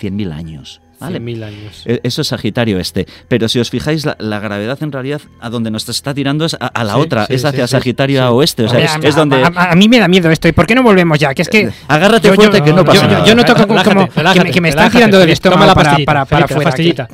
100.000 0.00 0.32
años. 0.32 0.80
¿vale? 1.00 1.18
100.000 1.20 1.42
años. 1.44 1.82
E- 1.84 2.00
Eso 2.04 2.22
es 2.22 2.28
Sagitario 2.28 2.78
este. 2.78 3.06
Pero 3.28 3.48
si 3.48 3.58
os 3.58 3.70
fijáis, 3.70 4.06
la, 4.06 4.16
la 4.20 4.38
gravedad 4.38 4.78
en 4.82 4.92
realidad 4.92 5.20
a 5.40 5.50
donde 5.50 5.70
nos 5.72 5.88
está 5.88 6.14
tirando 6.14 6.44
es 6.44 6.54
a, 6.54 6.66
a 6.68 6.84
la 6.84 6.94
Sí, 6.94 7.00
otra, 7.00 7.26
sí, 7.26 7.34
es 7.34 7.44
hacia 7.44 7.66
sí, 7.66 7.72
Sagitario 7.72 8.22
a 8.22 8.30
oeste. 8.30 8.64
O 8.64 8.68
sea, 8.68 8.78
Hombre, 8.78 8.84
es, 8.84 9.04
a, 9.04 9.08
es 9.08 9.16
donde. 9.16 9.42
a- 9.42 9.50
a- 9.54 9.72
a 9.72 9.74
mí 9.74 9.88
me 9.88 9.98
da 9.98 10.06
miedo 10.06 10.30
esto. 10.30 10.46
¿Y 10.46 10.52
por 10.52 10.64
qué 10.66 10.76
no 10.76 10.84
volvemos 10.84 11.18
ya? 11.18 11.34
Que 11.34 11.42
es 11.42 11.48
que. 11.48 11.70
Agárrate 11.88 12.28
yo- 12.28 12.34
fuerte 12.34 12.58
yo- 12.58 12.64
que 12.64 12.72
no 12.72 12.84
pasa 12.84 13.02
yo- 13.02 13.08
nada. 13.08 13.24
Yo 13.26 13.34
no 13.34 13.44
toco 13.44 13.66
como, 13.66 13.82
Relájate, 13.82 14.38
que, 14.38 14.44
me, 14.44 14.50
que 14.52 14.60
me 14.60 14.68
están 14.68 14.82
relájate, 14.84 14.96
tirando 14.98 15.18
del 15.18 15.30
estómago 15.30 15.74
para, 15.74 15.74
pastillita, 15.74 16.12
para, 16.24 16.46
para 16.46 16.72
Felipe, 16.72 17.06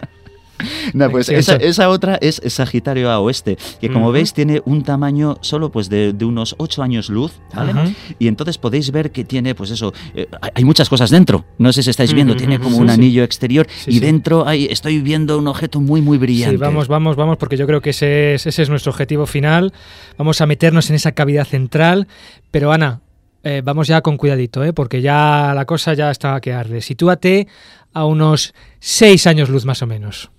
No, 0.94 1.10
pues 1.10 1.28
esa, 1.28 1.88
otra 1.88 2.18
es 2.20 2.40
Sagitario 2.46 3.10
a 3.10 3.20
oeste, 3.20 3.56
que 3.80 3.90
como 3.90 4.10
veis 4.12 4.32
tiene 4.32 4.62
un 4.64 4.82
tamaño 4.82 5.38
solo 5.40 5.70
pues 5.70 5.88
de, 5.88 6.12
de 6.12 6.24
unos 6.24 6.54
8 6.58 6.82
años 6.82 7.08
luz, 7.10 7.32
¿vale? 7.54 7.94
Y 8.18 8.28
entonces 8.28 8.58
podéis 8.58 8.90
ver 8.90 9.10
que 9.12 9.24
tiene, 9.24 9.54
pues 9.54 9.70
eso, 9.70 9.92
eh, 10.14 10.26
hay- 10.54 10.64
muchas 10.64 10.88
cosas 10.88 11.10
dentro. 11.10 11.44
No 11.58 11.72
sé 11.72 11.82
si 11.82 11.90
estáis 11.90 12.12
viendo, 12.12 12.36
tiene 12.36 12.58
como 12.58 12.76
sí, 12.76 12.82
un 12.82 12.88
sí. 12.88 12.94
anillo 12.94 13.22
exterior 13.24 13.66
Sí, 13.84 13.92
y 13.96 14.00
dentro 14.00 14.46
hay, 14.46 14.66
estoy 14.66 15.00
viendo 15.00 15.38
un 15.38 15.46
objeto 15.48 15.80
muy, 15.80 16.02
muy 16.02 16.18
brillante. 16.18 16.56
Sí, 16.56 16.60
vamos, 16.60 16.88
vamos, 16.88 17.16
vamos, 17.16 17.36
porque 17.38 17.56
yo 17.56 17.66
creo 17.66 17.80
que 17.80 17.90
ese 17.90 18.34
es, 18.34 18.46
ese 18.46 18.62
es 18.62 18.68
nuestro 18.68 18.90
objetivo 18.90 19.26
final. 19.26 19.72
Vamos 20.18 20.40
a 20.40 20.46
meternos 20.46 20.90
en 20.90 20.96
esa 20.96 21.12
cavidad 21.12 21.46
central. 21.46 22.06
Pero 22.50 22.72
Ana, 22.72 23.00
eh, 23.44 23.62
vamos 23.64 23.86
ya 23.88 24.00
con 24.02 24.16
cuidadito, 24.16 24.62
¿eh? 24.64 24.72
porque 24.72 25.00
ya 25.00 25.52
la 25.54 25.64
cosa 25.64 25.94
ya 25.94 26.10
está 26.10 26.40
que 26.40 26.52
arde. 26.52 26.80
Sitúate 26.82 27.46
a 27.94 28.04
unos 28.04 28.52
6 28.80 29.26
años 29.26 29.48
luz 29.48 29.64
más 29.64 29.80
o 29.82 29.86
menos. 29.86 30.30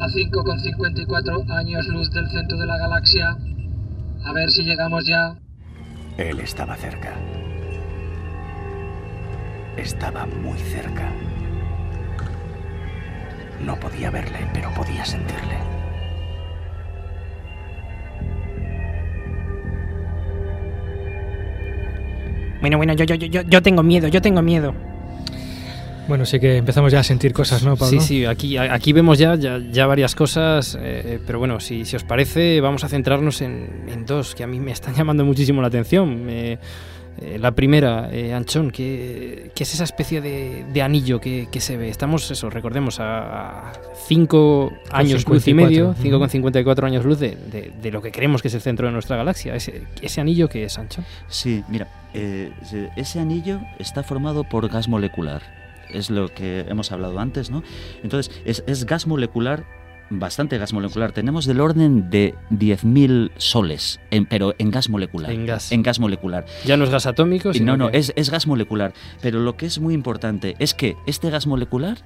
A 0.00 0.08
5,54 0.08 1.50
años 1.50 1.86
luz 1.88 2.10
del 2.10 2.28
centro 2.28 2.58
de 2.58 2.66
la 2.66 2.78
galaxia. 2.78 3.36
A 4.24 4.32
ver 4.32 4.50
si 4.50 4.62
llegamos 4.62 5.06
ya. 5.06 5.38
Él 6.16 6.40
estaba 6.40 6.76
cerca. 6.76 7.14
Estaba 9.76 10.26
muy 10.26 10.58
cerca. 10.58 11.12
No 13.64 13.78
podía 13.78 14.10
verle, 14.10 14.48
pero 14.52 14.72
podía 14.74 15.04
sentirle. 15.04 15.77
Bueno, 22.60 22.76
bueno, 22.76 22.92
yo, 22.94 23.04
yo, 23.04 23.14
yo, 23.14 23.42
yo- 23.42 23.62
tengo 23.62 23.82
miedo, 23.82 24.08
yo 24.08 24.20
tengo 24.20 24.42
miedo. 24.42 24.74
Bueno, 26.08 26.24
sí 26.24 26.40
que 26.40 26.56
empezamos 26.56 26.90
ya 26.90 27.00
a 27.00 27.02
sentir 27.02 27.32
cosas, 27.34 27.62
¿no, 27.62 27.76
Pablo? 27.76 28.00
Sí, 28.00 28.06
sí, 28.06 28.24
aquí, 28.24 28.56
aquí 28.56 28.92
vemos 28.94 29.18
ya, 29.18 29.34
ya, 29.34 29.58
ya 29.58 29.86
varias 29.86 30.14
cosas, 30.14 30.76
eh, 30.80 31.18
pero 31.26 31.38
bueno, 31.38 31.60
si, 31.60 31.84
si 31.84 31.96
os 31.96 32.02
parece, 32.04 32.60
vamos 32.62 32.82
a 32.82 32.88
centrarnos 32.88 33.42
en, 33.42 33.84
en 33.88 34.06
dos 34.06 34.34
que 34.34 34.42
a 34.42 34.46
mí 34.46 34.58
me 34.58 34.72
están 34.72 34.94
llamando 34.96 35.24
muchísimo 35.26 35.60
la 35.60 35.68
atención. 35.68 36.26
Eh, 36.30 36.58
eh, 37.20 37.36
la 37.38 37.50
primera, 37.50 38.08
eh, 38.12 38.32
Anchón, 38.32 38.70
¿qué, 38.70 39.50
qué 39.54 39.64
es 39.64 39.74
esa 39.74 39.84
especie 39.84 40.20
de, 40.22 40.64
de 40.72 40.82
anillo 40.82 41.20
que, 41.20 41.48
que 41.50 41.60
se 41.60 41.76
ve? 41.76 41.88
Estamos, 41.90 42.30
eso, 42.30 42.48
recordemos, 42.48 43.00
a 43.00 43.72
5 44.06 44.72
años 44.92 45.26
luz 45.28 45.38
y 45.42 45.50
54, 45.50 45.94
medio, 46.00 46.18
ujú. 46.20 46.24
5,54 46.24 46.84
años 46.84 47.04
luz 47.04 47.18
de, 47.18 47.30
de- 47.50 47.72
de 47.82 47.90
lo 47.90 48.00
que 48.00 48.12
creemos 48.12 48.40
que 48.40 48.48
es 48.48 48.54
el 48.54 48.60
centro 48.62 48.86
de 48.86 48.92
nuestra 48.92 49.16
galaxia. 49.16 49.54
Ese, 49.56 49.82
ese 50.00 50.20
anillo 50.20 50.48
que 50.48 50.64
es, 50.64 50.78
Anchón. 50.78 51.04
Sí, 51.26 51.64
mira, 51.68 51.88
eh, 52.14 52.52
se- 52.64 52.88
ese 52.96 53.18
anillo 53.20 53.60
está 53.80 54.02
formado 54.04 54.44
por 54.44 54.68
gas 54.70 54.88
molecular. 54.88 55.42
Es 55.92 56.10
lo 56.10 56.28
que 56.28 56.60
hemos 56.68 56.92
hablado 56.92 57.18
antes, 57.18 57.50
¿no? 57.50 57.62
Entonces, 58.02 58.34
es, 58.44 58.62
es 58.66 58.84
gas 58.86 59.06
molecular 59.06 59.64
bastante 60.10 60.56
gas 60.56 60.72
molecular. 60.72 61.12
Tenemos 61.12 61.44
del 61.44 61.60
orden 61.60 62.08
de 62.08 62.34
10.000 62.50 63.30
soles, 63.36 64.00
en- 64.10 64.24
pero 64.26 64.54
en 64.58 64.70
gas 64.70 64.88
molecular. 64.88 65.30
En 65.30 65.44
gas. 65.46 65.70
En 65.72 65.82
gas 65.82 66.00
molecular. 66.00 66.46
Ya 66.64 66.76
no 66.78 66.84
es 66.84 66.90
gas 66.90 67.04
atómico, 67.06 67.52
sino 67.52 67.76
no, 67.76 67.84
no, 67.86 67.90
que- 67.90 67.98
es, 67.98 68.12
es 68.16 68.30
gas 68.30 68.46
molecular. 68.46 68.94
Pero 69.20 69.40
lo 69.40 69.56
que 69.56 69.66
es 69.66 69.78
muy 69.80 69.92
importante 69.94 70.54
es 70.58 70.72
que 70.74 70.96
este 71.06 71.28
gas 71.30 71.46
molecular 71.46 71.98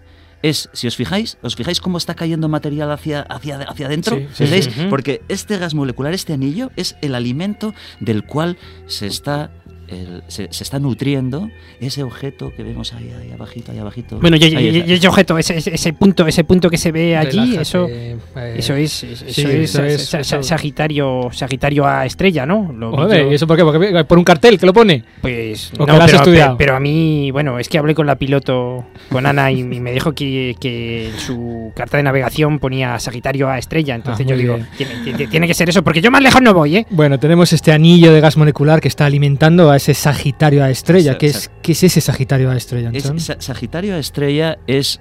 es, 0.42 0.68
si 0.72 0.88
os 0.88 0.96
fijáis, 0.96 1.38
os 1.42 1.54
fijáis 1.54 1.80
cómo 1.80 1.96
está 1.98 2.14
cayendo 2.16 2.48
material 2.48 2.90
hacia, 2.90 3.20
hacia, 3.22 3.58
hacia 3.58 3.86
adentro, 3.86 4.16
Sí, 4.16 4.26
sí, 4.48 4.62
sí. 4.62 4.86
Porque 4.90 5.22
este 5.28 5.56
gas 5.58 5.72
molecular, 5.74 6.12
este 6.12 6.32
anillo, 6.32 6.72
es 6.74 6.96
el 7.02 7.14
alimento 7.14 7.72
del 8.00 8.24
cual 8.24 8.56
se 8.86 9.06
está, 9.06 9.52
el- 9.92 10.22
se, 10.28 10.48
se 10.52 10.64
está 10.64 10.78
nutriendo 10.78 11.50
ese 11.80 12.02
objeto 12.02 12.52
que 12.56 12.62
vemos 12.62 12.92
ahí, 12.94 13.10
ahí 13.20 13.30
abajito, 13.32 13.72
ahí 13.72 13.78
abajito. 13.78 14.18
Bueno, 14.20 14.36
y, 14.36 14.42
Ahí 14.44 14.82
y- 14.86 14.92
ese 14.92 15.08
objeto, 15.08 15.38
ese, 15.38 15.56
ese- 15.58 15.92
punto, 15.92 16.26
ese 16.26 16.44
punto 16.44 16.68
que 16.70 16.78
se 16.78 16.92
ve 16.92 17.16
allí, 17.16 17.38
Relájate, 17.38 17.62
eso, 17.62 17.86
eh, 17.88 18.16
eso 18.56 18.74
es, 18.74 19.02
eso 19.04 19.24
sí, 19.28 19.42
es, 19.42 19.46
eso 19.48 19.84
es- 19.84 20.02
sa- 20.04 20.24
sa- 20.24 20.38
eso- 20.38 20.42
Sagitario, 20.42 21.28
Sagitario 21.32 21.86
a 21.86 22.06
estrella, 22.06 22.46
¿no? 22.46 22.72
Lo 22.72 22.92
Joder, 22.92 23.24
yo. 23.26 23.32
¿y 23.32 23.34
eso 23.34 23.46
por 23.46 23.56
qué? 23.56 23.64
Porque 23.64 24.04
por 24.04 24.18
un 24.18 24.24
cartel 24.24 24.58
que 24.58 24.66
lo 24.66 24.72
pone. 24.72 25.04
Pues 25.20 25.72
¿O 25.74 25.78
no, 25.80 25.86
que 25.86 25.92
lo 25.92 25.98
has 25.98 26.04
pero, 26.06 26.18
estudiado? 26.18 26.56
pe- 26.56 26.64
pero 26.64 26.76
a 26.76 26.80
mí, 26.80 27.30
bueno, 27.30 27.58
es 27.58 27.68
que 27.68 27.78
hablé 27.78 27.94
con 27.94 28.06
la 28.06 28.16
piloto, 28.16 28.84
con 29.10 29.26
Ana, 29.26 29.50
y, 29.50 29.60
y 29.60 29.64
me 29.80 29.92
dijo 29.92 30.12
que, 30.12 30.56
que 30.60 31.08
en 31.08 31.18
su 31.18 31.72
carta 31.74 31.96
de 31.96 32.02
navegación 32.02 32.58
ponía 32.58 32.98
Sagitario 32.98 33.48
a 33.48 33.58
estrella. 33.58 33.94
Entonces 33.94 34.26
Ah, 34.26 34.30
yo 34.30 34.36
digo, 34.36 34.58
tiene, 34.76 34.92
tiene- 35.04 35.26
tiene 35.26 35.46
que 35.46 35.54
ser 35.54 35.68
eso, 35.68 35.82
porque 35.82 36.00
yo 36.00 36.10
más 36.10 36.22
lejos 36.22 36.40
no 36.42 36.54
voy, 36.54 36.76
¿eh? 36.76 36.86
Bueno, 36.90 37.18
tenemos 37.18 37.52
este 37.52 37.72
anillo 37.72 38.12
de 38.12 38.20
gas 38.20 38.36
molecular 38.36 38.80
que 38.80 38.88
está 38.88 39.06
alimentando 39.06 39.70
a 39.70 39.76
ese 39.82 39.94
Sagitario 39.94 40.62
a 40.64 40.70
estrella. 40.70 41.12
Sa- 41.12 41.18
¿Qué 41.18 41.26
es, 41.26 41.50
¿Qué 41.62 41.72
es 41.72 41.82
ese 41.82 42.00
Sagitario 42.00 42.50
a 42.50 42.56
estrella, 42.56 42.90
Es-? 42.92 43.10
Sa- 43.18 43.40
Sagitario 43.40 43.94
A 43.94 43.98
estrella 43.98 44.58
es 44.66 45.00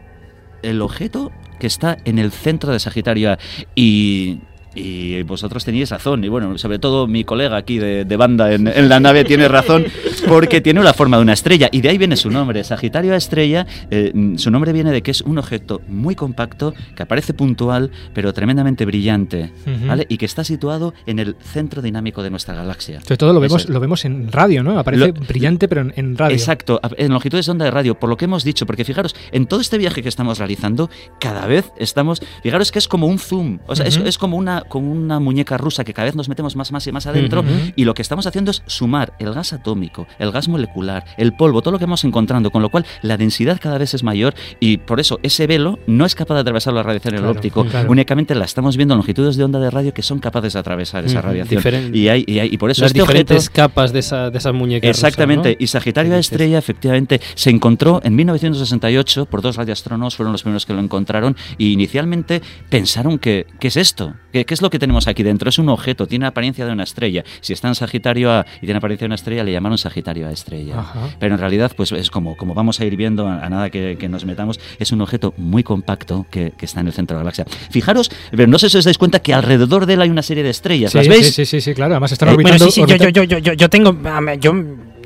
el 0.63 0.81
objeto 0.81 1.31
que 1.59 1.67
está 1.67 1.97
en 2.05 2.17
el 2.19 2.31
centro 2.31 2.71
de 2.73 2.79
Sagitario 2.79 3.31
A. 3.33 3.39
Y, 3.75 4.39
y 4.75 5.21
vosotros 5.23 5.65
teníais 5.65 5.89
razón. 5.89 6.23
Y 6.23 6.29
bueno, 6.29 6.57
sobre 6.57 6.79
todo 6.79 7.07
mi 7.07 7.23
colega 7.23 7.57
aquí 7.57 7.77
de, 7.77 8.05
de 8.05 8.17
banda 8.17 8.53
en, 8.53 8.67
en 8.67 8.89
la 8.89 8.99
nave 8.99 9.23
tiene 9.25 9.47
razón, 9.47 9.85
porque 10.27 10.61
tiene 10.61 10.81
la 10.83 10.93
forma 10.93 11.17
de 11.17 11.23
una 11.23 11.33
estrella. 11.33 11.69
Y 11.71 11.81
de 11.81 11.89
ahí 11.89 11.97
viene 11.97 12.15
su 12.15 12.29
nombre. 12.29 12.63
Sagitario 12.63 13.13
A 13.13 13.17
estrella, 13.17 13.65
eh, 13.89 14.11
su 14.37 14.51
nombre 14.51 14.71
viene 14.73 14.91
de 14.91 15.01
que 15.01 15.11
es 15.11 15.21
un 15.21 15.37
objeto 15.37 15.81
muy 15.87 16.15
compacto, 16.15 16.73
que 16.95 17.03
aparece 17.03 17.33
puntual, 17.33 17.91
pero 18.13 18.33
tremendamente 18.33 18.85
brillante. 18.85 19.51
¿vale? 19.87 20.05
Y 20.09 20.17
que 20.17 20.25
está 20.25 20.43
situado 20.43 20.93
en 21.05 21.19
el 21.19 21.35
centro 21.41 21.81
dinámico 21.81 22.23
de 22.23 22.29
nuestra 22.29 22.53
galaxia. 22.55 23.01
Sobre 23.01 23.17
todo 23.17 23.33
lo 23.33 23.39
vemos, 23.39 23.67
lo 23.69 23.79
vemos 23.79 24.05
en 24.05 24.31
radio, 24.31 24.63
¿no? 24.63 24.77
Aparece 24.79 25.07
Lo- 25.07 25.13
brillante, 25.13 25.67
pero 25.67 25.81
en, 25.81 25.93
en 25.95 26.17
radio. 26.17 26.35
Exacto, 26.35 26.79
en 26.97 27.11
longitudes 27.11 27.45
de 27.45 27.51
onda 27.51 27.65
de 27.65 27.71
radio, 27.71 27.99
por 27.99 28.09
lo 28.09 28.17
que 28.17 28.25
hemos 28.25 28.43
dicho, 28.43 28.65
porque 28.65 28.85
fijaros, 28.85 29.15
en 29.31 29.45
todo 29.47 29.59
este 29.61 29.77
viaje 29.77 30.01
que 30.01 30.09
estamos 30.09 30.37
realizando, 30.39 30.89
cada 31.19 31.45
vez 31.47 31.71
estamos, 31.77 32.21
fijaros 32.43 32.71
que 32.71 32.79
es 32.79 32.87
como 32.87 33.07
un 33.07 33.19
zoom, 33.19 33.59
o 33.67 33.75
sea, 33.75 33.85
es- 33.85 33.97
Ujú. 33.97 34.07
es, 34.07 34.17
como 34.17 34.37
una, 34.37 34.60
como 34.67 34.91
una 34.91 35.19
muñeca 35.19 35.57
rusa 35.57 35.83
que 35.83 35.93
cada 35.93 36.05
vez 36.05 36.15
nos 36.15 36.29
metemos 36.29 36.55
más, 36.55 36.71
más 36.71 36.85
y 36.87 36.91
más 36.91 37.07
adentro, 37.07 37.43
y 37.75 37.85
lo 37.85 37.93
que 37.93 38.01
estamos 38.01 38.25
haciendo 38.27 38.51
es 38.51 38.63
sumar 38.65 39.13
el 39.19 39.33
gas 39.33 39.53
atómico, 39.53 40.07
el 40.19 40.31
gas 40.31 40.47
molecular, 40.47 41.03
el 41.17 41.33
polvo, 41.33 41.61
todo 41.61 41.71
lo 41.73 41.79
que 41.79 41.85
vamos 41.85 42.03
encontrando, 42.03 42.51
con 42.51 42.61
lo 42.61 42.69
cual 42.69 42.85
la 43.01 43.17
densidad 43.17 43.59
cada 43.61 43.77
vez 43.77 43.93
es 43.93 44.03
mayor, 44.03 44.33
y 44.59 44.77
por 44.77 44.99
eso 44.99 45.19
ese 45.23 45.47
velo 45.47 45.79
no 45.87 46.05
es 46.05 46.15
capaz 46.15 46.35
de 46.35 46.41
atravesar 46.41 46.73
la 46.73 46.83
radiación 46.83 47.13
en 47.13 47.17
el 47.19 47.23
Claro, 47.23 47.37
óptico, 47.37 47.65
claro. 47.65 47.91
únicamente 47.91 48.35
la 48.35 48.45
estamos 48.45 48.77
viendo 48.77 48.93
en 48.93 48.99
longitudes 48.99 49.35
de 49.35 49.43
onda 49.43 49.59
de 49.59 49.69
radio 49.69 49.93
que 49.93 50.01
son 50.01 50.19
capaces 50.19 50.53
de 50.53 50.59
atravesar 50.59 51.05
esa 51.05 51.21
radiación. 51.21 51.61
diferen- 51.61 51.95
Y, 51.95 52.07
hay, 52.09 52.23
y, 52.27 52.39
hay- 52.39 52.49
y 52.51 52.57
por 52.57 52.71
eso 52.71 52.81
las 52.81 52.91
este 52.91 53.01
objeto- 53.01 53.13
diferentes 53.33 53.49
capas 53.49 53.91
de, 53.93 53.99
esa, 53.99 54.29
de 54.29 54.37
esas 54.37 54.53
muñecas. 54.53 54.87
rusas, 54.89 55.03
Exactamente, 55.03 55.49
¿no? 55.51 55.55
y 55.59 55.67
Sagitario 55.67 56.15
estrella 56.15 56.57
efectivamente 56.57 57.19
se 57.35 57.49
encontró 57.49 57.99
en 58.03 58.15
1968 58.15 59.25
por 59.25 59.41
dos 59.41 59.55
radioastrónomos, 59.55 60.15
fueron 60.15 60.31
los 60.31 60.43
primeros 60.43 60.65
que 60.65 60.73
lo 60.73 60.79
encontraron 60.79 61.35
y 61.57 61.71
inicialmente 61.73 62.41
pensaron 62.69 63.17
que 63.19 63.45
¿qué 63.59 63.67
es 63.67 63.77
esto? 63.77 64.13
¿Qué, 64.31 64.45
qué 64.51 64.55
es 64.55 64.61
lo 64.61 64.69
que 64.69 64.79
tenemos 64.79 65.07
aquí 65.07 65.23
dentro? 65.23 65.47
Es 65.47 65.59
un 65.59 65.69
objeto, 65.69 66.07
tiene 66.07 66.25
apariencia 66.25 66.65
de 66.65 66.73
una 66.73 66.83
estrella. 66.83 67.23
Si 67.39 67.53
está 67.53 67.69
en 67.69 67.75
Sagitario 67.75 68.29
A 68.33 68.45
y 68.57 68.65
tiene 68.65 68.79
apariencia 68.79 69.05
de 69.05 69.07
una 69.07 69.15
estrella, 69.15 69.45
le 69.45 69.53
llamaron 69.53 69.77
Sagitario 69.77 70.27
A 70.27 70.31
estrella. 70.33 70.77
Ajá. 70.77 70.99
Pero 71.19 71.35
en 71.35 71.39
realidad, 71.39 71.71
pues 71.73 71.93
es 71.93 72.09
como, 72.11 72.35
como 72.35 72.53
vamos 72.53 72.81
a 72.81 72.85
ir 72.85 72.97
viendo 72.97 73.29
a, 73.29 73.45
a 73.45 73.49
nada 73.49 73.69
que, 73.69 73.95
que 73.97 74.09
nos 74.09 74.25
metamos, 74.25 74.59
es 74.77 74.91
un 74.91 74.99
objeto 74.99 75.33
muy 75.37 75.63
compacto 75.63 76.25
que, 76.29 76.51
que 76.57 76.65
está 76.65 76.81
en 76.81 76.87
el 76.87 76.91
centro 76.93 77.15
de 77.15 77.23
la 77.23 77.31
galaxia. 77.31 77.45
Fijaros, 77.69 78.11
pero 78.31 78.47
no 78.47 78.59
sé 78.59 78.69
si 78.69 78.77
os 78.77 78.83
dais 78.83 78.97
cuenta 78.97 79.19
que 79.21 79.33
alrededor 79.33 79.85
de 79.85 79.93
él 79.93 80.01
hay 80.01 80.09
una 80.09 80.21
serie 80.21 80.43
de 80.43 80.49
estrellas. 80.49 80.91
Sí, 80.91 80.97
¿Las 80.97 81.07
veis? 81.07 81.27
sí, 81.27 81.31
sí, 81.31 81.45
sí, 81.45 81.61
sí, 81.61 81.73
claro. 81.73 81.93
Además 81.93 82.11
están 82.11 82.27
Eh, 82.27 82.33
Bueno, 82.33 82.49
orbitando. 82.49 82.71
sí, 82.71 82.81
sí, 82.81 82.81
yo, 82.81 82.95
orbita- 82.97 83.09
yo, 83.13 83.23
yo, 83.23 83.37
yo, 83.37 83.53
yo 83.53 83.69
tengo, 83.69 83.95
yo, 84.41 84.53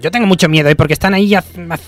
yo 0.01 0.09
tengo 0.11 0.25
mucho 0.25 0.49
miedo, 0.49 0.69
¿eh? 0.69 0.75
porque 0.75 0.93
están 0.93 1.13
ahí 1.13 1.35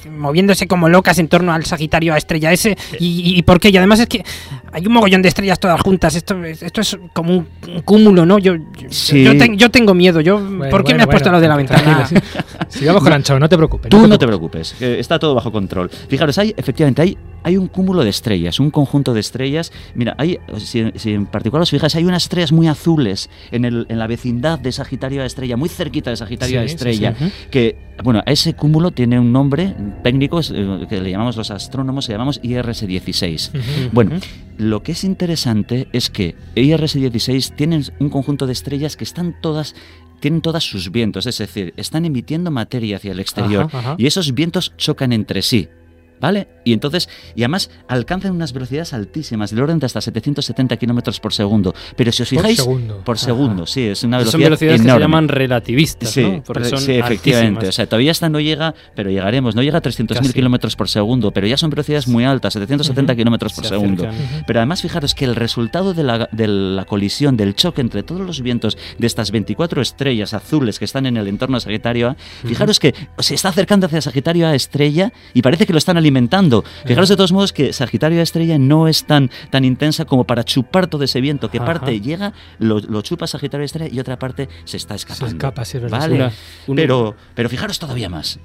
moviéndose 0.10 0.68
como 0.68 0.90
locas 0.90 1.18
en 1.20 1.28
torno 1.28 1.54
al 1.54 1.66
Sagitario 1.66 2.14
a 2.14 2.18
estrella 2.18 2.52
ese. 2.54 2.78
Y, 3.00 3.06
y, 3.34 3.40
y 3.40 3.42
por 3.42 3.60
qué? 3.60 3.70
Y 3.70 3.78
además 3.78 4.00
es 4.00 4.08
que 4.08 4.24
hay 4.72 4.86
un 4.86 4.94
mogollón 4.94 5.22
de 5.22 5.30
estrellas 5.30 5.60
todas 5.60 5.80
juntas. 5.82 6.16
Esto, 6.16 6.44
es- 6.44 6.62
esto 6.64 6.82
es 6.82 6.98
como 7.14 7.38
un, 7.38 7.48
un 7.68 7.82
cúmulo, 7.82 8.26
¿no? 8.26 8.38
Yo, 8.40 8.56
yo, 8.56 8.62
Sí. 8.90 9.24
yo, 9.24 9.38
ten- 9.38 9.58
yo 9.58 9.70
tengo 9.70 9.94
miedo. 9.94 10.22
Yo, 10.22 10.38
Bueno, 10.40 10.70
¿Por 10.70 10.84
qué 10.84 10.94
bueno, 10.94 10.98
me 10.98 11.04
has 11.04 11.08
puesto 11.08 11.30
bueno, 11.30 11.38
lo 11.38 11.42
de 11.42 11.48
la 11.48 11.56
ventana? 11.58 12.10
Sigamos 12.70 13.04
con 13.04 13.14
Ancho, 13.14 13.40
no 13.40 13.48
te 13.50 13.56
preocupes. 13.58 13.90
Tú 13.90 14.08
no 14.08 14.18
te 14.20 14.26
preocupes, 14.28 14.76
que 14.78 15.00
está 15.00 15.20
todo 15.20 15.34
bajo 15.36 15.52
control. 15.52 15.90
Fijaros, 15.90 16.38
hay 16.38 16.54
efectivamente 16.58 17.02
hay, 17.02 17.18
hay 17.44 17.56
un 17.58 17.68
cúmulo 17.68 18.04
de 18.04 18.10
estrellas, 18.10 18.60
un 18.60 18.72
conjunto 18.72 19.14
de 19.14 19.20
estrellas. 19.22 19.72
Mira, 19.96 20.16
hay, 20.18 20.38
si, 20.58 20.92
si 20.96 21.14
en 21.14 21.26
particular 21.26 21.62
os 21.64 21.70
fijáis, 21.72 21.96
hay 21.96 22.04
unas 22.04 22.24
estrellas 22.24 22.52
muy 22.52 22.68
azules 22.68 23.30
en, 23.52 23.66
el, 23.66 23.86
en 23.90 24.00
la 24.00 24.08
vecindad 24.08 24.60
de 24.60 24.72
Sagitario 24.72 25.22
a 25.24 25.26
Estrella, 25.26 25.56
muy 25.58 25.70
cerquita 25.70 26.10
de 26.10 26.18
Sagitario 26.18 26.60
a 26.60 26.64
Sí, 26.64 26.70
sí, 26.70 26.76
Estrella, 26.76 27.16
sí. 27.18 27.32
que, 27.50 27.78
bueno, 28.04 28.22
a 28.26 28.32
ese 28.32 28.54
cúmulo 28.54 28.92
tiene 28.92 29.20
un 29.20 29.32
nombre 29.32 29.74
técnico 30.04 30.40
eh, 30.42 30.86
que 30.90 31.00
le 31.02 31.10
llamamos 31.12 31.38
los 31.38 31.50
astrónomos, 31.52 32.08
le 32.10 32.14
llamamos 32.16 32.42
IRS-16. 32.42 33.50
Ujú. 33.50 33.90
Bueno, 33.94 34.20
lo 34.58 34.84
que 34.84 34.94
es 34.94 35.04
interesante 35.04 35.88
es 35.94 36.10
que 36.10 36.36
IRS-16 36.56 37.56
tienen 37.56 37.84
un 38.00 38.10
conjunto 38.10 38.48
de 38.48 38.54
estrellas 38.54 38.98
que 38.98 39.04
están 39.04 39.36
todas 39.42 39.76
tienen 40.20 40.42
todas 40.42 40.64
sus 40.64 40.92
vientos, 40.92 41.28
es 41.28 41.38
decir, 41.38 41.76
están 41.78 42.04
emitiendo 42.04 42.50
materia 42.50 42.98
hacia 42.98 43.12
el 43.12 43.20
exterior 43.20 43.66
Ajá, 43.66 43.80
ajá. 43.80 43.96
y 44.00 44.08
esos 44.08 44.34
vientos 44.34 44.74
chocan 44.76 45.14
entre 45.14 45.44
sí. 45.44 45.70
¿Vale? 46.20 46.48
Y 46.66 46.74
entonces, 46.74 47.08
y 47.36 47.44
además 47.44 47.70
alcanzan 47.88 48.32
unas 48.32 48.52
velocidades 48.54 48.94
altísimas, 48.94 49.52
del 49.52 49.62
orden 49.62 49.80
de 49.80 49.86
hasta 49.86 50.02
770 50.02 50.76
kilómetros 50.78 51.20
por 51.20 51.34
segundo. 51.34 51.74
Pero 51.96 52.12
si 52.12 52.24
os 52.24 52.30
Por 52.30 52.38
fijáis. 52.40 52.58
segundo. 52.58 53.02
Por 53.06 53.16
Ajá. 53.18 53.26
segundo, 53.26 53.66
sí, 53.66 53.84
es 53.84 54.04
una 54.04 54.18
velocidad. 54.18 54.32
Son 54.32 54.42
velocidades 54.42 54.82
que 54.82 54.90
se 54.92 55.00
llaman 55.00 55.28
relativistas, 55.28 56.10
Sí, 56.10 56.24
¿no? 56.24 56.44
Porque 56.44 56.66
son 56.66 56.80
sí, 56.80 56.94
efectivamente. 56.94 57.58
altísimas. 57.60 57.70
O 57.70 57.72
sea, 57.72 57.86
todavía 57.88 58.12
esta 58.12 58.30
no 58.30 58.40
llega, 58.40 58.74
pero 58.96 59.10
llegaremos. 59.12 59.56
No 59.56 59.62
llega 59.64 59.78
a 59.78 59.82
300.000 59.82 60.08
Casi. 60.28 60.34
kilómetros 60.34 60.76
por 60.76 60.90
segundo, 60.90 61.32
pero 61.32 61.46
ya 61.48 61.56
son 61.58 61.70
velocidades 61.70 62.08
muy 62.08 62.24
altas, 62.26 62.54
770 62.54 63.14
Ujú. 63.14 63.18
kilómetros 63.18 63.54
por 63.54 63.64
Se 63.64 63.70
segundo. 63.70 64.08
Pero 64.48 64.60
además, 64.60 64.82
fijaros 64.82 65.14
que 65.16 65.26
el 65.26 65.36
resultado 65.36 65.94
de 65.94 66.04
la, 66.04 66.28
de 66.32 66.48
la 66.48 66.86
colisión, 66.86 67.38
del 67.38 67.56
choque 67.56 67.82
entre 67.82 68.04
todos 68.04 68.22
los 68.22 68.42
vientos 68.42 68.78
de 68.98 69.08
estas 69.08 69.32
24 69.32 69.82
estrellas 69.82 70.34
azules 70.34 70.80
que 70.80 70.86
están 70.86 71.06
en 71.06 71.16
el 71.18 71.28
entorno 71.28 71.58
de 71.58 71.62
Sagitario 71.62 72.10
A, 72.10 72.16
fijaros 72.46 72.80
que 72.80 72.94
se 73.20 73.36
está 73.36 73.50
acercando 73.50 73.86
hacia 73.86 74.02
Sagitario 74.02 74.48
A 74.48 74.56
estrella 74.56 75.14
y 75.34 75.42
parece 75.44 75.66
que 75.66 75.74
lo 75.74 75.78
están 75.78 75.96
alimentando. 75.98 76.07
Fijaros 76.86 77.10
de 77.10 77.16
todos 77.16 77.32
modos 77.32 77.54
que 77.54 77.74
Sagitario 77.74 78.20
A 78.20 78.24
estrella 78.24 78.58
no 78.58 78.88
es 78.88 79.06
tan, 79.06 79.30
tan 79.52 79.66
intensa 79.66 80.06
como 80.06 80.26
para 80.26 80.44
chupar 80.44 80.88
todo 80.88 81.04
ese 81.04 81.22
viento, 81.22 81.50
que 81.52 81.58
Ajá. 81.58 81.66
parte 81.66 82.00
llega, 82.02 82.34
lo, 82.60 82.80
lo 82.80 83.02
chupa 83.02 83.28
Sagitario 83.28 83.64
A 83.64 83.66
estrella 83.66 83.94
y 83.94 84.00
otra 84.00 84.18
parte 84.20 84.50
se 84.66 84.78
está 84.78 84.96
escapando. 84.96 85.28
escapa, 85.28 85.66
sí, 85.66 85.80
verdad, 85.80 86.00
¿Vale? 86.00 86.16
sí. 86.16 86.22
Una- 86.22 86.32
una- 86.68 86.76
Pero, 86.82 87.16
pero 87.36 87.50
fijaros 87.50 87.80
todavía 87.80 88.10
más. 88.10 88.40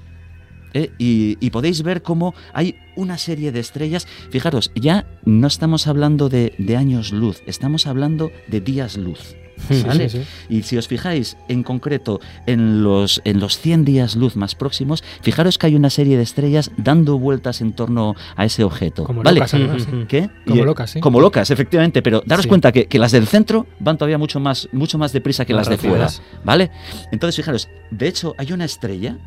¿eh? 0.73 0.91
Y, 0.97 1.37
y 1.39 1.49
podéis 1.51 1.83
ver 1.83 2.01
cómo 2.01 2.33
hay 2.53 2.75
una 2.95 3.17
serie 3.19 3.51
de 3.51 3.59
estrellas. 3.59 4.07
Fijaros, 4.31 4.71
ya 4.75 5.05
no 5.23 5.45
estamos 5.47 5.85
hablando 5.87 6.29
de, 6.29 6.55
de 6.57 6.77
años 6.77 7.11
luz, 7.11 7.43
estamos 7.45 7.85
hablando 7.85 8.31
de 8.47 8.59
días 8.61 8.97
luz. 8.97 9.35
Sí, 9.69 9.83
¿vale? 9.85 10.09
sí, 10.09 10.19
sí. 10.19 10.25
Y 10.49 10.63
si 10.63 10.77
os 10.77 10.87
fijáis 10.87 11.37
en 11.47 11.63
concreto 11.63 12.19
en 12.45 12.83
los, 12.83 13.21
en 13.23 13.39
los 13.39 13.57
100 13.59 13.85
días 13.85 14.15
luz 14.15 14.35
más 14.35 14.55
próximos, 14.55 15.03
fijaros 15.21 15.57
que 15.57 15.67
hay 15.67 15.75
una 15.75 15.89
serie 15.89 16.17
de 16.17 16.23
estrellas 16.23 16.71
dando 16.77 17.17
vueltas 17.17 17.61
en 17.61 17.73
torno 17.73 18.15
a 18.35 18.45
ese 18.45 18.63
objeto. 18.63 19.03
Como 19.03 19.23
¿vale? 19.23 19.39
locas, 19.39 19.53
además. 19.53 19.87
¿Qué? 20.07 20.29
Como 20.45 20.57
Y, 20.57 20.59
eh, 20.59 20.65
locas. 20.65 20.95
Como 20.99 21.21
locas, 21.21 21.49
efectivamente, 21.51 22.01
pero 22.01 22.21
daros 22.25 22.43
Sí. 22.43 22.49
cuenta 22.49 22.71
que, 22.71 22.87
que 22.87 22.99
las 22.99 23.11
del 23.11 23.27
centro 23.27 23.65
van 23.79 23.97
todavía 23.97 24.17
mucho 24.17 24.39
más, 24.39 24.67
mucho 24.71 24.97
más 24.97 25.13
deprisa 25.13 25.45
que 25.45 25.53
Más 25.53 25.67
las 25.67 25.81
de 25.81 25.87
fuera. 25.89 26.09
¿Vale? 26.43 26.71
Entonces, 27.11 27.35
fijaros, 27.35 27.69
de 27.91 28.07
hecho, 28.07 28.35
hay 28.37 28.51
una 28.51 28.65
estrella 28.65 29.17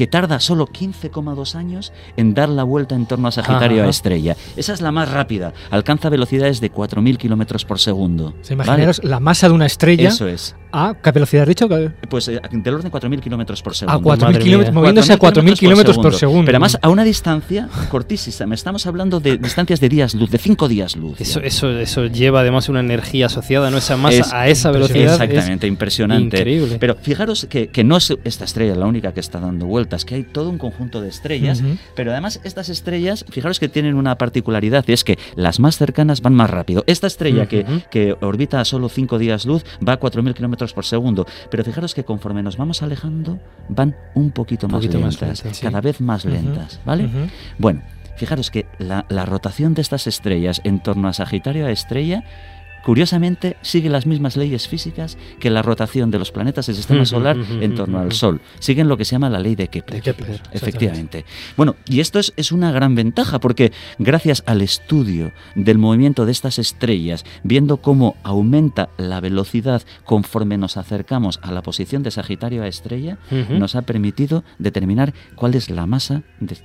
que 0.00 0.06
tarda 0.06 0.40
solo 0.40 0.66
15,2 0.66 1.56
años 1.56 1.92
en 2.16 2.32
dar 2.32 2.48
la 2.48 2.64
vuelta 2.64 2.94
en 2.94 3.04
torno 3.04 3.28
a 3.28 3.32
Sagitario 3.32 3.80
Ajá. 3.80 3.88
a 3.88 3.90
estrella. 3.90 4.34
Esa 4.56 4.72
es 4.72 4.80
la 4.80 4.92
más 4.92 5.10
rápida, 5.10 5.52
alcanza 5.70 6.08
velocidades 6.08 6.62
de 6.62 6.72
4.000 6.72 7.18
kilómetros 7.18 7.66
por 7.66 7.78
segundo. 7.78 8.28
O 8.28 8.32
sea, 8.42 8.56
¿vale? 8.56 8.68
imaginaros 8.68 9.04
la 9.04 9.20
masa 9.20 9.48
de 9.48 9.54
una 9.54 9.66
estrella 9.66 10.08
Eso 10.08 10.26
es. 10.26 10.56
¿A 10.72 10.94
qué 11.02 11.10
velocidad 11.10 11.42
has 11.42 11.48
dicho? 11.48 11.68
Pues 12.08 12.28
eh, 12.28 12.40
del 12.50 12.74
orden 12.74 12.90
de 12.90 12.98
4.000 12.98 13.20
kilómetros 13.20 13.62
por 13.62 13.74
segundo. 13.74 14.12
A 14.12 14.16
4.000 14.16 14.20
Madre 14.20 14.42
kilómetros, 14.42 14.74
moviéndose 14.74 15.12
a 15.12 15.18
4.000 15.18 15.58
kilómetros 15.58 15.98
por 15.98 16.14
segundo. 16.14 16.46
Pero 16.46 16.56
además 16.56 16.78
a 16.80 16.88
una 16.88 17.04
distancia 17.04 17.68
cortísima. 17.90 18.54
Estamos 18.54 18.86
hablando 18.86 19.20
de 19.20 19.36
distancias 19.36 19.80
de 19.80 19.88
días 19.88 20.14
luz, 20.14 20.30
de 20.30 20.38
5 20.38 20.68
días 20.68 20.96
luz. 20.96 21.20
Eso, 21.20 21.40
eso, 21.40 21.70
eso 21.70 22.06
lleva 22.06 22.40
además 22.40 22.68
una 22.68 22.80
energía 22.80 23.26
asociada, 23.26 23.70
¿no? 23.70 23.78
Esa 23.78 23.96
masa 23.96 24.20
Es 24.20 24.32
a 24.32 24.48
esa 24.48 24.70
velocidad. 24.70 25.14
es 25.14 25.20
Exactamente, 25.20 25.66
impresionante. 25.66 26.38
Increíble. 26.38 26.76
Pero 26.78 26.94
fijaros 26.94 27.46
que, 27.50 27.68
que 27.68 27.84
no 27.84 27.96
es 27.96 28.14
esta 28.24 28.44
estrella 28.44 28.74
la 28.76 28.86
única 28.86 29.12
que 29.12 29.20
está 29.20 29.40
dando 29.40 29.66
vueltas, 29.66 29.89
que 30.04 30.14
hay 30.14 30.22
todo 30.24 30.50
un 30.50 30.58
conjunto 30.58 31.00
de 31.00 31.08
estrellas, 31.08 31.62
pero 31.94 32.12
además 32.12 32.40
estas 32.44 32.68
estrellas, 32.68 33.24
fijaros 33.28 33.60
que 33.60 33.68
tienen 33.68 33.94
una 33.94 34.16
particularidad, 34.16 34.84
y 34.86 34.92
es 34.92 35.04
que 35.04 35.18
las 35.36 35.60
más 35.60 35.76
cercanas 35.76 36.22
van 36.22 36.34
más 36.34 36.50
rápido. 36.50 36.84
Esta 36.86 37.06
estrella 37.06 37.46
que, 37.46 37.66
que 37.90 38.16
orbita 38.20 38.60
a 38.60 38.64
solo 38.64 38.88
5 38.88 39.18
días 39.18 39.44
luz 39.46 39.64
va 39.86 39.94
a 39.94 40.00
4.000 40.00 40.34
kilómetros 40.34 40.72
por 40.72 40.84
segundo, 40.84 41.26
pero 41.50 41.64
fijaros 41.64 41.94
que 41.94 42.04
conforme 42.04 42.42
nos 42.42 42.56
vamos 42.56 42.82
alejando, 42.82 43.38
van 43.68 43.96
un 44.14 44.30
poquito 44.30 44.68
más 44.68 44.80
poquito 44.80 45.00
más 45.00 45.20
lentas, 45.20 45.56
sí. 45.56 45.62
cada 45.62 45.80
vez 45.80 46.00
más 46.00 46.24
lentas. 46.24 46.80
Bueno, 47.58 47.82
fijaros 48.16 48.50
que 48.50 48.66
la, 48.78 49.06
la 49.08 49.24
rotación 49.24 49.74
de 49.74 49.82
estas 49.82 50.06
estrellas 50.06 50.60
en 50.64 50.82
torno 50.82 51.08
a 51.08 51.12
Sagitario 51.12 51.66
a 51.66 51.70
estrella, 51.70 52.24
curiosamente, 52.84 53.56
sigue 53.62 53.88
las 53.90 54.06
mismas 54.06 54.36
leyes 54.36 54.68
físicas 54.68 55.16
que 55.38 55.50
la 55.50 55.62
rotación 55.62 56.10
de 56.10 56.18
los 56.18 56.30
planetas 56.32 56.66
del 56.66 56.76
sistema 56.76 57.04
solar 57.04 57.36
en 57.60 57.74
torno 57.74 57.98
al. 57.98 58.12
Sol. 58.12 58.40
Siguen 58.58 58.88
lo 58.88 58.96
que 58.96 59.04
se 59.04 59.12
llama 59.12 59.30
la 59.30 59.38
ley 59.38 59.54
de 59.54 59.68
Kepler. 59.68 60.02
De 60.02 60.12
Kepler, 60.12 60.40
Efectivamente. 60.52 61.24
Bueno, 61.56 61.76
y 61.86 62.00
esto 62.00 62.18
es, 62.18 62.32
es 62.36 62.52
una 62.52 62.72
gran 62.72 62.94
ventaja 62.94 63.38
porque 63.38 63.72
gracias 63.98 64.42
al 64.46 64.62
estudio 64.62 65.32
del 65.54 65.78
movimiento 65.78 66.26
de 66.26 66.32
estas 66.32 66.58
estrellas, 66.58 67.24
viendo 67.42 67.78
cómo 67.78 68.16
aumenta 68.22 68.88
la 68.98 69.20
velocidad 69.20 69.82
conforme 70.04 70.58
nos 70.58 70.76
acercamos 70.76 71.38
a 71.42 71.52
la 71.52 71.62
posición 71.62 72.02
de 72.02 72.10
Sagitario 72.10 72.62
a 72.62 72.66
estrella, 72.68 73.18
nos 73.50 73.74
ha 73.74 73.82
permitido 73.82 74.44
determinar 74.58 75.14
cuál 75.34 75.54
es 75.54 75.70
la 75.70 75.86
masa 75.86 76.22
de, 76.40 76.56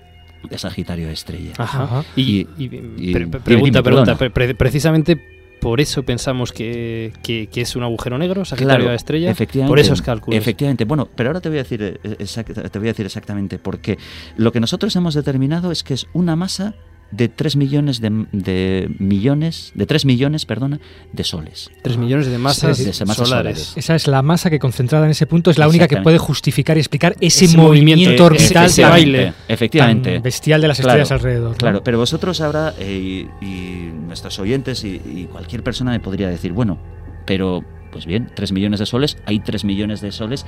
de 0.49 0.57
Sagitario 0.57 1.07
a 1.09 1.11
estrella. 1.11 1.53
Ajá. 1.57 2.03
Y, 2.15 2.21
Y- 2.21 2.47
y- 2.57 2.65
y- 2.97 3.13
pre- 3.13 3.25
dime, 3.25 3.39
pregunta, 3.39 3.83
pregunta. 3.83 4.15
pre- 4.17 4.55
precisamente 4.55 5.21
por 5.65 5.81
eso 5.81 6.03
pensamos 6.03 6.51
que, 6.51 7.11
que- 7.23 7.47
que 7.47 7.61
es 7.61 7.75
un 7.75 7.81
agujero 7.81 8.19
negro, 8.19 8.45
Sagitario 8.45 8.77
Claro, 8.85 8.91
a 8.91 8.95
estrella. 8.95 9.31
Efectivamente. 9.31 9.71
Por 9.71 9.79
esos 9.79 10.01
cálculos. 10.03 10.37
Efectivamente. 10.39 10.85
Bueno, 10.85 11.07
pero 11.15 11.29
ahora 11.29 11.41
te 11.41 11.49
voy 11.49 11.57
a 11.57 11.63
decir, 11.63 11.81
eh, 11.81 12.15
exact- 12.19 12.69
te 12.69 12.79
voy 12.79 12.87
a 12.87 12.91
decir 12.91 13.05
exactamente 13.05 13.57
por 13.57 13.79
qué. 13.79 13.97
Lo 14.37 14.51
que 14.51 14.59
nosotros 14.59 14.95
hemos 14.95 15.15
determinado 15.15 15.71
es 15.71 15.83
que 15.83 15.95
es 15.95 16.05
una 16.13 16.35
masa 16.35 16.75
de 17.11 17.29
3 17.29 17.55
millones 17.55 18.01
de, 18.01 18.25
de 18.31 18.89
millones, 18.99 19.71
de 19.75 19.85
3 19.85 20.05
millones, 20.05 20.45
perdona, 20.45 20.79
de 21.13 21.23
soles. 21.23 21.69
3 21.83 21.97
millones 21.97 22.27
de 22.27 22.37
masas, 22.37 22.77
de 22.77 22.85
masas 23.05 23.15
solares. 23.15 23.59
solares. 23.59 23.73
Esa 23.77 23.95
es 23.95 24.07
la 24.07 24.21
masa 24.21 24.49
que 24.49 24.59
concentrada 24.59 25.05
en 25.05 25.11
ese 25.11 25.25
punto 25.27 25.49
es 25.51 25.57
la 25.57 25.67
única 25.67 25.87
que 25.87 25.97
puede 25.97 26.17
justificar 26.17 26.75
y 26.77 26.79
explicar 26.81 27.15
ese, 27.21 27.45
Ese 27.45 27.57
movimiento, 27.57 28.01
movimiento, 28.01 28.25
orbital 28.25 28.65
ese 28.65 28.81
tan- 28.81 28.91
baile. 28.91 29.33
Efectivamente. 29.47 30.13
tan 30.15 30.23
bestial 30.23 30.61
de 30.61 30.67
las 30.67 30.77
Claro, 30.79 31.01
estrellas 31.01 31.11
alrededor. 31.11 31.51
¿no? 31.51 31.57
Claro, 31.57 31.83
pero 31.83 31.97
vosotros 31.97 32.41
ahora 32.41 32.73
eh, 32.79 33.27
y, 33.41 33.45
y 33.45 33.91
nuestros 33.93 34.37
oyentes 34.39 34.83
y, 34.83 35.01
y 35.05 35.27
cualquier 35.31 35.63
persona 35.63 35.91
me 35.91 35.99
podría 35.99 36.27
decir, 36.27 36.51
bueno, 36.51 36.77
pero 37.25 37.63
pues 37.91 38.05
bien, 38.05 38.29
3 38.35 38.51
millones 38.51 38.81
de 38.81 38.85
soles, 38.87 39.15
hay 39.25 39.39
3 39.39 39.63
millones 39.63 40.01
de 40.01 40.11
soles 40.11 40.45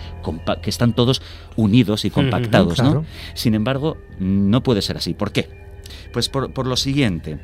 que 0.62 0.70
están 0.70 0.92
todos 0.92 1.22
unidos 1.56 2.04
y 2.04 2.10
compactados, 2.10 2.74
claro. 2.76 2.94
¿no? 2.94 3.06
Sin 3.36 3.56
embargo, 3.56 3.96
no 4.20 4.64
puede 4.64 4.82
ser 4.82 4.98
así. 4.98 5.14
¿Por 5.14 5.32
qué? 5.32 5.48
Pues 6.14 6.30
por, 6.30 6.52
por 6.54 6.68
lo 6.68 6.76
siguiente. 6.76 7.40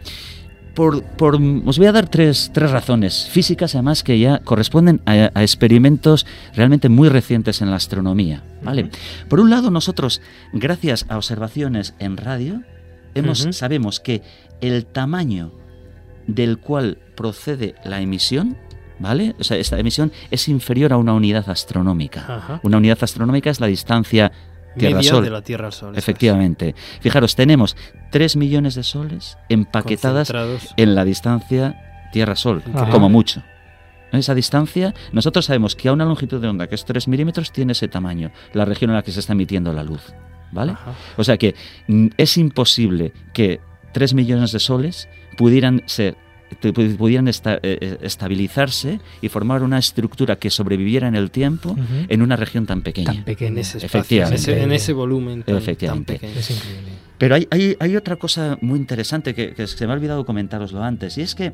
Por, 0.73 1.03
por- 1.03 1.35
os 1.65 1.77
voy 1.77 1.85
a 1.85 1.91
dar 1.91 2.09
tres, 2.09 2.49
tres 2.51 2.71
razones 2.71 3.27
físicas, 3.29 3.75
además, 3.75 4.01
que 4.03 4.17
ya 4.17 4.39
corresponden 4.39 5.01
a, 5.05 5.29
a 5.35 5.41
experimentos 5.43 6.25
realmente 6.55 6.89
muy 6.89 7.09
recientes 7.09 7.61
en 7.61 7.69
la 7.69 7.75
astronomía. 7.75 8.43
¿vale? 8.63 8.89
Por 9.29 9.39
un 9.39 9.51
lado, 9.51 9.69
nosotros, 9.69 10.19
gracias 10.51 11.05
a 11.09 11.17
observaciones 11.17 11.93
en 11.99 12.17
radio, 12.17 12.63
hemos, 13.13 13.47
sabemos 13.51 13.99
que 13.99 14.23
el 14.61 14.87
tamaño 14.87 15.51
del 16.25 16.57
cual 16.57 16.97
procede 17.15 17.75
la 17.85 18.01
emisión, 18.01 18.57
¿vale? 18.97 19.35
O 19.39 19.43
sea, 19.43 19.57
esta 19.57 19.77
emisión 19.77 20.11
es 20.31 20.47
inferior 20.47 20.91
a 20.93 20.97
una 20.97 21.13
unidad 21.13 21.47
astronómica. 21.51 22.59
Una 22.63 22.77
unidad 22.77 22.97
astronómica 23.01 23.51
es 23.51 23.59
la 23.59 23.67
distancia 23.67 24.31
Media 24.75 24.99
Tierra-Sol. 24.99 25.23
de 25.23 25.29
la 25.29 25.41
Tierra 25.41 25.65
al 25.67 25.73
Sol. 25.73 25.93
es. 25.93 25.97
Efectivamente. 25.99 26.75
Fijaros, 27.01 27.35
tenemos 27.35 27.75
3 28.11 28.35
millones 28.35 28.75
de 28.75 28.83
soles 28.83 29.37
empaquetadas 29.49 30.31
en 30.77 30.95
la 30.95 31.05
distancia 31.05 32.09
Tierra-Sol, 32.11 32.63
Ajá. 32.73 32.89
como 32.89 33.09
mucho. 33.09 33.43
Esa 34.11 34.35
distancia, 34.35 34.93
nosotros 35.11 35.45
sabemos 35.45 35.75
que 35.75 35.89
a 35.89 35.93
una 35.93 36.05
longitud 36.05 36.39
de 36.39 36.47
onda 36.47 36.67
que 36.67 36.75
es 36.75 36.85
3 36.85 37.07
milímetros 37.07 37.51
tiene 37.51 37.71
ese 37.71 37.87
tamaño, 37.87 38.31
la 38.53 38.63
región 38.65 38.91
en 38.91 38.95
la 38.95 39.01
que 39.01 39.11
se 39.11 39.19
está 39.19 39.33
emitiendo 39.33 39.73
la 39.73 39.83
luz. 39.83 40.13
¿Vale? 40.51 40.73
Ajá. 40.73 40.93
O 41.17 41.23
sea 41.23 41.37
que 41.37 41.55
mm, 41.87 42.09
es 42.17 42.37
imposible 42.37 43.11
que 43.33 43.59
3 43.93 44.13
millones 44.13 44.51
de 44.51 44.59
soles 44.59 45.09
pudieran 45.35 45.81
ser 45.87 46.15
pudieran 46.53 47.27
esta- 47.27 47.55
eh, 47.55 47.77
eh, 47.81 47.97
estabilizarse 48.01 48.99
y 49.21 49.29
formar 49.29 49.63
una 49.63 49.77
estructura 49.77 50.37
que 50.37 50.49
sobreviviera 50.49 51.07
en 51.07 51.15
el 51.15 51.31
tiempo 51.31 51.71
Ujú. 51.71 51.81
en 52.07 52.21
una 52.21 52.35
región 52.35 52.65
tan 52.65 52.81
pequeña. 52.81 53.13
Tan 53.13 53.23
pequeña. 53.23 53.51
En 53.51 53.57
ese 53.59 53.77
espacio, 53.77 53.97
en 53.97 54.03
Efectivamente. 54.03 54.51
ese, 54.51 54.63
en 54.63 54.71
ese 54.71 54.93
volumen 54.93 55.43
tan, 55.43 55.55
tan 55.55 55.57
Efectivamente. 55.57 56.13
pequeño. 56.13 56.39
Es 56.39 56.49
increíble. 56.51 56.89
Pero 57.17 57.35
hay, 57.35 57.47
hay, 57.51 57.75
hay 57.79 57.95
otra 57.95 58.15
cosa 58.17 58.57
muy 58.61 58.79
interesante 58.79 59.33
que, 59.33 59.53
que 59.53 59.67
se 59.67 59.85
me 59.87 59.93
ha 59.93 59.95
olvidado 59.95 60.25
comentároslo 60.25 60.83
antes, 60.83 61.17
y 61.17 61.21
es 61.21 61.35
que 61.35 61.53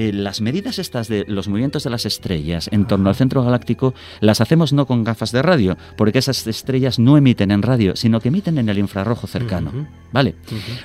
eh, 0.00 0.14
las 0.14 0.40
medidas 0.40 0.78
estas 0.78 1.08
de 1.08 1.26
los 1.28 1.46
movimientos 1.46 1.84
de 1.84 1.90
las 1.90 2.06
estrellas 2.06 2.70
en 2.72 2.86
torno 2.86 3.10
al 3.10 3.14
centro 3.16 3.44
galáctico 3.44 3.92
las 4.20 4.40
hacemos 4.40 4.72
no 4.72 4.86
con 4.86 5.04
gafas 5.04 5.30
de 5.30 5.42
radio, 5.42 5.76
porque 5.98 6.20
esas 6.20 6.46
estrellas 6.46 6.98
no 6.98 7.18
emiten 7.18 7.50
en 7.50 7.60
radio, 7.60 7.94
sino 7.96 8.18
que 8.18 8.28
emiten 8.28 8.56
en 8.56 8.70
el 8.70 8.78
infrarrojo 8.78 9.26
cercano. 9.26 9.86
¿Vale? 10.10 10.36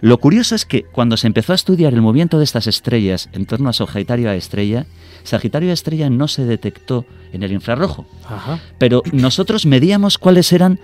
Lo 0.01 0.18
curioso 0.20 0.53
es 0.53 0.66
que 0.66 0.84
cuando 0.84 1.16
se 1.16 1.28
empezó 1.28 1.53
a 1.53 1.55
estudiar 1.55 1.93
el 1.93 2.01
movimiento 2.01 2.39
de 2.39 2.43
estas 2.43 2.68
estrellas 2.68 3.30
en 3.32 3.45
torno 3.45 3.70
a 3.70 3.74
Sagitario 3.74 4.30
a 4.30 4.36
estrella, 4.36 4.86
Sagitario 5.24 5.70
a 5.70 5.74
estrella 5.74 6.09
no 6.09 6.28
se 6.28 6.43
detectó 6.43 7.05
en 7.32 7.43
el 7.43 7.53
infrarrojo, 7.53 8.05
Ajá. 8.28 8.59
pero 8.78 9.01
nosotros 9.13 9.66
medíamos 9.66 10.18
cuáles 10.18 10.51
eran 10.51 10.80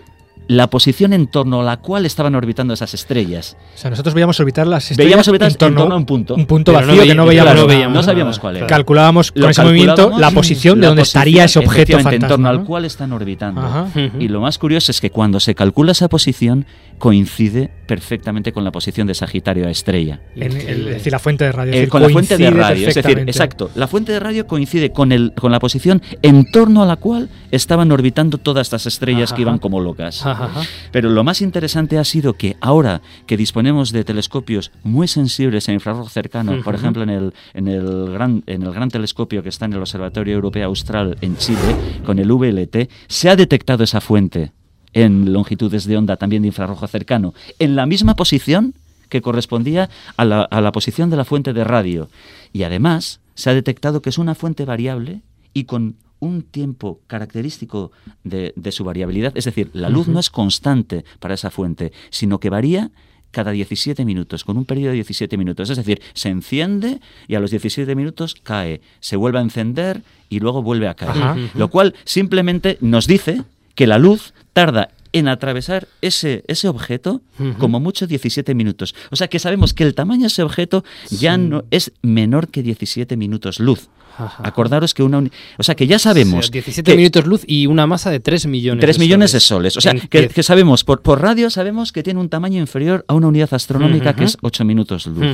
la 0.51 0.69
posición 0.69 1.13
en 1.13 1.27
torno 1.27 1.61
a 1.61 1.63
la 1.63 1.77
cual 1.77 2.05
estaban 2.05 2.35
orbitando 2.35 2.73
esas 2.73 2.93
estrellas. 2.93 3.55
O 3.73 3.77
sea, 3.77 3.89
nosotros 3.89 4.13
veíamos 4.13 4.39
orbitar 4.39 4.67
las 4.67 4.83
estrellas 4.91 5.05
Veíamos 5.07 5.27
orbitar 5.29 5.49
en 5.51 5.57
torno, 5.57 5.81
a 5.83 5.95
un 5.95 6.05
punto. 6.05 6.35
un 6.35 6.45
punto 6.45 6.73
no 6.73 6.79
vacío 6.79 7.03
que 7.03 7.15
no 7.15 7.25
veíamos. 7.25 7.53
no 7.53 7.61
nada. 7.61 7.67
veíamos 7.67 7.95
No 7.95 8.03
sabíamos 8.03 8.39
cuál 8.39 8.57
era. 8.57 8.67
Calculábamos 8.67 9.31
Lo 9.33 9.43
con 9.43 9.51
ese 9.51 9.63
movimiento 9.63 10.11
la 10.17 10.31
posición 10.31 10.81
de 10.81 10.87
donde 10.87 11.01
posición, 11.03 11.19
estaría 11.21 11.43
ese 11.45 11.59
objeto 11.59 11.93
fantasma. 11.93 12.15
en 12.15 12.27
torno 12.27 12.43
¿no? 12.51 12.59
al 12.59 12.65
cual 12.65 12.85
están 12.85 13.13
orbitando. 13.13 13.61
Ajá. 13.61 13.87
Y 14.19 14.27
lo 14.27 14.41
más 14.41 14.57
curioso 14.57 14.91
es 14.91 14.99
que 14.99 15.09
cuando 15.09 15.39
se 15.39 15.55
calcula 15.55 15.93
esa 15.93 16.09
posición 16.09 16.65
coincide 16.97 17.69
perfectamente 17.87 18.51
con 18.51 18.63
la 18.63 18.71
posición 18.71 19.07
de 19.07 19.15
Sagitario 19.15 19.67
a 19.67 19.71
estrella. 19.71 20.19
En 20.35 20.51
el- 20.51 20.87
es 20.87 20.93
decir, 20.95 21.11
la 21.11 21.19
fuente 21.19 21.45
de 21.45 21.51
radio. 21.51 21.71
es 21.71 21.75
Eh, 21.75 21.79
decir, 21.79 21.89
con 21.89 22.01
la 22.01 22.09
fuente 22.09 22.37
de 22.37 22.49
radio, 22.51 22.87
es 22.87 22.95
decir, 22.95 23.19
exacto, 23.19 23.69
la 23.75 23.87
fuente 23.87 24.11
de 24.11 24.19
radio 24.19 24.45
coincide 24.47 24.91
con, 24.91 25.11
el, 25.11 25.33
con 25.33 25.51
la 25.51 25.59
posición 25.59 26.01
en 26.21 26.49
torno 26.51 26.83
a 26.83 26.85
la 26.85 26.97
cual 26.97 27.29
estaban 27.51 27.91
orbitando 27.91 28.37
todas 28.37 28.67
estas 28.67 28.85
estrellas 28.85 29.31
Ajá. 29.31 29.35
que 29.35 29.41
iban 29.41 29.57
como 29.57 29.79
locas. 29.79 30.25
Ajá, 30.25 30.40
ajá. 30.45 30.61
Pero 30.91 31.09
lo 31.09 31.23
más 31.23 31.41
interesante 31.41 31.97
ha 31.97 32.03
sido 32.03 32.33
que 32.33 32.57
ahora 32.61 33.01
que 33.25 33.37
disponemos 33.37 33.91
de 33.91 34.03
telescopios 34.03 34.71
muy 34.83 35.07
sensibles 35.07 35.67
en 35.67 35.75
infrarrojo 35.75 36.09
cercano, 36.09 36.61
por 36.63 36.75
ejemplo 36.75 37.03
en 37.03 37.09
el, 37.09 37.33
en, 37.53 37.67
el 37.67 38.11
gran, 38.11 38.43
en 38.47 38.63
el 38.63 38.71
gran 38.71 38.89
telescopio 38.89 39.43
que 39.43 39.49
está 39.49 39.65
en 39.65 39.73
el 39.73 39.79
Observatorio 39.79 40.33
Europeo 40.33 40.65
Austral 40.67 41.17
en 41.21 41.37
Chile, 41.37 41.59
con 42.05 42.19
el 42.19 42.31
VLT, 42.31 42.89
se 43.07 43.29
ha 43.29 43.35
detectado 43.35 43.83
esa 43.83 44.01
fuente 44.01 44.51
en 44.93 45.31
longitudes 45.31 45.85
de 45.85 45.97
onda 45.97 46.17
también 46.17 46.41
de 46.41 46.49
infrarrojo 46.49 46.87
cercano, 46.87 47.33
en 47.59 47.75
la 47.75 47.85
misma 47.85 48.15
posición 48.15 48.73
que 49.09 49.21
correspondía 49.21 49.89
a 50.17 50.25
la, 50.25 50.41
a 50.41 50.61
la 50.61 50.71
posición 50.71 51.09
de 51.09 51.17
la 51.17 51.25
fuente 51.25 51.53
de 51.53 51.63
radio. 51.63 52.09
Y 52.53 52.63
además 52.63 53.19
se 53.35 53.49
ha 53.49 53.53
detectado 53.53 54.01
que 54.01 54.09
es 54.09 54.17
una 54.17 54.35
fuente 54.35 54.65
variable 54.65 55.21
y 55.53 55.65
con 55.65 55.95
un 56.21 56.43
tiempo 56.43 57.01
característico 57.07 57.91
de, 58.23 58.53
de 58.55 58.71
su 58.71 58.85
variabilidad. 58.85 59.33
Es 59.35 59.43
decir, 59.45 59.69
la 59.73 59.89
luz 59.89 60.07
no 60.07 60.19
es 60.19 60.29
constante 60.29 61.03
para 61.19 61.33
esa 61.33 61.51
fuente, 61.51 61.91
sino 62.09 62.39
que 62.39 62.49
varía 62.49 62.91
cada 63.31 63.51
17 63.51 64.05
minutos, 64.05 64.43
con 64.43 64.57
un 64.57 64.65
periodo 64.65 64.89
de 64.89 64.95
17 64.95 65.37
minutos. 65.37 65.69
Es 65.69 65.77
decir, 65.77 66.01
se 66.13 66.29
enciende 66.29 66.99
y 67.27 67.35
a 67.35 67.39
los 67.39 67.49
17 67.49 67.95
minutos 67.95 68.35
cae, 68.35 68.81
se 68.99 69.15
vuelve 69.15 69.39
a 69.39 69.41
encender 69.41 70.03
y 70.29 70.39
luego 70.39 70.61
vuelve 70.61 70.87
a 70.87 70.93
caer. 70.93 71.23
Ajá. 71.23 71.37
Lo 71.55 71.69
cual 71.69 71.95
simplemente 72.03 72.77
nos 72.81 73.07
dice 73.07 73.43
que 73.73 73.87
la 73.87 73.97
luz 73.97 74.33
tarda 74.53 74.89
en 75.13 75.27
atravesar 75.27 75.87
ese, 76.01 76.43
ese 76.47 76.67
objeto 76.67 77.21
como 77.57 77.79
mucho 77.79 78.07
17 78.07 78.53
minutos. 78.55 78.95
O 79.09 79.15
sea 79.15 79.27
que 79.27 79.39
sabemos 79.39 79.73
que 79.73 79.83
el 79.83 79.93
tamaño 79.95 80.21
de 80.21 80.27
ese 80.27 80.43
objeto 80.43 80.83
ya 81.09 81.37
no 81.37 81.63
es 81.71 81.91
menor 82.01 82.47
que 82.49 82.63
17 82.63 83.17
minutos 83.17 83.59
luz. 83.59 83.89
Ajá. 84.17 84.43
Acordaros 84.45 84.93
que 84.93 85.03
una... 85.03 85.23
O 85.57 85.63
sea 85.63 85.73
que 85.73 85.87
ya 85.87 85.97
sabemos... 85.97 86.39
O 86.39 86.43
sea, 86.43 86.51
17 86.51 86.91
que- 86.91 86.97
minutos 86.97 87.25
luz 87.25 87.43
y 87.47 87.65
una 87.65 87.87
masa 87.87 88.11
de 88.11 88.19
3 88.19 88.45
millones 88.45 88.81
3 88.81 88.97
de 88.97 88.99
millones 89.03 89.31
de 89.31 89.39
soles. 89.39 89.73
soles. 89.73 89.77
O 89.77 89.81
sea, 89.81 89.93
que, 90.09 90.27
que 90.27 90.43
sabemos, 90.43 90.83
por, 90.83 91.01
por 91.01 91.21
radio 91.21 91.49
sabemos 91.49 91.91
que 91.91 92.03
tiene 92.03 92.19
un 92.19 92.29
tamaño 92.29 92.59
inferior 92.59 93.03
a 93.07 93.13
una 93.13 93.27
unidad 93.27 93.53
astronómica 93.53 94.13
que 94.13 94.25
es 94.25 94.37
8 94.41 94.65
minutos 94.65 95.07
luz. 95.07 95.25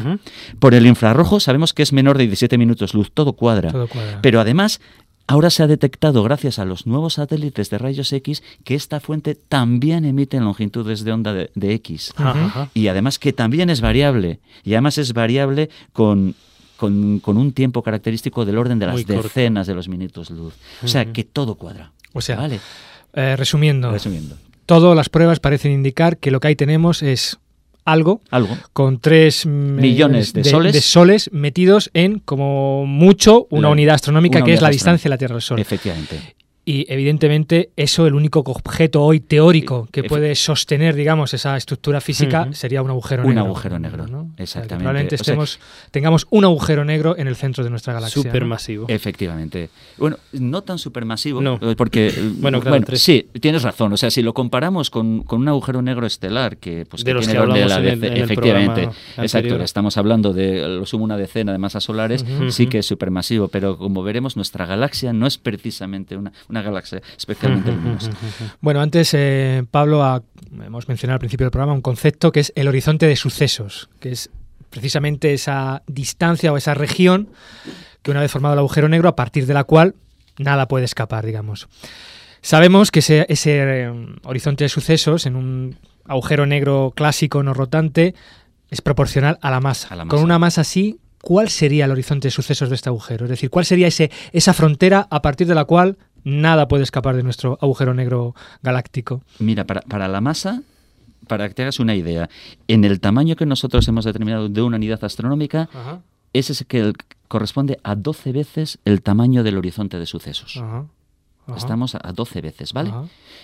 Por 0.60 0.74
el 0.76 0.86
infrarrojo 0.86 1.40
sabemos 1.40 1.74
que 1.74 1.84
es 1.84 1.92
menor 1.92 2.18
de 2.18 2.26
17 2.26 2.58
minutos 2.58 2.94
luz. 2.94 3.12
Todo 3.14 3.34
cuadra. 3.34 3.72
Todo 3.72 3.88
cuadra. 3.88 4.20
Pero 4.22 4.40
además, 4.40 4.80
Ahora 5.28 5.50
se 5.50 5.62
ha 5.62 5.68
detectado, 5.68 6.24
gracias 6.24 6.58
a 6.58 6.64
los 6.66 6.88
nuevos 6.88 7.16
satélites 7.16 7.70
de 7.70 7.78
rayos 7.78 8.14
X, 8.14 8.42
que 8.64 8.76
esta 8.76 9.02
fuente 9.02 9.36
también 9.36 10.06
emite 10.06 10.38
en 10.38 10.46
longitudes 10.46 11.04
de 11.04 11.12
onda 11.12 11.34
de, 11.34 11.52
de 11.54 11.74
X. 11.76 12.14
Ajá. 12.16 12.70
Y 12.74 12.88
además 12.88 13.20
que 13.20 13.34
también 13.34 13.70
es 13.70 13.82
variable. 13.82 14.40
Y 14.64 14.74
además 14.74 14.98
es 14.98 15.12
variable 15.12 15.70
con, 15.92 16.34
con, 16.78 17.20
con 17.20 17.38
un 17.38 17.52
tiempo 17.52 17.84
característico 17.84 18.46
del 18.46 18.58
orden 18.58 18.80
de 18.80 18.86
las 18.86 18.96
Muy 18.96 19.04
corto. 19.04 19.24
decenas 19.24 19.68
de 19.68 19.76
los 19.76 19.90
minutos 19.90 20.30
luz. 20.30 20.54
O 20.82 20.88
sea, 20.88 21.12
que 21.12 21.26
todo 21.26 21.56
cuadra. 21.56 21.92
O 22.14 22.22
sea, 22.22 22.38
¿Vale? 22.38 22.62
eh, 23.14 23.36
resumiendo, 23.36 23.92
Resumiendo. 23.92 24.38
todas 24.66 24.96
las 24.96 25.10
pruebas 25.10 25.42
parecen 25.42 25.74
indicar 25.74 26.18
que 26.20 26.32
lo 26.32 26.40
que 26.40 26.48
ahí 26.48 26.56
tenemos 26.56 27.04
es 27.04 27.38
algo, 27.88 28.22
Algo. 28.30 28.56
con 28.74 29.00
3 29.00 29.46
Millones 29.46 30.34
de 30.34 30.44
soles. 30.44 30.84
soles 30.86 31.30
metidos 31.34 31.90
en, 31.94 32.20
como 32.20 32.86
mucho, 32.86 33.48
una 33.50 33.64
La- 33.68 33.70
unidad 33.70 33.96
astronómica 33.96 34.38
una 34.40 34.46
que 34.46 34.54
es 34.54 34.62
la 34.62 34.68
astronómica. 34.68 34.72
distancia 34.92 35.04
de 35.06 35.10
la 35.10 35.18
Tierra 35.18 35.36
al 35.36 35.42
Sol. 35.42 35.60
Efectivamente. 35.60 36.36
Y 36.70 36.86
evidentemente 36.90 37.70
eso, 37.78 38.06
el 38.08 38.14
único 38.14 38.42
objeto 38.42 39.02
hoy 39.02 39.22
teórico 39.22 39.88
que 39.90 40.04
Efe- 40.04 40.10
puede 40.10 40.36
sostener, 40.36 40.96
digamos, 40.96 41.34
esa 41.34 41.56
estructura 41.56 42.02
física 42.02 42.50
sería 42.52 42.82
un 42.82 42.90
agujero 42.90 43.24
Un 43.24 43.30
negro. 43.30 43.46
agujero 43.46 43.80
negro, 43.80 44.06
¿no? 44.06 44.20
O 44.20 44.26
sea, 44.26 44.36
que 44.36 44.44
exactamente. 44.44 44.76
probablemente 44.84 45.16
O 45.16 45.18
sea, 45.18 45.22
estemos, 45.22 45.60
tengamos 45.92 46.28
un 46.30 46.44
agujero 46.44 46.84
negro 46.84 47.16
en 47.18 47.28
el 47.30 47.38
centro 47.38 47.64
de 47.64 47.70
nuestra 47.70 47.94
galaxia. 47.94 48.20
¿no? 48.22 48.30
Supermasivo. 48.30 48.86
Efectivamente. 48.90 49.70
Bueno, 49.98 50.18
no 50.34 50.62
tan 50.62 50.78
supermasivo, 50.78 51.42
No. 51.42 51.58
eh, 51.62 51.76
porque... 51.78 52.08
eh, 52.10 52.14
Bueno, 52.42 52.60
claro, 52.60 52.82
tres. 52.86 53.02
sí, 53.02 53.26
tienes 53.40 53.64
razón. 53.64 53.94
O 53.94 53.98
sea, 53.98 54.12
si 54.12 54.22
lo 54.22 54.34
comparamos 54.34 54.90
con, 54.90 55.24
con 55.24 55.40
un 55.40 55.48
agujero 55.48 55.82
negro 55.82 56.06
estelar, 56.06 56.58
que, 56.58 56.86
pues, 56.86 57.06
De 57.06 57.12
que 57.12 57.14
los 57.14 57.26
tiene 57.26 57.40
que 57.40 57.44
el 57.46 57.50
orden 57.50 57.56
de 57.68 57.74
hablamos 57.74 57.84
la 57.86 57.94
en 57.94 58.04
el- 58.04 58.12
en 58.12 58.18
el 58.18 58.24
efectivamente. 58.24 58.74
programa 58.82 58.98
Exacto, 59.24 59.38
anterior. 59.38 59.62
estamos 59.62 59.96
hablando 59.98 60.34
de 60.34 60.68
lo 60.68 60.86
sumo 60.86 61.06
una 61.06 61.16
decena 61.16 61.54
de 61.54 61.60
masas 61.60 61.86
solares, 61.86 62.26
sí 62.50 62.68
que 62.68 62.80
es 62.80 62.86
supermasivo, 62.86 63.48
pero 63.48 63.78
como 63.78 64.04
veremos, 64.04 64.36
nuestra 64.36 64.66
galaxia 64.66 65.14
no 65.14 65.28
es 65.28 65.38
precisamente 65.38 66.18
una, 66.18 66.34
una 66.50 66.57
galaxia 66.62 67.02
especialmente 67.18 67.72
luminosa. 67.72 68.12
Bueno, 68.62 68.82
antes, 68.82 69.14
eh, 69.14 69.64
Pablo, 69.70 70.04
ha- 70.04 70.22
hemos 70.66 70.88
mencionado 70.88 71.16
al 71.16 71.20
principio 71.20 71.46
del 71.46 71.52
programa 71.52 71.74
un 71.74 71.82
concepto 71.82 72.32
que 72.32 72.40
es 72.42 72.54
el 72.56 72.68
horizonte 72.68 73.08
de 73.08 73.16
sucesos, 73.16 73.90
que 74.00 74.12
es 74.12 74.30
precisamente 74.70 75.34
esa 75.34 75.84
distancia 75.88 76.52
o 76.52 76.58
esa 76.58 76.74
región 76.74 77.30
que 78.02 78.12
una 78.12 78.22
vez 78.22 78.32
formado 78.32 78.54
el 78.54 78.60
agujero 78.60 78.90
negro, 78.90 79.10
a 79.10 79.16
partir 79.16 79.46
de 79.46 79.54
la 79.54 79.64
cual 79.64 79.96
nada 80.38 80.68
puede 80.68 80.86
escapar, 80.86 81.26
digamos. 81.26 81.68
Sabemos 82.42 82.92
que 82.92 83.00
ese, 83.00 83.26
ese, 83.30 83.58
eh, 83.86 83.92
horizonte 84.24 84.64
de 84.64 84.70
sucesos 84.70 85.26
en 85.26 85.36
un 85.36 85.78
agujero 86.06 86.46
negro 86.46 86.94
clásico 86.96 87.44
no 87.44 87.54
rotante 87.54 88.14
es 88.70 88.82
proporcional 88.82 89.40
a 89.42 89.52
la 89.52 89.60
masa. 89.60 89.88
A 89.90 89.96
la 89.96 90.04
Con 90.04 90.18
masa. 90.20 90.24
una 90.24 90.40
masa 90.40 90.62
así, 90.62 91.00
¿cuál 91.22 91.50
sería 91.50 91.86
el 91.86 91.92
horizonte 91.92 92.28
de 92.28 92.32
sucesos 92.32 92.70
de 92.70 92.76
este 92.76 92.90
agujero? 92.90 93.26
Es 93.26 93.30
decir, 93.32 93.50
¿cuál 93.50 93.66
sería 93.66 93.88
ese, 93.88 94.12
esa 94.32 94.54
frontera 94.54 95.08
a 95.10 95.22
partir 95.22 95.48
de 95.48 95.56
la 95.56 95.66
cual 95.66 95.98
nada 96.28 96.68
puede 96.68 96.84
escapar 96.84 97.16
de 97.16 97.24
nuestro 97.24 97.58
agujero 97.62 97.94
negro 97.94 98.36
galáctico? 98.62 99.22
Mira, 99.40 99.66
para, 99.66 99.82
para 99.82 100.08
la 100.08 100.20
masa, 100.22 100.62
para 101.28 101.48
que 101.48 101.54
te 101.54 101.62
hagas 101.64 101.80
una 101.80 101.96
idea, 101.96 102.30
en 102.68 102.84
el 102.84 103.00
tamaño 103.00 103.36
que 103.36 103.46
nosotros 103.46 103.88
hemos 103.88 104.04
determinado 104.06 104.50
de 104.50 104.62
una 104.62 104.76
unidad 104.78 105.04
astronómica, 105.04 105.70
Ajá. 105.74 106.02
ese 106.34 106.54
es 106.54 106.66
que 106.68 106.80
el- 106.80 106.94
corresponde 107.28 107.78
a 107.84 107.96
12 107.96 108.32
veces 108.32 108.80
el 108.86 109.02
tamaño 109.02 109.44
del 109.44 109.58
horizonte 109.58 110.00
de 110.00 110.06
sucesos. 110.06 110.58
Ajá. 110.58 110.86
Ajá. 111.48 111.58
Estamos 111.58 111.96
a 111.96 112.02
a 112.04 112.12
12 112.14 112.42
veces, 112.42 112.74
¿vale? 112.74 112.92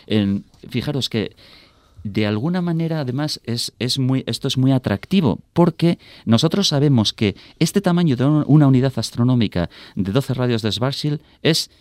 En- 0.08 0.44
fijaros 0.70 1.08
que 1.10 1.36
de 2.04 2.28
alguna 2.28 2.62
manera, 2.62 3.00
además, 3.00 3.40
es, 3.46 3.72
es 3.80 3.98
muy, 3.98 4.26
esto 4.28 4.50
es 4.50 4.58
muy 4.58 4.74
atractivo, 4.74 5.40
porque 5.54 6.00
nosotros 6.26 6.68
sabemos 6.68 7.14
que 7.14 7.36
este 7.60 7.80
tamaño 7.80 8.18
de 8.18 8.26
un- 8.26 8.44
una 8.48 8.68
unidad 8.68 8.92
astronómica 8.98 9.70
de 9.96 10.12
12 10.12 10.34
radios 10.34 10.62
de 10.62 10.72
Schwarzschild 10.72 11.22
es 11.44 11.72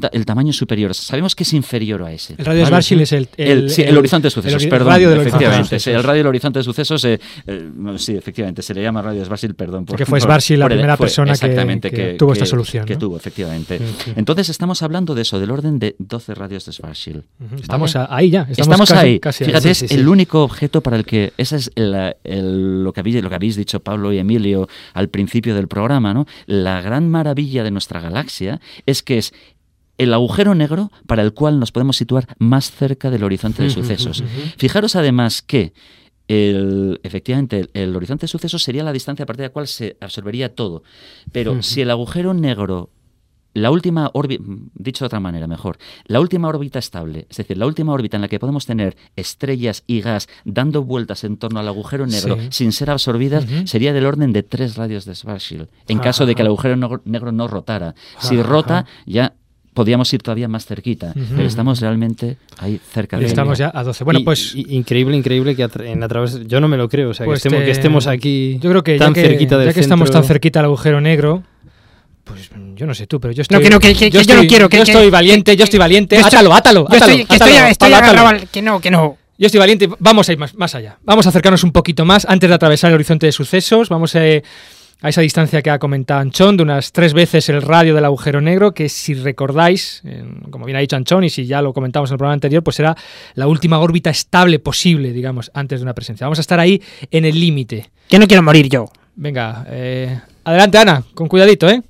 ta- 0.00 0.10
el 0.12 0.24
tamaño 0.24 0.52
superior. 0.52 0.94
Sabemos 0.94 1.34
que 1.34 1.42
es 1.42 1.52
inferior 1.52 2.02
a 2.04 2.12
ese. 2.12 2.34
El 2.38 2.44
radio 2.44 2.60
de 2.60 2.66
Schwarzschild 2.66 3.00
es 3.02 3.12
el- 3.12 3.28
el- 3.36 3.70
sí, 3.70 3.82
el, 3.82 3.96
horizonte 3.98 4.26
de 4.26 4.30
sucesos, 4.30 4.64
perdón. 4.66 4.88
radio 4.88 5.10
de 5.10 5.20
efectivamente, 5.20 5.76
el 5.90 6.02
radio 6.04 6.18
del 6.18 6.26
horizonte 6.28 6.58
de 6.60 6.62
sucesos, 6.64 7.04
eh, 7.04 7.18
eh, 7.46 7.70
sí, 7.96 8.14
efectivamente, 8.16 8.62
se 8.62 8.74
le 8.74 8.82
llama 8.82 9.02
radio 9.02 9.18
de 9.20 9.24
Schwarzschild, 9.24 9.54
perdón. 9.56 9.84
Porque 9.84 10.06
fue 10.06 10.20
Schwarzschild 10.20 10.60
la 10.60 10.66
primera 10.66 10.96
persona 10.96 11.34
que- 11.34 12.16
tuvo 12.18 12.32
esta 12.32 12.46
solución, 12.46 12.84
Que 12.86 12.94
¿no? 12.94 12.98
tuvo, 13.00 13.16
efectivamente. 13.16 13.80
Entonces 14.16 14.48
estamos 14.48 14.82
hablando 14.82 15.14
de 15.14 15.22
eso, 15.22 15.40
del 15.40 15.50
orden 15.50 15.78
de 15.78 15.96
12 15.98 16.34
radios 16.34 16.64
de 16.66 16.72
Schwarzschild. 16.72 17.22
Estamos 17.60 17.94
¿vale? 17.94 18.06
ahí 18.10 18.30
ya, 18.30 18.42
estamos 18.42 18.58
Estamos, 18.58 18.88
casi- 18.90 19.06
ahí. 19.06 19.20
casi. 19.20 19.44
Fíjate, 19.44 19.70
es 19.70 19.82
el 19.90 20.08
único 20.08 20.42
objeto 20.44 20.80
para 20.80 20.96
el 20.96 21.04
que. 21.04 21.32
Ese 21.36 21.56
es 21.56 21.70
lo, 21.76 22.92
que 22.92 23.00
habéis, 23.00 23.22
lo 23.22 23.28
que 23.28 23.34
habéis 23.34 23.56
dicho 23.56 23.80
Pablo 23.80 24.12
y 24.12 24.18
Emilio 24.18 24.68
al 24.94 25.08
principio 25.08 25.54
del 25.54 25.68
programa, 25.68 26.14
¿no? 26.14 26.26
La 26.46 26.80
gran 26.80 27.08
maravilla 27.10 27.64
de 27.64 27.70
nuestra 27.70 28.00
galaxia 28.00 28.60
es 28.86 29.02
que 29.02 29.18
es 29.18 29.32
el 29.98 30.14
agujero 30.14 30.54
negro 30.54 30.90
para 31.06 31.22
el 31.22 31.32
cual 31.32 31.58
nos 31.60 31.72
podemos 31.72 31.96
situar 31.96 32.26
más 32.38 32.70
cerca 32.70 33.10
del 33.10 33.24
horizonte 33.24 33.62
de 33.62 33.70
sucesos. 33.70 34.24
Fijaros 34.56 34.96
además 34.96 35.42
que 35.42 35.72
el, 36.28 37.00
efectivamente 37.02 37.60
el, 37.60 37.70
el 37.74 37.96
horizonte 37.96 38.22
de 38.22 38.28
sucesos 38.28 38.62
sería 38.62 38.84
la 38.84 38.92
distancia 38.92 39.24
a 39.24 39.26
partir 39.26 39.42
de 39.42 39.48
la 39.48 39.52
cual 39.52 39.66
se 39.68 39.96
absorbería 40.00 40.54
todo. 40.54 40.82
Pero 41.30 41.62
si 41.62 41.80
el 41.82 41.90
agujero 41.90 42.32
negro 42.34 42.90
la 43.54 43.70
última 43.70 44.10
órbita, 44.14 44.42
dicho 44.72 45.04
de 45.04 45.08
otra 45.08 45.20
manera 45.20 45.46
mejor, 45.46 45.76
la 46.06 46.20
última 46.20 46.48
órbita 46.48 46.78
estable, 46.78 47.26
es 47.28 47.36
decir, 47.36 47.58
la 47.58 47.66
última 47.66 47.92
órbita 47.92 48.16
en 48.16 48.22
la 48.22 48.28
que 48.28 48.38
podemos 48.38 48.64
tener 48.64 48.96
estrellas 49.14 49.84
y 49.86 50.00
gas 50.00 50.26
dando 50.46 50.84
vueltas 50.84 51.22
en 51.24 51.36
torno 51.36 51.60
al 51.60 51.68
agujero 51.68 52.06
negro 52.06 52.36
Sí. 52.40 52.46
sin 52.50 52.72
ser 52.72 52.88
absorbidas, 52.88 53.44
sería 53.66 53.92
del 53.92 54.06
orden 54.06 54.32
de 54.32 54.42
tres 54.42 54.76
radios 54.76 55.04
de 55.04 55.14
Schwarzschild, 55.14 55.68
en 55.86 55.98
caso 55.98 56.24
de 56.24 56.34
que 56.34 56.40
el 56.40 56.48
agujero 56.48 56.76
negro, 56.76 57.02
negro 57.04 57.30
no 57.30 57.46
rotara. 57.46 57.94
Si 58.20 58.40
rota, 58.42 58.86
ya 59.04 59.34
podríamos 59.74 60.12
ir 60.12 60.22
todavía 60.22 60.48
más 60.48 60.66
cerquita, 60.66 61.12
Ujú. 61.16 61.34
pero 61.36 61.48
estamos 61.48 61.80
realmente 61.80 62.36
ahí 62.58 62.78
cerca 62.92 63.18
de 63.18 63.26
Estamos 63.26 63.56
ya 63.58 63.70
a 63.74 63.82
12. 63.82 64.04
Bueno, 64.04 64.20
Y- 64.20 64.24
pues 64.24 64.54
y- 64.54 64.66
increíble, 64.76 65.16
increíble 65.16 65.56
que 65.56 65.64
atra- 65.64 65.86
en 65.86 66.02
a 66.02 66.08
través. 66.08 66.46
Yo 66.46 66.60
no 66.60 66.68
me 66.68 66.76
lo 66.76 66.88
creo, 66.88 67.10
o 67.10 67.14
sea, 67.14 67.24
Pues 67.26 67.42
que, 67.42 67.48
estemos, 67.48 67.60
te- 67.60 67.64
que 67.66 67.70
estemos 67.72 68.06
aquí 68.06 68.58
yo 68.60 68.70
creo 68.70 68.82
que 68.84 68.98
tan 68.98 69.14
ya 69.14 69.22
que, 69.22 69.28
cerquita 69.28 69.58
del 69.58 69.68
ya 69.68 69.72
que 69.74 69.80
estamos 69.80 70.08
centro. 70.08 70.20
tan 70.20 70.28
cerquita 70.28 70.58
al 70.60 70.66
agujero 70.66 71.00
negro, 71.00 71.42
pues 72.24 72.50
yo 72.76 72.86
no 72.86 72.94
sé 72.94 73.06
tú, 73.06 73.18
pero 73.20 73.32
yo 73.32 73.42
estoy 73.42 73.56
No, 73.56 73.62
que 73.62 73.70
no, 73.70 73.80
que- 73.80 73.94
que- 73.94 74.10
que 74.10 74.10
yo 74.10 74.34
no 74.36 74.42
quiero, 74.46 74.68
que- 74.68 74.76
yo 74.78 74.84
que- 74.84 74.92
estoy 74.92 75.10
valiente, 75.10 75.56
yo 75.56 75.64
estoy 75.64 75.78
valiente, 75.78 76.16
Yo 76.16 76.20
estoy- 76.20 76.36
átalo, 76.38 76.54
átalo, 76.54 76.80
Yo 76.88 76.96
átalo, 76.96 77.12
estoy, 77.12 77.22
átalo, 77.36 77.50
estoy, 77.66 77.70
estoy 77.70 77.92
átalo. 77.94 78.26
al- 78.28 78.48
que 78.48 78.62
no, 78.62 78.80
que 78.80 78.90
no. 78.90 79.16
Yo 79.38 79.46
estoy 79.46 79.58
valiente, 79.58 79.88
vamos 79.98 80.28
a 80.28 80.32
ir 80.32 80.38
más, 80.38 80.54
más 80.54 80.74
allá. 80.74 80.98
Vamos 81.02 81.26
a 81.26 81.30
acercarnos 81.30 81.64
un 81.64 81.72
poquito 81.72 82.04
más 82.04 82.26
antes 82.28 82.48
de 82.48 82.54
atravesar 82.54 82.90
el 82.90 82.94
horizonte 82.96 83.26
de 83.26 83.32
sucesos. 83.32 83.88
Vamos 83.88 84.14
a, 84.14 84.20
a 85.00 85.08
esa 85.08 85.20
distancia 85.20 85.62
que 85.62 85.70
ha 85.70 85.78
comentado 85.78 86.20
Anchón, 86.20 86.56
de 86.56 86.62
unas 86.62 86.92
tres 86.92 87.12
veces 87.12 87.48
el 87.48 87.62
radio 87.62 87.94
del 87.94 88.04
agujero 88.04 88.40
negro, 88.40 88.72
que 88.72 88.88
si 88.88 89.14
recordáis, 89.14 90.02
como 90.50 90.64
bien 90.64 90.76
ha 90.76 90.80
dicho 90.80 90.96
Anchón, 90.96 91.24
y 91.24 91.30
si 91.30 91.46
ya 91.46 91.62
lo 91.62 91.72
comentamos 91.72 92.10
en 92.10 92.14
el 92.14 92.18
programa 92.18 92.34
anterior, 92.34 92.62
pues 92.62 92.76
será 92.76 92.96
la 93.34 93.46
última 93.46 93.78
órbita 93.78 94.10
estable 94.10 94.58
posible, 94.58 95.12
digamos, 95.12 95.50
antes 95.54 95.80
de 95.80 95.84
una 95.84 95.94
presencia. 95.94 96.26
Vamos 96.26 96.38
a 96.38 96.42
estar 96.42 96.60
ahí 96.60 96.80
en 97.10 97.24
el 97.24 97.38
límite. 97.38 97.90
Que 98.08 98.18
no 98.18 98.26
quiero 98.26 98.42
morir 98.42 98.68
yo. 98.68 98.86
Venga, 99.14 99.66
eh, 99.68 100.20
adelante 100.44 100.78
Ana, 100.78 101.02
con 101.14 101.28
cuidadito, 101.28 101.68
¿eh? 101.68 101.82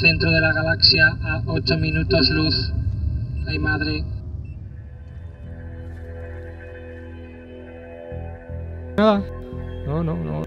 Centro 0.00 0.30
de 0.30 0.40
la 0.40 0.52
galaxia 0.52 1.06
a 1.22 1.42
8 1.46 1.76
minutos 1.78 2.28
luz. 2.30 2.72
Ay 3.46 3.58
madre. 3.58 4.04
Nada. 8.96 9.22
No, 9.86 10.02
no, 10.02 10.14
no. 10.14 10.42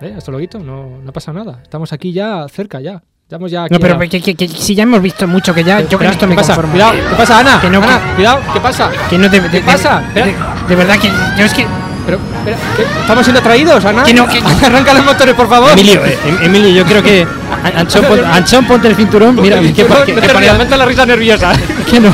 ¿Eh? 0.00 0.14
Hasta 0.16 0.30
luego, 0.30 0.58
no, 0.60 0.98
no 1.02 1.12
pasa 1.12 1.32
nada. 1.32 1.60
Estamos 1.62 1.92
aquí 1.92 2.12
ya 2.12 2.46
cerca, 2.48 2.80
ya. 2.80 3.02
Estamos 3.22 3.50
ya 3.50 3.64
aquí 3.64 3.74
No, 3.74 3.80
pero 3.80 3.96
a- 3.96 4.06
que, 4.06 4.20
que- 4.20 4.36
que 4.36 4.46
si 4.46 4.74
ya 4.74 4.84
hemos 4.84 5.02
visto 5.02 5.26
mucho 5.26 5.52
que 5.52 5.64
ya, 5.64 5.80
yo 5.80 5.98
con 5.98 6.06
esto 6.06 6.20
¿qué 6.20 6.26
me 6.28 6.36
pasa? 6.36 6.54
conformo. 6.54 6.72
Cuidado, 6.72 6.92
¿qué 7.10 7.16
pasa, 7.16 7.40
Ana? 7.40 7.60
Que 7.60 7.68
no, 7.70 7.78
Ana, 7.82 7.98
que- 8.10 8.14
cuidado, 8.14 8.40
¿qué 8.52 8.60
pasa? 8.60 8.90
Que 9.10 9.18
no 9.18 9.28
te, 9.30 9.40
de- 9.40 9.50
¿Qué 9.50 9.56
de- 9.56 9.62
pasa? 9.64 10.00
De, 10.14 10.20
Espera. 10.20 10.54
de 10.68 10.76
verdad 10.76 10.94
que 11.00 11.08
yo 11.08 11.44
es 11.44 11.52
que 11.54 11.66
Pero, 12.06 12.18
¿qué? 12.44 12.82
¿estamos 13.00 13.24
siendo 13.24 13.40
atraídos, 13.40 13.84
Ana? 13.84 14.04
Que 14.04 14.14
no, 14.14 14.26
que- 14.28 14.38
Arranca 14.66 14.94
los 14.94 15.04
motores, 15.04 15.34
por 15.34 15.48
favor. 15.48 15.70
Emilio, 15.72 16.04
eh, 16.04 16.18
Em- 16.26 16.38
Emilio, 16.44 16.70
yo 16.70 16.84
creo 16.84 17.02
que. 17.02 17.22
An- 17.64 17.76
Anchón, 17.78 18.04
pon- 18.04 18.24
Anchón, 18.24 18.64
ponte 18.66 18.88
el 18.88 18.96
cinturón. 18.96 19.34
Mira, 19.40 19.60
Que 19.60 19.84
no 19.84 19.94
te 19.96 20.14
rías, 20.14 20.70
la 20.70 20.84
risa 20.86 21.04
nerviosa. 21.06 21.52
que 21.90 22.00
no. 22.00 22.12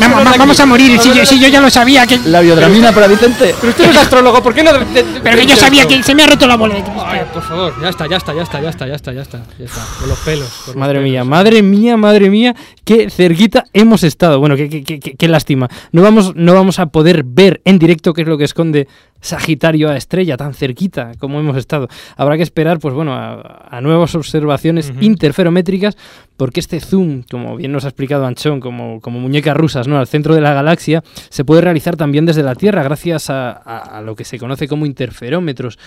Vamos, 0.00 0.26
va- 0.26 0.34
vamos 0.36 0.58
a 0.58 0.66
morir. 0.66 0.98
Si 0.98 1.12
yo, 1.14 1.24
si 1.24 1.38
yo 1.38 1.48
ya 1.48 1.60
lo 1.60 1.70
sabía 1.70 2.06
que. 2.06 2.18
La 2.26 2.40
biodramina 2.40 2.92
para 2.92 3.06
Vicente. 3.06 3.54
Pero 3.60 3.70
usted 3.70 3.84
no 3.84 3.90
es 3.92 3.96
astrólogo, 3.98 4.42
¿por 4.42 4.52
qué 4.52 4.62
no? 4.62 4.72
de- 4.72 4.84
de- 4.84 5.20
Pero 5.22 5.36
que 5.36 5.46
yo 5.46 5.54
sabía 5.56 5.86
que 5.86 6.02
se 6.02 6.14
me 6.14 6.24
ha 6.24 6.26
roto 6.26 6.46
la 6.46 6.56
bola. 6.56 6.74
Ay, 7.06 7.20
por 7.32 7.42
favor, 7.42 7.74
ya 7.80 7.88
está, 7.88 8.08
ya 8.08 8.16
está, 8.16 8.34
ya 8.34 8.42
está, 8.42 8.60
ya 8.60 8.68
está, 8.70 8.86
ya 8.86 8.94
está, 8.94 9.12
ya 9.12 9.22
está, 9.22 9.38
ya 9.58 9.64
está. 9.64 9.80
Por 10.00 10.08
los 10.08 10.18
pelos. 10.20 10.48
por 10.66 10.74
los 10.74 10.76
Madre 10.76 10.94
pelos. 10.98 11.10
mía, 11.10 11.24
madre 11.24 11.62
mía, 11.62 11.96
madre 11.96 12.30
mía, 12.30 12.54
qué 12.84 13.10
cerquita 13.10 13.64
hemos 13.72 14.02
estado. 14.02 14.40
Bueno, 14.40 14.56
qué, 14.56 14.68
qué- 14.68 14.82
qué- 14.82 14.98
qué- 14.98 15.14
qué 15.14 15.28
lástima. 15.28 15.68
No 15.92 16.02
vamos, 16.02 16.32
no 16.34 16.54
vamos 16.54 16.78
a 16.80 16.86
poder 16.86 17.22
ver 17.24 17.60
en 17.64 17.78
directo 17.78 18.12
qué 18.12 18.22
es 18.22 18.28
lo 18.28 18.36
que 18.38 18.44
esconde 18.44 18.81
Sagitario 19.20 19.88
a 19.88 19.96
estrella 19.96 20.36
tan 20.36 20.52
cerquita 20.52 21.12
como 21.20 21.38
hemos 21.38 21.56
estado. 21.56 21.88
Habrá 22.16 22.36
que 22.36 22.42
esperar, 22.42 22.80
pues 22.80 22.92
bueno, 22.92 23.14
a, 23.14 23.68
a 23.70 23.80
nuevas 23.80 24.14
observaciones 24.16 24.92
interferométricas, 25.00 25.96
porque 26.36 26.58
este 26.58 26.80
zoom, 26.80 27.22
como 27.30 27.54
bien 27.56 27.70
nos 27.70 27.84
ha 27.84 27.88
explicado 27.88 28.26
Anchón, 28.26 28.58
como, 28.58 29.00
como 29.00 29.20
muñecas 29.20 29.56
rusas, 29.56 29.86
¿no? 29.86 29.98
Al 29.98 30.08
centro 30.08 30.34
de 30.34 30.40
la 30.40 30.54
galaxia, 30.54 31.04
se 31.28 31.44
puede 31.44 31.60
realizar 31.60 31.96
también 31.96 32.26
desde 32.26 32.42
la 32.42 32.56
Tierra, 32.56 32.82
gracias 32.82 33.30
a, 33.30 33.52
a- 33.52 33.98
a 33.98 34.00
lo 34.02 34.16
que 34.16 34.24
se 34.24 34.38
conoce 34.40 34.66
como 34.66 34.86
interferómetros. 34.86 35.78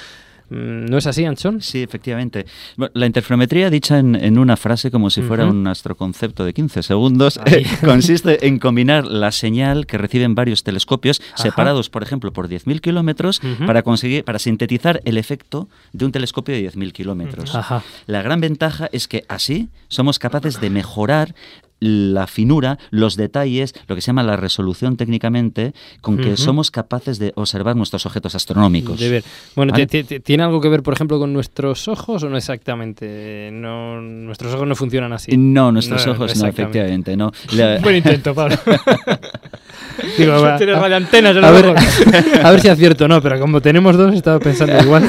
Mm, 0.49 0.85
¿No 0.85 0.97
es 0.97 1.07
así, 1.07 1.25
Anchón? 1.25 1.61
Sí, 1.61 1.81
efectivamente. 1.81 2.45
La 2.93 3.05
interferometría, 3.05 3.69
dicha 3.69 3.99
en, 3.99 4.15
en 4.15 4.37
una 4.37 4.57
frase 4.57 4.91
como 4.91 5.09
si 5.09 5.21
fuera 5.21 5.45
un 5.45 5.65
astroconcepto 5.67 6.45
de 6.45 6.53
15 6.53 6.83
segundos, 6.83 7.39
consiste 7.83 8.47
en 8.47 8.59
combinar 8.59 9.05
la 9.05 9.31
señal 9.31 9.85
que 9.85 9.97
reciben 9.97 10.35
varios 10.35 10.63
telescopios 10.63 11.21
Ajá. 11.33 11.43
separados, 11.43 11.89
por 11.89 12.03
ejemplo, 12.03 12.31
por 12.33 12.47
10.000 12.47 12.81
kilómetros 12.81 13.41
para 13.65 13.83
conseguir, 13.83 14.23
para 14.23 14.39
sintetizar 14.39 15.01
el 15.05 15.17
efecto 15.17 15.67
de 15.93 16.05
un 16.05 16.11
telescopio 16.11 16.55
de 16.55 16.71
10.000 16.71 16.91
kilómetros. 16.91 17.57
La 18.05 18.21
gran 18.21 18.41
ventaja 18.41 18.89
es 18.91 19.07
que 19.07 19.25
así 19.27 19.69
somos 19.87 20.19
capaces 20.19 20.61
de 20.61 20.69
mejorar 20.69 21.35
la 21.79 22.25
finura, 22.27 22.79
los 22.89 23.15
detalles, 23.17 23.73
lo 23.87 23.95
que 23.95 24.01
se 24.01 24.07
llama 24.07 24.23
la 24.23 24.37
resolución 24.37 24.95
técnicamente, 24.97 25.73
con 26.01 26.17
que 26.17 26.37
somos 26.37 26.71
capaces 26.71 27.19
de 27.19 27.33
observar 27.35 27.75
nuestros 27.75 28.05
objetos 28.05 28.33
astronómicos. 28.35 28.99
De 28.99 29.09
ver. 29.09 29.23
Bueno, 29.55 29.71
¿Vale? 29.73 29.85
¿ti- 29.87 30.03
ti- 30.03 30.19
¿tiene 30.21 30.43
algo 30.43 30.61
que 30.61 30.69
ver, 30.69 30.81
por 30.83 30.93
ejemplo, 30.93 31.19
con 31.19 31.33
nuestros 31.33 31.87
ojos 31.87 32.23
o 32.23 32.29
no 32.29 32.37
exactamente? 32.37 33.49
No, 33.51 34.01
nuestros 34.01 34.53
ojos 34.53 34.67
no 34.67 34.75
funcionan 34.75 35.13
así. 35.13 35.35
No, 35.37 35.71
nuestros 35.71 36.05
No, 36.05 36.13
ojos 36.13 36.35
no, 36.37 36.47
efectivamente, 36.47 37.15
no. 37.17 37.31
La- 37.53 37.77
Buen 37.79 37.97
intento, 37.97 38.33
Pablo. 38.33 38.55
Digo, 40.17 40.41
va, 40.41 40.57
Tienes 40.57 40.75
a- 40.77 40.85
a 40.85 41.51
ver, 41.51 41.75
a 42.43 42.51
ver 42.51 42.59
si 42.61 42.67
acierto, 42.69 43.07
no, 43.07 43.21
pero 43.21 43.39
como 43.39 43.61
tenemos 43.61 43.95
dos, 43.97 44.13
estaba 44.15 44.39
pensando 44.39 44.77
igual. 44.81 45.07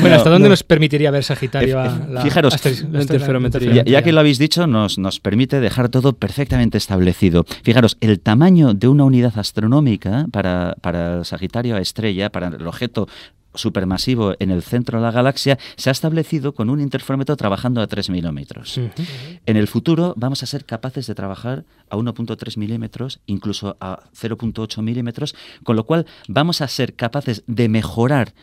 Bueno, 0.00 0.16
¿hasta 0.16 0.30
dónde 0.30 0.48
no. 0.48 0.52
nos 0.52 0.62
permitiría 0.62 1.10
ver 1.10 1.24
Sagitario 1.24 1.78
a 1.80 1.84
la, 2.10 2.22
Fijaros, 2.22 2.54
la 2.90 3.82
ya 3.84 4.02
que 4.02 4.12
lo 4.12 4.20
habéis 4.20 4.38
dicho, 4.38 4.66
nos, 4.66 4.93
nos 4.98 5.20
permite 5.20 5.60
dejar 5.60 5.88
todo 5.88 6.14
perfectamente 6.14 6.78
establecido. 6.78 7.44
Fijaros, 7.62 7.96
el 8.00 8.20
tamaño 8.20 8.74
de 8.74 8.88
una 8.88 9.04
unidad 9.04 9.38
astronómica 9.38 10.26
para, 10.30 10.76
para 10.80 11.18
el 11.18 11.24
Sagitario 11.24 11.76
a 11.76 11.80
estrella, 11.80 12.30
para 12.30 12.48
el 12.48 12.66
objeto 12.66 13.08
supermasivo 13.54 14.34
en 14.38 14.50
el 14.50 14.62
centro 14.62 14.98
de 14.98 15.04
la 15.04 15.12
galaxia, 15.12 15.58
se 15.76 15.90
ha 15.90 15.92
establecido 15.92 16.54
con 16.54 16.70
un 16.70 16.80
interferómetro 16.80 17.36
trabajando 17.36 17.80
a 17.80 17.86
3 17.86 18.10
milímetros. 18.10 18.80
En 19.46 19.56
el 19.56 19.68
futuro 19.68 20.14
vamos 20.16 20.42
a 20.42 20.46
ser 20.46 20.64
capaces 20.64 21.06
de 21.06 21.14
trabajar 21.14 21.64
a 21.88 21.96
1.3 21.96 22.56
milímetros, 22.56 23.20
incluso 23.26 23.76
a 23.80 24.00
0.8 24.20 24.82
milímetros, 24.82 25.34
con 25.62 25.76
lo 25.76 25.84
cual 25.84 26.06
vamos 26.28 26.60
a 26.60 26.68
ser 26.68 26.94
capaces 26.94 27.44
de 27.46 27.68
mejorar 27.68 28.34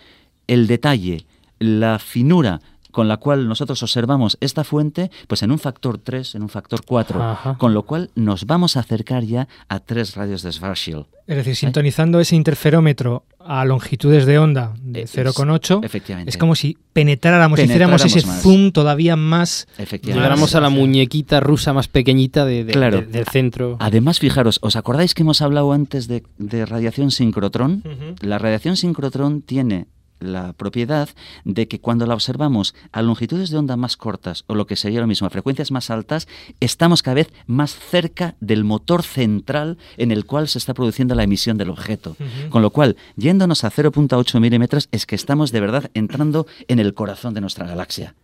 el 0.48 0.68
detalle, 0.68 1.26
la 1.60 2.00
finura 2.00 2.60
con 2.92 3.08
la 3.08 3.18
cual 3.18 3.48
nosotros 3.48 3.82
observamos 3.84 4.38
esta 4.42 4.64
fuente, 4.64 5.10
pues 5.28 5.44
en 5.44 5.52
un 5.52 5.60
factor 5.60 5.98
3, 5.98 6.36
en 6.36 6.44
un 6.44 6.50
factor 6.50 6.82
4, 6.86 7.22
Ajá. 7.24 7.56
con 7.58 7.74
lo 7.74 7.84
cual 7.84 8.12
nos 8.16 8.46
vamos 8.46 8.78
a 8.78 8.82
acercar 8.82 9.24
ya 9.24 9.48
a 9.70 9.80
3 9.80 10.16
radios 10.16 10.42
de 10.44 10.52
Schwarzschild. 10.52 11.06
Es 11.28 11.38
decir, 11.38 11.56
sintonizando 11.56 12.20
ese 12.20 12.36
interferómetro 12.36 13.24
a 13.40 13.64
longitudes 13.66 14.26
de 14.26 14.38
onda 14.38 14.74
de 14.82 15.02
Eh, 15.02 15.04
es- 15.04 15.12
0,8, 15.16 15.82
efectivamente. 15.84 16.30
es 16.30 16.38
como 16.38 16.56
si 16.56 16.78
penetráramos, 16.94 17.60
hiciéramos 17.60 18.02
ese 18.04 18.16
Penetráramos 18.22 18.36
más. 18.36 18.44
zoom 18.44 18.72
todavía 18.72 19.16
más. 19.16 19.68
Efectivamente. 19.78 20.14
Llegáramos 20.22 20.56
a 20.56 20.60
la 20.62 20.70
muñequita 20.70 21.40
rusa 21.40 21.74
más 21.74 21.88
pequeñita 21.88 22.46
de, 22.46 22.66
de- 22.66 22.74
Claro. 22.74 23.00
de- 23.02 23.08
del 23.08 23.26
centro. 23.28 23.78
Además, 23.80 24.20
fijaros, 24.20 24.60
¿os 24.62 24.76
acordáis 24.76 25.14
que 25.14 25.24
hemos 25.24 25.42
hablado 25.42 25.72
antes 25.72 26.08
de, 26.08 26.24
de 26.38 26.66
radiación 26.66 27.12
sincrotrón? 27.12 27.84
La 28.22 28.38
radiación 28.38 28.76
sincrotrón 28.76 29.42
tiene 29.42 29.88
la 30.22 30.54
propiedad 30.54 31.10
de 31.44 31.68
que 31.68 31.80
cuando 31.80 32.06
la 32.06 32.14
observamos 32.14 32.74
a 32.92 33.02
longitudes 33.02 33.50
de 33.50 33.58
onda 33.58 33.76
más 33.76 33.98
cortas 33.98 34.44
o 34.48 34.56
lo 34.56 34.68
que 34.68 34.76
sería 34.76 35.02
lo 35.02 35.08
mismo, 35.08 35.28
a 35.28 35.32
frecuencias 35.32 35.72
más 35.72 35.90
altas, 35.90 36.28
estamos 36.60 37.04
cada 37.04 37.16
vez 37.16 37.34
más 37.48 37.76
cerca 37.76 38.36
del 38.40 38.64
motor 38.64 39.04
central 39.04 39.78
en 39.98 40.12
el 40.12 40.26
cual 40.26 40.48
se 40.48 40.58
está 40.58 40.74
produciendo 40.74 41.16
la 41.16 41.24
emisión 41.24 41.58
del 41.58 41.70
objeto. 41.70 42.16
Con 42.50 42.62
lo 42.62 42.70
cual, 42.70 42.96
yéndonos 43.16 43.64
a 43.64 43.72
0.8 43.72 44.40
milímetros, 44.40 44.88
es 44.92 45.06
que 45.06 45.16
estamos 45.16 45.52
de 45.52 45.60
verdad 45.60 45.92
entrando 45.94 46.48
en 46.68 46.80
el 46.80 46.94
corazón 46.94 47.34
de 47.34 47.42
nuestra 47.42 47.66
galaxia. 47.66 48.16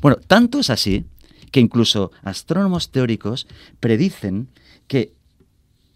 Bueno, 0.00 0.18
tanto 0.26 0.60
es 0.60 0.70
así 0.70 1.04
que 1.50 1.60
incluso 1.60 2.12
astrónomos 2.22 2.90
teóricos 2.90 3.46
predicen 3.80 4.48
que 4.86 5.12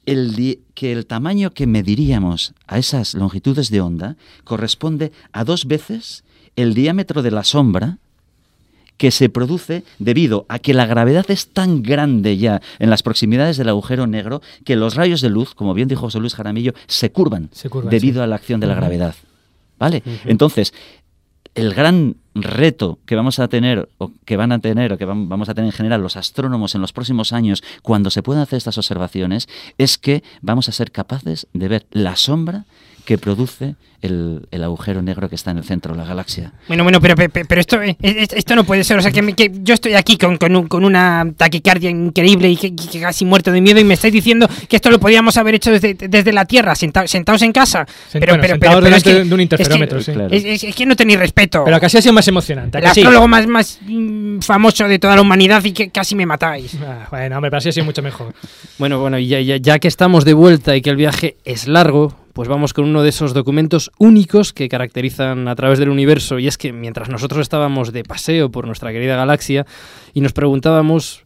el, 0.07 0.59
que 0.75 0.93
el 0.93 1.07
tamaño 1.07 1.53
que 1.53 1.67
mediríamos 1.67 2.55
a 2.67 2.79
esas 2.79 3.15
longitudes 3.15 3.71
de 3.71 3.81
onda 3.81 4.17
corresponde 4.45 5.13
a 5.33 5.45
dos 5.45 5.67
veces 5.67 6.25
el 6.57 6.75
diámetro 6.75 7.23
de 7.23 7.31
la 7.31 7.45
sombra 7.45 7.99
que 8.97 9.11
se 9.11 9.29
produce 9.29 9.83
debido 9.99 10.47
a 10.49 10.59
que 10.59 10.73
la 10.73 10.87
gravedad 10.87 11.27
es 11.29 11.49
tan 11.49 11.83
grande 11.83 12.37
ya 12.37 12.63
en 12.79 12.91
las 12.91 13.03
proximidades 13.03 13.57
del 13.57 13.69
agujero 13.69 14.07
negro 14.07 14.41
que 14.65 14.77
los 14.77 14.95
rayos 14.95 15.21
de 15.21 15.31
luz, 15.31 15.55
como 15.55 15.75
bien 15.75 15.89
dijo 15.89 16.03
José 16.03 16.21
Luis 16.21 16.35
Jaramillo, 16.35 16.75
se 16.87 17.11
curvan, 17.11 17.51
Se 17.53 17.69
curvan, 17.69 17.91
debido 17.91 18.21
sí. 18.21 18.25
a 18.25 18.27
la 18.27 18.37
acción 18.37 18.61
de 18.61 18.69
la 18.69 18.75
gravedad. 18.75 19.15
¿Vale? 19.79 20.03
Entonces, 20.25 20.73
el 21.57 21.75
gran 21.75 22.17
reto 22.35 22.99
que 23.07 23.15
vamos 23.17 23.39
a 23.39 23.49
tener, 23.49 23.89
o 23.99 24.11
que 24.25 24.37
van 24.37 24.53
a 24.53 24.59
tener, 24.59 24.93
o 24.93 24.99
que 24.99 25.07
vam- 25.07 25.29
vamos 25.29 25.49
a 25.49 25.55
tener 25.55 25.67
en 25.69 25.73
general 25.77 26.03
los 26.03 26.17
astrónomos 26.17 26.75
en 26.75 26.81
los 26.81 26.93
próximos 26.93 27.33
años, 27.33 27.63
cuando 27.83 28.11
se 28.11 28.23
puedan 28.23 28.43
hacer 28.43 28.57
estas 28.57 28.77
observaciones, 28.79 29.49
es 29.79 29.99
que 29.99 30.23
vamos 30.43 30.69
a 30.69 30.73
ser 30.73 30.91
capaces 30.91 31.47
de 31.53 31.69
ver 31.69 31.87
la 31.93 32.17
sombra 32.17 32.65
que 33.05 33.19
produce 33.19 33.77
el, 34.01 34.47
el 34.51 34.65
agujero 34.65 35.01
negro 35.03 35.29
que 35.31 35.35
está 35.35 35.51
en 35.51 35.59
el 35.59 35.65
centro 35.65 35.93
de 35.93 35.99
la 35.99 36.07
galaxia. 36.07 36.53
Bueno, 36.69 36.83
bueno, 36.85 37.01
pero, 37.01 37.15
pero, 37.17 37.31
pero 37.47 37.61
esto, 37.61 37.83
eh, 37.83 37.97
eh, 38.03 38.27
esto 38.35 38.55
no 38.55 38.65
puede 38.65 38.85
ser. 38.85 38.99
O 38.99 39.03
sea, 39.03 39.11
que, 39.13 39.23
me- 39.23 39.35
que 39.35 39.51
yo 39.63 39.73
estoy 39.75 39.95
aquí 39.95 40.17
con, 40.19 40.37
con, 40.37 40.55
un- 40.57 40.69
con 40.69 40.85
una 40.85 41.27
taquicardia 41.37 41.89
increíble 41.91 42.51
y 42.51 42.57
que, 42.57 42.75
que 42.75 43.01
casi 43.01 43.25
muerto 43.25 43.51
de 43.51 43.61
miedo 43.63 43.81
y 43.81 43.85
me 43.85 43.95
estáis 43.95 44.13
diciendo 44.13 44.47
que 44.69 44.77
esto 44.77 44.91
lo 44.91 45.01
podíamos 45.01 45.37
haber 45.39 45.55
hecho 45.55 45.71
desde, 45.71 45.95
desde 45.95 46.33
la 46.35 46.45
Tierra, 46.45 46.75
senta- 46.75 47.07
sentados 47.07 47.41
en 47.43 47.53
casa. 47.53 47.87
Pero, 48.13 48.33
bueno, 48.33 48.43
pero, 48.43 48.59
pero, 48.59 48.81
pero 48.83 48.97
es 48.97 49.03
que, 49.05 49.25
de 49.25 49.35
un 49.35 49.41
interferómetro, 49.41 49.99
es 49.99 50.05
que, 50.07 50.13
sí. 50.13 50.17
Claro. 50.19 50.35
es, 50.35 50.45
es- 50.45 50.65
es 50.65 50.75
que 50.75 50.85
no 50.87 50.97
tenéis 50.97 51.19
respeto. 51.19 51.63
Pero 51.65 51.81
casi 51.81 51.97
ha 51.99 52.03
sido 52.03 52.13
más 52.15 52.24
emocionante. 52.29 52.79
¿a 52.79 52.81
el 52.81 52.87
sí? 52.89 53.01
astrólogo 53.01 53.29
más, 53.29 53.47
más 53.47 53.79
mm, 53.83 54.41
famoso 54.41 54.89
de 54.89 54.99
toda 54.99 55.17
la 55.17 55.23
humanidad 55.23 55.63
y 55.65 55.73
que 55.73 55.91
casi 55.91 56.15
me 56.15 56.27
matáis. 56.27 56.77
Ah, 56.83 57.07
bueno, 57.11 57.37
hombre, 57.37 57.51
pero 57.51 57.59
así 57.59 57.83
mucho 57.83 58.03
mejor. 58.03 58.35
Bueno, 58.79 59.01
bueno, 59.01 59.19
y 59.19 59.27
ya, 59.27 59.41
ya, 59.41 59.57
ya 59.57 59.79
que 59.79 59.89
estamos 59.89 60.25
de 60.25 60.35
vuelta 60.35 60.77
y 60.77 60.83
que 60.83 60.91
el 60.91 60.97
viaje 60.97 61.37
es 61.45 61.69
largo, 61.69 62.15
pues 62.35 62.49
vamos 62.49 62.73
con 62.73 62.85
uno 62.85 63.03
de 63.03 63.11
esos 63.11 63.33
documentos 63.33 63.93
únicos 63.99 64.53
que 64.53 64.69
caracterizan 64.69 65.47
a 65.47 65.55
través 65.55 65.79
del 65.79 65.89
universo. 65.89 66.39
Y 66.39 66.49
es 66.49 66.59
que 66.59 66.73
mientras 66.73 67.09
nosotros 67.09 67.41
estábamos 67.41 67.93
de 67.93 68.03
paseo 68.03 68.51
por 68.51 68.67
nuestra 68.67 68.93
querida 68.93 69.17
galaxia 69.17 69.65
y 70.13 70.21
nos 70.21 70.33
preguntábamos, 70.33 71.23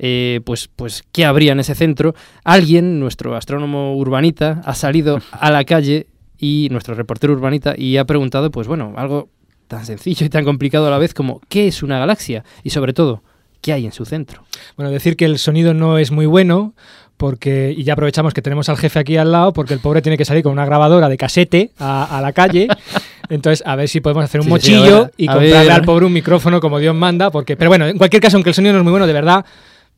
eh, 0.00 0.40
pues, 0.44 0.68
pues, 0.74 1.04
¿qué 1.12 1.24
habría 1.24 1.52
en 1.52 1.60
ese 1.60 1.76
centro? 1.76 2.14
Alguien, 2.42 2.98
nuestro 2.98 3.36
astrónomo 3.36 3.96
urbanita, 3.96 4.60
ha 4.64 4.74
salido 4.74 5.20
a 5.30 5.50
la 5.52 5.64
calle 5.64 6.08
y 6.38 6.68
nuestro 6.70 6.94
reportero 6.94 7.32
urbanita 7.32 7.74
y 7.76 7.96
ha 7.96 8.04
preguntado, 8.04 8.50
pues 8.50 8.66
bueno, 8.66 8.94
algo 8.96 9.28
tan 9.68 9.86
sencillo 9.86 10.26
y 10.26 10.28
tan 10.28 10.44
complicado 10.44 10.86
a 10.88 10.90
la 10.90 10.98
vez 10.98 11.14
como 11.14 11.40
¿qué 11.48 11.68
es 11.68 11.82
una 11.82 11.98
galaxia? 11.98 12.44
Y 12.64 12.70
sobre 12.70 12.92
todo, 12.92 13.22
¿qué 13.60 13.72
hay 13.72 13.84
en 13.86 13.92
su 13.92 14.04
centro? 14.04 14.42
Bueno, 14.76 14.90
decir 14.90 15.16
que 15.16 15.24
el 15.26 15.38
sonido 15.38 15.74
no 15.74 15.98
es 15.98 16.10
muy 16.10 16.26
bueno, 16.26 16.74
porque 17.16 17.74
y 17.76 17.84
ya 17.84 17.92
aprovechamos 17.94 18.32
que 18.34 18.42
tenemos 18.42 18.68
al 18.68 18.76
jefe 18.78 18.98
aquí 18.98 19.16
al 19.16 19.30
lado, 19.32 19.52
porque 19.52 19.74
el 19.74 19.80
pobre 19.80 20.02
tiene 20.02 20.16
que 20.16 20.24
salir 20.24 20.42
con 20.42 20.52
una 20.52 20.64
grabadora 20.64 21.08
de 21.08 21.16
casete 21.16 21.70
a, 21.78 22.16
a 22.18 22.20
la 22.20 22.32
calle. 22.32 22.68
Entonces, 23.28 23.62
a 23.66 23.76
ver 23.76 23.88
si 23.88 24.00
podemos 24.00 24.24
hacer 24.24 24.40
un 24.40 24.46
Sí, 24.46 24.50
mochillo 24.50 25.10
y 25.16 25.26
comprarle 25.26 25.50
ver. 25.52 25.70
al 25.70 25.82
pobre 25.84 26.06
un 26.06 26.12
micrófono 26.12 26.60
como 26.60 26.78
Dios 26.78 26.94
manda, 26.94 27.30
porque. 27.30 27.56
Pero 27.56 27.70
bueno, 27.70 27.86
en 27.86 27.98
cualquier 27.98 28.22
caso, 28.22 28.36
aunque 28.36 28.50
el 28.50 28.54
sonido 28.54 28.72
no 28.72 28.78
es 28.78 28.84
muy 28.84 28.90
bueno, 28.92 29.06
de 29.06 29.12
verdad, 29.12 29.44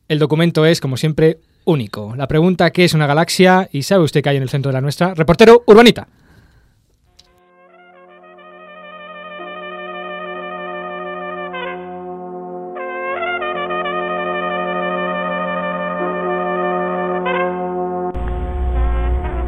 el 0.09 0.19
documento 0.19 0.65
es, 0.65 0.81
como 0.81 0.97
siempre, 0.97 1.37
único. 1.63 2.13
La 2.17 2.27
pregunta 2.27 2.71
¿qué 2.71 2.83
es 2.83 2.93
una 2.93 3.07
galaxia? 3.07 3.69
¿Y 3.71 3.83
sabe 3.83 4.03
usted 4.03 4.21
qué 4.21 4.29
hay 4.29 4.37
en 4.37 4.43
el 4.43 4.49
centro 4.49 4.69
de 4.69 4.73
la 4.73 4.81
nuestra? 4.81 5.13
Reportero 5.13 5.63
Urbanita. 5.67 6.07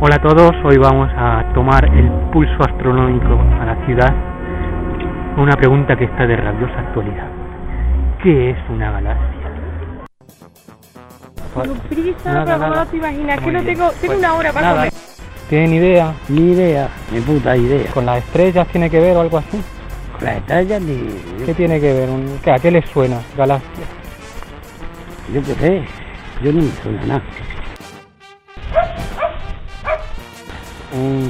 Hola 0.06 0.16
a 0.16 0.22
todos, 0.22 0.52
hoy 0.66 0.76
vamos 0.78 1.10
a 1.16 1.46
tomar 1.54 1.86
el 1.86 2.10
pulso 2.34 2.58
astronómico 2.60 3.40
a 3.62 3.64
la 3.66 3.86
ciudad 3.86 4.14
una 5.38 5.56
pregunta 5.56 5.96
que 5.96 6.04
está 6.04 6.28
de 6.28 6.36
rabiosa 6.36 6.78
actualidad. 6.78 7.26
¿Qué 8.22 8.50
es 8.50 8.58
una 8.70 8.92
galaxia? 8.92 9.30
Prisa, 11.88 12.34
Nada, 12.34 12.58
nada. 12.58 12.84
no 12.84 12.86
te 12.88 12.98
imaginas, 12.98 13.40
que 13.40 13.52
no 13.54 13.64
tengo, 13.64 13.90
tengo 13.92 13.98
Pues, 14.08 14.18
una 14.20 14.34
hora 14.34 14.52
para 14.52 14.66
nada. 14.68 14.78
comer. 14.80 14.94
¿Tienen 15.50 15.74
idea? 15.74 16.14
Ni 16.28 16.52
idea, 16.52 16.90
ni 17.14 17.22
puta 17.22 17.56
idea. 17.56 17.90
¿Con 17.94 18.06
las 18.06 18.18
estrellas 18.18 18.68
tiene 18.74 18.90
que 18.90 19.00
ver 19.00 19.16
o 19.16 19.22
algo 19.22 19.38
así? 19.38 19.64
Con 20.18 20.26
las 20.26 20.36
estrellas 20.36 20.82
ni... 20.82 21.46
¿Qué 21.46 21.54
tiene 21.54 21.80
que 21.80 21.94
ver? 21.94 22.10
¿qué- 22.44 22.52
¿A 22.52 22.60
qué 22.60 22.72
les 22.72 22.86
suena 22.90 23.20
galaxia? 23.38 23.86
Yo 25.34 25.40
qué 25.42 25.54
sé, 25.56 25.84
yo 26.44 26.52
no 26.52 26.60
me 26.62 26.68
suena 26.84 27.06
nada. 27.06 27.22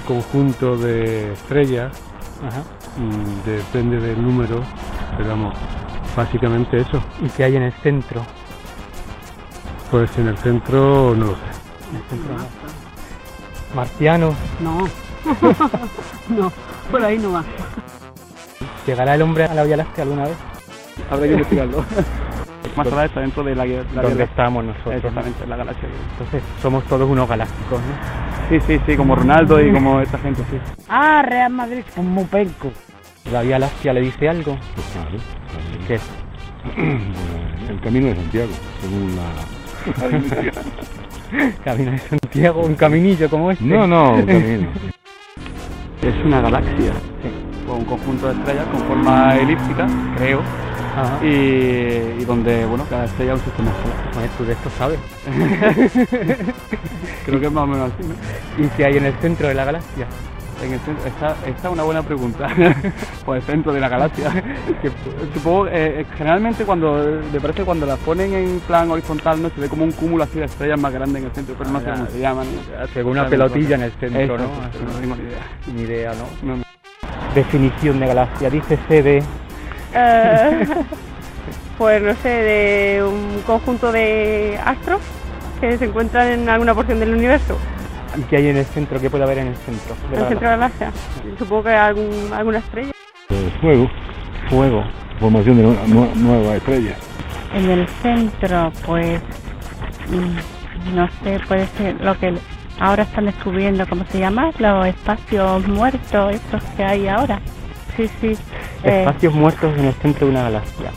Conjunto 0.08 0.78
de 0.78 1.34
estrellas, 1.34 1.92
Ajá. 2.46 2.64
mm, 2.98 3.46
depende 3.46 4.00
del 4.00 4.22
número, 4.22 4.62
pero 5.18 5.30
vamos, 5.30 5.56
básicamente 6.16 6.78
eso. 6.78 7.02
¿Y 7.22 7.30
qué 7.30 7.46
hay 7.46 7.56
en 7.56 7.64
el 7.64 7.74
centro? 7.74 8.22
Pues 9.92 10.18
en 10.18 10.28
el 10.28 10.38
centro 10.38 11.16
no 11.16 11.26
lo 11.28 11.34
sé. 11.34 11.42
En 11.90 11.96
el 11.98 12.04
centro 12.10 12.38
no. 12.38 12.46
Marciano. 13.76 14.36
No. 14.60 14.88
no, 16.30 16.52
por 16.92 17.04
ahí 17.04 17.18
no 17.18 17.34
va. 17.34 17.44
¿Llegará 18.86 19.16
el 19.16 19.22
hombre 19.22 19.46
a 19.46 19.54
la 19.54 19.64
Vía 19.64 19.78
Láctea 19.78 20.04
alguna 20.04 20.24
vez? 20.26 20.38
Habrá 21.10 21.28
que 21.28 21.34
investigarlo. 21.34 21.86
Más 22.76 22.88
allá 22.88 23.06
está 23.06 23.20
dentro 23.20 23.44
de 23.44 23.56
la, 23.56 23.66
la 23.66 24.02
¿Dónde 24.02 24.24
estamos 24.24 24.64
nosotros? 24.66 24.96
Exactamente, 24.96 25.44
en 25.44 25.50
la 25.50 25.58
galaxia. 25.58 25.90
Entonces, 26.12 26.44
somos 26.62 26.84
todos 26.86 27.08
unos 27.08 27.30
galácticos, 27.30 27.80
¿no? 27.80 28.33
Sí, 28.50 28.60
sí, 28.68 28.80
sí, 28.86 28.98
como 28.98 29.16
Ronaldo 29.16 29.62
y 29.62 29.72
como 29.72 30.02
esta 30.02 30.18
gente, 30.20 30.44
sí. 30.50 30.58
Ah, 30.90 31.24
Real 31.26 31.52
Madrid, 31.52 31.84
como 31.96 32.26
penco. 32.28 32.72
¿La 33.32 33.42
Vía 33.42 33.58
Láctea 33.58 33.94
le 33.94 34.02
dice 34.02 34.28
algo? 34.28 34.58
Pues 34.76 34.88
claro. 34.88 35.18
¿Qué? 35.88 36.00
El 37.70 37.80
camino 37.82 38.08
de 38.08 38.16
Santiago, 38.16 38.52
según 38.82 39.16
la. 39.16 39.24
Camino 41.64 41.92
de 41.92 41.98
Santiago, 41.98 42.62
un 42.62 42.76
caminillo 42.76 43.30
como 43.30 43.52
este. 43.52 43.64
No, 43.66 43.88
no, 43.88 44.14
un 44.16 44.26
camino. 44.26 44.68
Es 46.04 46.26
una 46.26 46.42
galaxia, 46.42 46.92
con 47.66 47.78
un 47.78 47.86
conjunto 47.86 48.28
de 48.28 48.34
estrellas 48.34 48.66
con 48.74 48.82
forma 48.82 49.38
elíptica, 49.38 49.88
creo. 50.18 50.42
Y, 51.24 52.22
y 52.22 52.26
donde, 52.26 52.66
bueno, 52.66 52.86
cada 52.90 53.06
estrella 53.06 53.34
es 53.34 53.40
un 53.40 53.46
sistema 53.46 53.72
solar. 53.72 54.14
Bueno, 54.14 54.30
tú 54.38 54.46
de 54.46 54.54
esto 54.54 54.70
sabes. 54.78 55.00
Creo 57.26 57.40
que 57.40 57.46
es 57.48 57.52
más 57.52 57.64
o 57.64 57.68
menos 57.68 57.92
así, 57.92 58.08
¿no? 58.08 58.66
¿Y 58.66 58.70
qué 58.70 58.86
hay 58.86 58.98
en 58.98 59.06
el 59.06 59.14
centro 59.16 59.48
de 59.48 59.54
la 59.54 59.66
galaxia? 59.66 60.08
En 60.64 60.72
el 60.72 60.80
centro, 60.80 61.06
esta, 61.06 61.36
esta 61.46 61.68
es 61.68 61.74
una 61.74 61.84
buena 61.84 62.02
pregunta. 62.04 62.48
pues 63.26 63.42
el 63.44 63.48
centro 63.48 63.74
de 63.74 63.82
la 63.82 63.90
galaxia. 63.90 64.32
que, 64.82 64.92
supongo, 65.34 65.68
eh, 65.70 66.06
generalmente 66.18 66.64
cuando, 66.64 67.22
me 67.34 67.40
parece 67.42 67.60
que 67.60 67.66
cuando 67.66 67.86
las 67.86 68.00
ponen 68.00 68.34
en 68.34 68.60
plan 68.62 68.90
horizontal, 68.92 69.42
no 69.42 69.50
se 69.50 69.60
ve 69.60 69.68
como 69.70 69.84
un 69.84 69.92
cúmulo 69.92 70.24
así 70.24 70.40
de 70.40 70.46
estrellas 70.46 70.80
más 70.80 70.94
grandes 70.94 71.22
en 71.22 71.28
el 71.28 71.34
centro, 71.36 71.56
pero 71.58 71.70
no 71.72 71.80
sé 71.82 71.90
Ah, 71.90 71.94
cómo 71.96 72.08
se 72.08 72.20
llaman. 72.20 72.48
Según 72.94 73.12
una 73.14 73.28
pelotilla 73.28 73.76
en 73.76 73.84
el 73.84 73.92
centro, 73.94 74.36
Eso, 74.36 74.38
¿no? 74.38 74.50
pero 74.72 74.86
no 74.86 74.92
tengo 75.00 75.16
ni 75.16 75.24
idea. 75.24 75.40
Ni 75.76 75.82
idea, 75.82 76.12
¿no? 76.14 76.48
No, 76.48 76.58
no. 76.58 76.64
Definición 77.36 78.00
de 78.00 78.08
galaxia. 78.08 78.50
Dice 78.50 78.78
CD. 78.88 79.22
Eh, 79.94 80.68
pues 81.78 82.02
no 82.02 82.14
sé, 82.16 82.30
de 82.30 83.04
un 83.04 83.42
conjunto 83.46 83.92
de 83.92 84.60
astros 84.64 85.02
que 85.62 85.78
se 85.78 85.86
encuentran 85.86 86.28
en 86.28 86.50
alguna 86.50 86.74
porción 86.74 87.00
del 87.00 87.14
universo. 87.14 87.58
¿Y 88.18 88.22
qué 88.24 88.38
hay 88.38 88.48
en 88.50 88.58
el 88.58 88.66
centro? 88.66 89.00
¿Qué 89.00 89.10
puede 89.10 89.24
haber 89.24 89.40
en 89.40 89.48
el 89.48 89.56
centro? 89.56 89.96
En 90.12 90.20
el 90.22 90.28
centro 90.28 90.40
de 90.40 90.46
la 90.46 90.52
galaxia. 90.68 90.92
Supongo 91.40 91.64
que 91.64 91.70
hay 91.70 91.76
algún, 91.78 92.32
alguna 92.34 92.58
estrella. 92.60 92.92
Eh, 93.30 93.52
fuego. 93.62 93.90
Fuego. 94.50 94.84
Formación 95.20 95.58
de 95.58 95.64
nue- 95.64 95.84
nue- 95.88 96.14
nueva 96.16 96.56
estrella. 96.58 96.96
En 97.56 97.70
el 97.70 97.88
centro, 98.02 98.72
pues, 98.86 99.20
mm, 100.10 100.96
no 100.96 101.08
sé, 101.24 101.40
puede 101.48 101.66
ser 101.68 102.00
lo 102.02 102.18
que 102.20 102.34
ahora 102.80 103.04
están 103.04 103.26
descubriendo, 103.26 103.88
¿cómo 103.88 104.04
se 104.12 104.20
llama? 104.20 104.52
Los 104.60 104.86
espacios 104.88 105.68
muertos, 105.68 106.34
estos 106.36 106.64
que 106.76 106.84
hay 106.84 107.08
ahora. 107.08 107.40
Sí, 107.96 108.10
sí. 108.22 108.36
eh, 108.84 109.00
Espacios 109.06 109.34
muertos 109.34 109.78
en 109.78 109.86
el 109.86 109.94
centro 109.96 110.26
de 110.28 110.32
una 110.32 110.44
galaxia. 110.44 110.92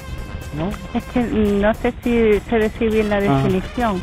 ¿No? 0.56 0.70
es 0.98 1.04
que 1.12 1.20
mm, 1.20 1.60
no 1.60 1.74
sé 1.74 1.92
si 2.02 2.40
se 2.48 2.58
decide 2.58 2.88
bien 2.90 3.10
la 3.10 3.16
Ah. 3.16 3.20
definición 3.20 4.00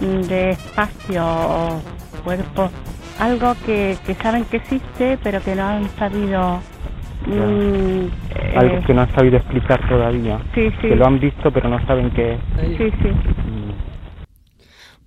mm, 0.00 0.20
de 0.28 0.50
espacio 0.50 1.24
o 1.26 1.82
cuerpo. 2.22 2.70
Algo 3.18 3.54
que, 3.66 3.96
que 4.06 4.14
saben 4.16 4.44
que 4.44 4.58
existe, 4.58 5.18
pero 5.22 5.42
que 5.42 5.54
no 5.56 5.64
han 5.66 5.88
sabido. 5.98 6.60
mm, 7.26 7.32
eh, 8.36 8.54
Algo 8.56 8.80
que 8.86 8.94
no 8.94 9.02
han 9.02 9.14
sabido 9.14 9.36
explicar 9.38 9.80
todavía. 9.88 10.38
Sí, 10.54 10.70
sí. 10.80 10.88
Que 10.88 10.96
lo 10.96 11.06
han 11.06 11.18
visto, 11.18 11.50
pero 11.50 11.68
no 11.68 11.84
saben 11.86 12.10
qué 12.10 12.34
es. 12.34 12.38
Sí, 12.78 12.90
sí. 13.02 13.08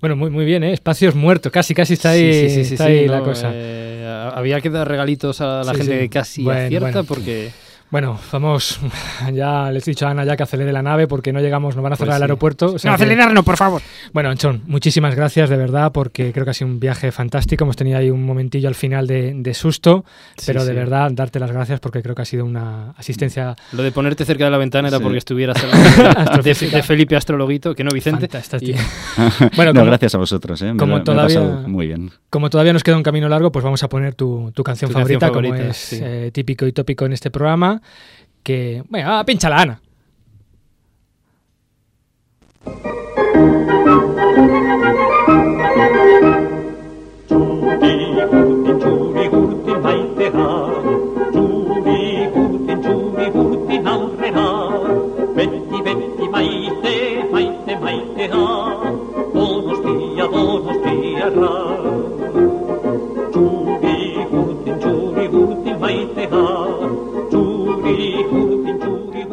Bueno, 0.01 0.15
muy, 0.17 0.29
muy 0.29 0.45
bien, 0.45 0.63
¿eh? 0.63 0.73
Espacios 0.73 1.15
muertos. 1.15 1.51
Casi, 1.51 1.73
casi 1.73 1.93
está 1.93 2.09
ahí, 2.11 2.33
Sí, 2.33 2.49
sí, 2.49 2.49
sí, 2.49 2.65
sí, 2.65 2.73
está 2.75 2.85
sí, 2.87 2.91
ahí 2.91 3.05
no, 3.07 3.13
la 3.13 3.19
cosa. 3.21 3.49
eh, 3.53 3.84
había 4.33 4.61
que 4.61 4.69
dar 4.69 4.87
regalitos 4.87 5.41
a 5.41 5.63
la 5.63 5.71
Sí, 5.73 5.77
gente 5.77 5.93
sí. 5.93 5.99
que 5.99 6.09
casi 6.09 6.43
Bueno, 6.43 6.65
acierta 6.65 6.89
bueno. 6.89 7.03
porque... 7.05 7.51
Bueno, 7.91 8.19
vamos, 8.31 8.79
ya 9.33 9.71
les 9.71 9.87
he 9.87 9.91
dicho 9.91 10.05
a 10.07 10.09
Ana 10.09 10.25
ya 10.25 10.35
que 10.35 10.43
acelere 10.43 10.73
la 10.73 10.81
nave 10.81 11.07
porque 11.07 11.31
no 11.31 11.39
llegamos, 11.39 11.75
nos 11.75 11.83
van 11.83 11.93
a 11.93 11.95
cerrar 11.95 12.13
Pues 12.13 12.15
el 12.15 12.19
sí. 12.19 12.23
aeropuerto. 12.23 12.65
o 12.73 12.79
sea 12.79 12.91
No, 12.91 12.97
que- 12.97 13.03
acelerarnos, 13.03 13.45
por 13.45 13.57
favor. 13.57 13.81
Bueno, 14.11 14.29
Anchón, 14.29 14.63
muchísimas 14.65 15.15
gracias 15.15 15.49
de 15.49 15.55
verdad 15.55 15.91
porque 15.91 16.33
creo 16.33 16.43
que 16.45 16.51
ha 16.51 16.53
sido 16.53 16.69
un 16.71 16.79
viaje 16.79 17.11
fantástico. 17.11 17.63
Hemos 17.63 17.75
tenido 17.75 17.97
ahí 17.97 18.09
un 18.09 18.25
momentillo 18.25 18.67
al 18.67 18.75
final 18.75 19.07
de, 19.07 19.33
de 19.35 19.53
susto, 19.53 20.03
Sí, 20.35 20.43
pero 20.47 20.65
de 20.65 20.73
verdad 20.73 21.09
darte 21.13 21.39
las 21.39 21.51
gracias 21.51 21.79
porque 21.79 22.01
creo 22.01 22.15
que 22.15 22.23
ha 22.23 22.25
sido 22.25 22.43
una 22.43 22.91
asistencia. 22.97 23.55
Lo 23.71 23.83
de 23.83 23.91
ponerte 23.91 24.25
cerca 24.25 24.45
de 24.45 24.51
la 24.51 24.57
ventana 24.57 24.87
era 24.89 24.97
Sí. 24.97 25.03
porque 25.03 25.17
estuvieras 25.19 25.57
lado 25.63 26.41
de, 26.43 26.53
de, 26.53 26.83
Felipe 26.83 27.15
Astrologuito, 27.15 27.75
que 27.75 27.83
no 27.83 27.91
Vicente. 27.93 28.27
Y- 28.61 28.73
Bueno, 29.55 29.71
no, 29.73 29.79
como- 29.81 29.85
gracias 29.91 30.15
a 30.15 30.17
vosotros, 30.17 30.61
¿eh? 30.63 30.73
Me 30.73 30.77
como 30.79 30.97
lo- 30.97 31.03
todavía- 31.03 31.39
pasado 31.39 31.67
muy 31.69 31.87
bien. 31.87 32.11
Como 32.29 32.49
todavía 32.49 32.73
nos 32.73 32.83
queda 32.83 32.97
un 32.97 33.03
camino 33.03 33.29
largo, 33.29 33.51
pues 33.51 33.63
vamos 33.63 33.81
a 33.83 33.87
poner 33.89 34.15
tu, 34.15 34.51
tu 34.53 34.63
canción 34.63 34.89
Tu 34.89 34.95
canción 34.97 35.19
favorita, 35.19 35.27
como 35.29 35.47
favorita, 35.47 35.69
es 35.71 35.77
sí. 35.77 35.99
eh, 36.01 36.31
típico 36.33 36.65
y 36.67 36.73
tópico 36.73 37.05
en 37.05 37.13
este 37.13 37.31
programa. 37.31 37.74
Que, 38.43 38.83
bueno, 38.89 39.17
ah, 39.17 39.23
pínchala, 39.25 39.61
Ana. 39.61 39.81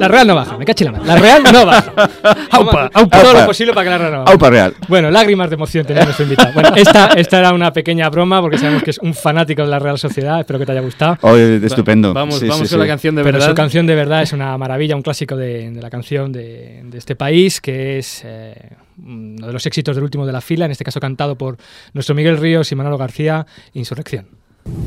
La 0.03 0.09
Real 0.09 0.27
no 0.27 0.35
baja, 0.35 0.59
me 0.59 0.65
caché 0.65 0.85
la 0.85 0.93
mano. 0.93 1.05
La 1.05 1.17
Real 1.17 1.43
no 1.45 1.65
baja. 1.65 1.93
Aupa, 2.51 2.91
aupa. 2.93 3.19
Todo 3.19 3.29
aupa. 3.31 3.41
lo 3.41 3.47
posible 3.47 3.73
para 3.73 3.85
que 3.85 3.91
la 3.91 3.99
Real 3.99 4.13
no 4.13 4.19
baje. 4.21 4.33
Aupa 4.33 4.51
Real. 4.51 4.75
Bueno, 4.89 5.11
lágrimas 5.11 5.49
de 5.49 5.55
emoción 5.55 5.87
tenía 5.87 6.05
nuestro 6.05 6.25
invitado. 6.25 6.53
Bueno, 6.55 6.71
esta, 6.75 7.07
esta 7.15 7.39
era 7.39 7.53
una 7.53 7.73
pequeña 7.73 8.09
broma 8.11 8.41
porque 8.41 8.59
sabemos 8.59 8.83
que 8.83 8.91
es 8.91 8.99
un 8.99 9.15
fanático 9.15 9.63
de 9.63 9.69
la 9.69 9.79
Real 9.79 9.99
Sociedad. 9.99 10.41
Espero 10.41 10.59
que 10.59 10.67
te 10.67 10.73
haya 10.73 10.81
gustado. 10.81 11.17
Oh, 11.23 11.37
estupendo. 11.37 12.13
Vamos, 12.13 12.41
Sí, 12.41 12.49
vamos 12.49 12.69
sí, 12.69 12.75
con 12.75 12.81
la 12.81 12.87
canción 12.89 13.15
de 13.15 13.23
Pero 13.23 13.35
verdad. 13.39 13.49
su 13.51 13.55
canción 13.55 13.87
de 13.87 13.95
verdad 13.95 14.23
es 14.23 14.33
una 14.33 14.59
maravilla, 14.59 14.97
un 14.97 15.03
clásico 15.03 15.37
de, 15.37 15.71
de 15.71 15.81
la 15.81 15.91
canción 15.91 16.33
de, 16.33 16.81
de 16.85 16.99
este 16.99 17.15
país, 17.15 17.61
que 17.61 17.99
es 17.99 18.23
eh, 18.25 18.55
uno 18.99 19.47
de 19.47 19.53
los 19.53 19.65
éxitos 19.67 19.95
del 19.95 20.03
último 20.05 20.27
de 20.27 20.33
la 20.33 20.41
fila, 20.41 20.65
en 20.65 20.73
este 20.73 20.85
caso 20.85 20.99
cantado 20.99 21.37
por 21.37 21.57
nuestro 21.95 22.15
Miguel 22.15 22.39
Ríos 22.39 22.73
y 22.73 22.75
Manolo 22.75 22.99
García, 22.99 23.47
Insurrección. 23.75 24.27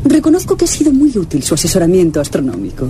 Reconozco 0.05 0.55
que 0.57 0.65
ha 0.65 0.67
sido 0.67 0.91
muy 0.91 1.17
útil 1.17 1.43
su 1.43 1.53
asesoramiento 1.53 2.19
astronómico. 2.21 2.89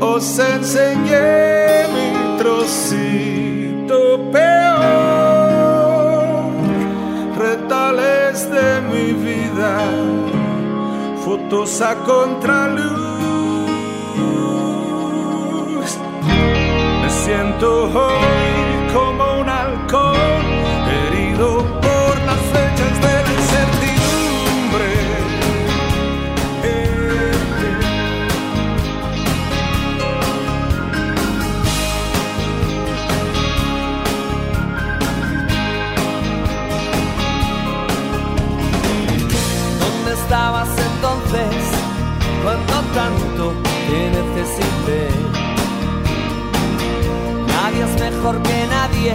os 0.00 0.38
enseñé 0.38 1.86
mi 1.94 2.38
trocito 2.38 4.20
peor, 4.32 5.56
retales 7.38 8.50
de 8.50 8.80
mi 8.90 9.12
vida, 9.12 9.78
fotos 11.24 11.80
a 11.80 11.94
contraluz. 11.96 13.06
Me 17.02 17.10
siento 17.10 17.84
hoy 17.84 18.55
sabías 47.76 48.00
mejor 48.00 48.42
que 48.42 48.66
nadie, 48.66 49.14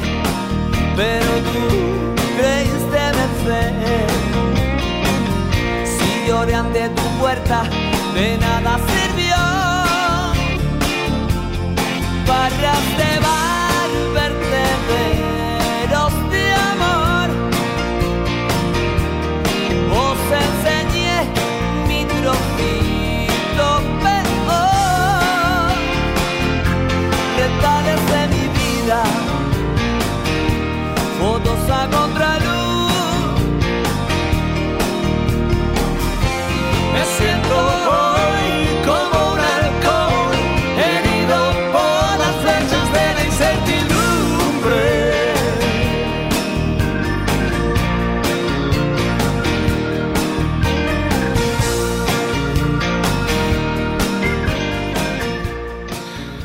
pero 0.96 1.32
tú 1.52 1.68
creíste 2.38 3.00
vencer. 3.18 4.08
Si 5.86 6.28
lloré 6.28 6.56
ante 6.56 6.90
tu 6.90 7.02
puerta, 7.20 7.64
de 8.14 8.38
nada 8.38 8.80
sirvió. 8.88 9.36
Barras 12.28 12.86
de 12.98 13.20
vertederos 14.14 15.41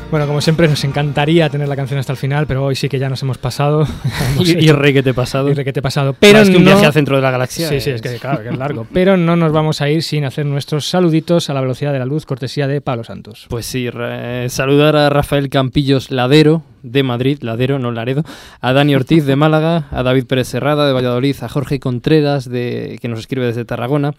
Bueno, 0.09 0.25
como 0.25 0.39
siempre, 0.39 0.69
nos 0.69 0.81
encantaría 0.85 1.49
tener 1.49 1.67
la 1.67 1.75
canción 1.75 1.99
hasta 1.99 2.13
el 2.13 2.17
final, 2.17 2.47
pero 2.47 2.63
hoy 2.63 2.75
sí 2.77 2.87
que 2.87 2.97
ya 2.97 3.09
nos 3.09 3.21
hemos 3.23 3.37
pasado. 3.37 3.85
Hemos 4.35 4.47
Y- 4.47 4.53
y 4.53 4.71
requete 4.71 5.13
pasado. 5.13 5.49
Y 5.49 5.53
requete 5.53 5.81
pasado. 5.81 6.15
Pero 6.17 6.39
Más 6.39 6.49
que 6.49 6.55
un 6.55 6.63
no- 6.63 6.71
viaje 6.71 6.85
al 6.85 6.93
centro 6.93 7.17
de 7.17 7.21
la 7.21 7.29
galaxia 7.29 7.67
Sí, 7.67 7.81
sí, 7.81 7.89
es 7.89 7.95
es- 7.97 8.01
que 8.13 8.17
claro, 8.17 8.41
que 8.41 8.49
es 8.49 8.57
largo. 8.57 8.87
Pero 8.93 9.17
no 9.17 9.35
nos 9.35 9.51
vamos 9.51 9.81
a 9.81 9.89
ir 9.89 10.01
sin 10.03 10.23
hacer 10.23 10.45
nuestros 10.45 10.87
saluditos 10.87 11.49
a 11.49 11.53
la 11.53 11.59
velocidad 11.59 11.91
de 11.91 11.99
la 11.99 12.05
luz, 12.05 12.25
cortesía 12.25 12.67
de 12.67 12.79
Pablo 12.79 13.03
Santos. 13.03 13.47
Pues 13.49 13.65
sí, 13.65 13.89
eh, 13.93 14.47
saludar 14.49 14.95
a 14.95 15.09
Rafael 15.09 15.49
Campillos 15.49 16.09
Ladero 16.09 16.63
de 16.83 17.03
Madrid, 17.03 17.39
Ladero, 17.41 17.77
no 17.77 17.91
Laredo, 17.91 18.23
a 18.61 18.71
Dani 18.71 18.95
Ortiz 18.95 19.25
de 19.25 19.35
Málaga, 19.35 19.87
a 19.91 20.03
David 20.03 20.25
Pérez 20.25 20.47
Serrada 20.47 20.87
de 20.87 20.93
Valladolid, 20.93 21.35
a 21.41 21.49
Jorge 21.49 21.81
Contreras 21.81 22.49
de, 22.49 22.97
que 23.01 23.09
nos 23.09 23.19
escribe 23.19 23.45
desde 23.47 23.65
Tarragona, 23.65 24.13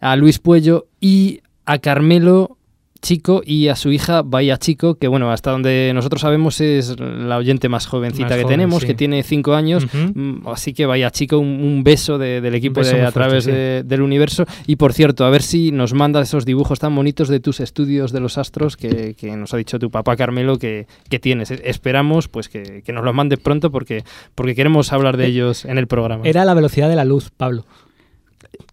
a 0.00 0.16
Luis 0.16 0.38
Puello 0.38 0.86
y 1.00 1.42
a 1.66 1.78
Carmelo 1.80 2.56
Chico 3.00 3.42
y 3.44 3.68
a 3.68 3.76
su 3.76 3.92
hija 3.92 4.22
Bahía 4.22 4.56
Chico, 4.58 4.96
que 4.96 5.06
bueno, 5.08 5.30
hasta 5.30 5.50
donde 5.50 5.92
nosotros 5.94 6.20
sabemos 6.22 6.60
es 6.60 6.98
la 6.98 7.36
oyente 7.36 7.68
más 7.68 7.86
jovencita 7.86 8.24
Más 8.28 8.36
que 8.36 8.42
joven, 8.42 8.52
tenemos, 8.56 8.80
sí. 8.80 8.86
que 8.88 8.94
tiene 8.94 9.22
cinco 9.22 9.54
años. 9.54 9.86
Mm, 9.92 10.46
así 10.48 10.72
que 10.74 10.86
Bahía 10.86 11.10
Chico, 11.10 11.38
un, 11.38 11.46
un 11.48 11.84
beso 11.84 12.18
de- 12.18 12.40
del 12.40 12.54
equipo 12.54 12.80
beso 12.80 12.96
de 12.96 13.02
A 13.02 13.12
fuerte, 13.12 13.14
través 13.14 13.44
sí. 13.44 13.50
de- 13.52 13.82
del 13.84 14.02
universo. 14.02 14.44
Y 14.66 14.76
por 14.76 14.92
cierto, 14.92 15.24
a 15.24 15.30
ver 15.30 15.42
si 15.42 15.70
nos 15.72 15.94
manda 15.94 16.20
esos 16.20 16.44
dibujos 16.44 16.78
tan 16.80 16.94
bonitos 16.94 17.28
de 17.28 17.40
tus 17.40 17.60
estudios 17.60 18.10
de 18.12 18.20
los 18.20 18.36
astros 18.38 18.76
que, 18.76 19.14
que 19.14 19.36
nos 19.36 19.54
ha 19.54 19.56
dicho 19.56 19.78
tu 19.78 19.90
papá 19.90 20.16
Carmelo 20.16 20.58
que, 20.58 20.86
que 21.08 21.18
tienes. 21.18 21.50
Esperamos 21.50 22.28
pues 22.28 22.48
que, 22.48 22.82
que 22.84 22.92
nos 22.92 23.04
los 23.04 23.14
mande 23.14 23.36
pronto 23.36 23.70
porque, 23.70 24.04
porque 24.34 24.54
queremos 24.54 24.92
hablar 24.92 25.16
de 25.16 25.26
ellos 25.26 25.64
en 25.64 25.78
el 25.78 25.86
programa. 25.86 26.24
Era 26.26 26.44
la 26.44 26.54
velocidad 26.54 26.88
de 26.88 26.96
la 26.96 27.04
luz, 27.04 27.30
Pablo. 27.36 27.64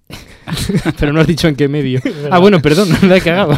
Pero 1.00 1.12
no 1.14 1.22
has 1.22 1.28
dicho 1.28 1.48
en 1.48 1.56
qué 1.56 1.68
medio. 1.68 2.00
ah, 2.32 2.40
bueno, 2.40 2.62
perdón, 2.62 2.90
la 3.10 3.18
he 3.18 3.22
cagado. 3.22 3.58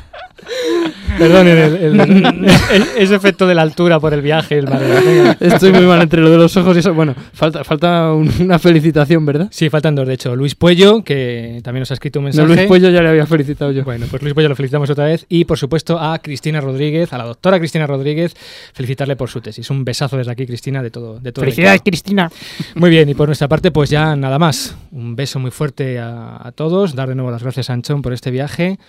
Perdón, 1.17 1.47
el- 1.47 1.57
el- 1.75 1.99
el- 1.99 2.85
ese 2.97 3.15
efecto 3.15 3.45
de 3.45 3.53
la 3.53 3.61
altura 3.61 3.99
por 3.99 4.13
el 4.13 4.21
viaje, 4.21 4.57
el 4.57 4.67
mareo. 4.67 5.35
Estoy 5.39 5.71
muy 5.71 5.85
mal 5.85 6.01
entre 6.01 6.21
lo 6.21 6.29
de 6.31 6.37
los 6.37 6.55
ojos 6.57 6.75
y 6.75 6.79
eso. 6.79 6.93
Bueno, 6.93 7.13
falta, 7.33 7.63
falta 7.63 8.13
un- 8.13 8.31
una 8.39 8.57
felicitación, 8.57 9.25
¿verdad? 9.25 9.47
Sí, 9.51 9.69
faltan 9.69 9.93
dos, 9.93 10.07
de 10.07 10.13
hecho. 10.15 10.35
Luis 10.35 10.55
Puello, 10.55 11.03
que 11.03 11.59
también 11.63 11.81
nos 11.81 11.91
ha 11.91 11.95
escrito 11.95 12.19
un 12.19 12.25
mensaje. 12.25 12.47
No, 12.47 12.55
Luis 12.55 12.65
Puello 12.67 12.89
ya 12.89 13.01
le 13.01 13.09
había 13.09 13.25
felicitado 13.27 13.71
yo. 13.71 13.83
Bueno, 13.83 14.07
pues 14.09 14.21
Luis 14.23 14.33
Puello 14.33 14.49
lo 14.49 14.55
felicitamos 14.55 14.89
otra 14.89 15.05
vez. 15.05 15.25
Y 15.29 15.45
por 15.45 15.57
supuesto 15.57 15.99
a 15.99 16.17
Cristina 16.19 16.61
Rodríguez, 16.61 17.11
a 17.13 17.17
la 17.17 17.25
doctora 17.25 17.59
Cristina 17.59 17.85
Rodríguez, 17.85 18.33
felicitarle 18.73 19.15
por 19.15 19.29
su 19.29 19.41
tesis. 19.41 19.69
Un 19.69 19.83
besazo 19.83 20.17
desde 20.17 20.31
aquí, 20.31 20.45
Cristina, 20.47 20.81
de 20.81 20.91
todo. 20.91 21.19
De 21.19 21.31
todo 21.31 21.43
el 21.45 21.51
Felicidades. 21.51 21.81
Cristina. 21.83 22.31
Muy 22.75 22.89
bien, 22.89 23.09
y 23.09 23.13
por 23.13 23.27
nuestra 23.27 23.47
parte, 23.47 23.69
pues 23.71 23.89
ya 23.89 24.15
nada 24.15 24.39
más. 24.39 24.75
Un 24.91 25.15
beso 25.15 25.39
muy 25.39 25.51
fuerte 25.51 25.99
a, 25.99 26.39
a 26.47 26.51
todos. 26.51 26.95
Dar 26.95 27.09
de 27.09 27.15
nuevo 27.15 27.29
las 27.31 27.43
gracias 27.43 27.69
a 27.69 27.73
Anchón 27.73 28.01
por 28.01 28.13
este 28.13 28.31
viaje. 28.31 28.79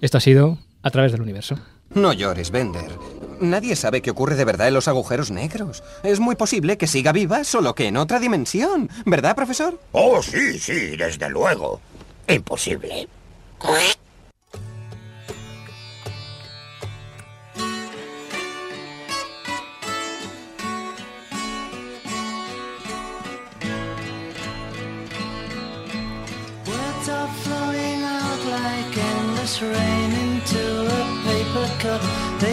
Esto 0.00 0.18
ha 0.18 0.20
sido 0.20 0.58
A 0.82 0.90
través 0.90 1.12
del 1.12 1.22
universo. 1.22 1.58
No 1.94 2.12
llores, 2.12 2.50
Bender. 2.50 2.92
Nadie 3.40 3.76
sabe 3.76 4.02
qué 4.02 4.10
ocurre 4.10 4.36
de 4.36 4.44
verdad 4.44 4.68
en 4.68 4.74
los 4.74 4.88
agujeros 4.88 5.30
negros. 5.30 5.82
Es 6.02 6.20
muy 6.20 6.36
posible 6.36 6.76
que 6.76 6.86
siga 6.86 7.12
viva, 7.12 7.44
solo 7.44 7.74
que 7.74 7.86
en 7.86 7.96
otra 7.96 8.18
dimensión. 8.18 8.90
¿Verdad, 9.06 9.36
profesor? 9.36 9.80
Oh, 9.92 10.22
sí, 10.22 10.58
sí, 10.58 10.96
desde 10.96 11.30
luego. 11.30 11.80
Imposible. 12.28 13.08
Words 26.66 27.08
are 27.08 27.28
flowing 27.42 28.02
out 28.02 28.44
like 28.46 28.96
endless 28.96 29.62
rain 29.62 30.17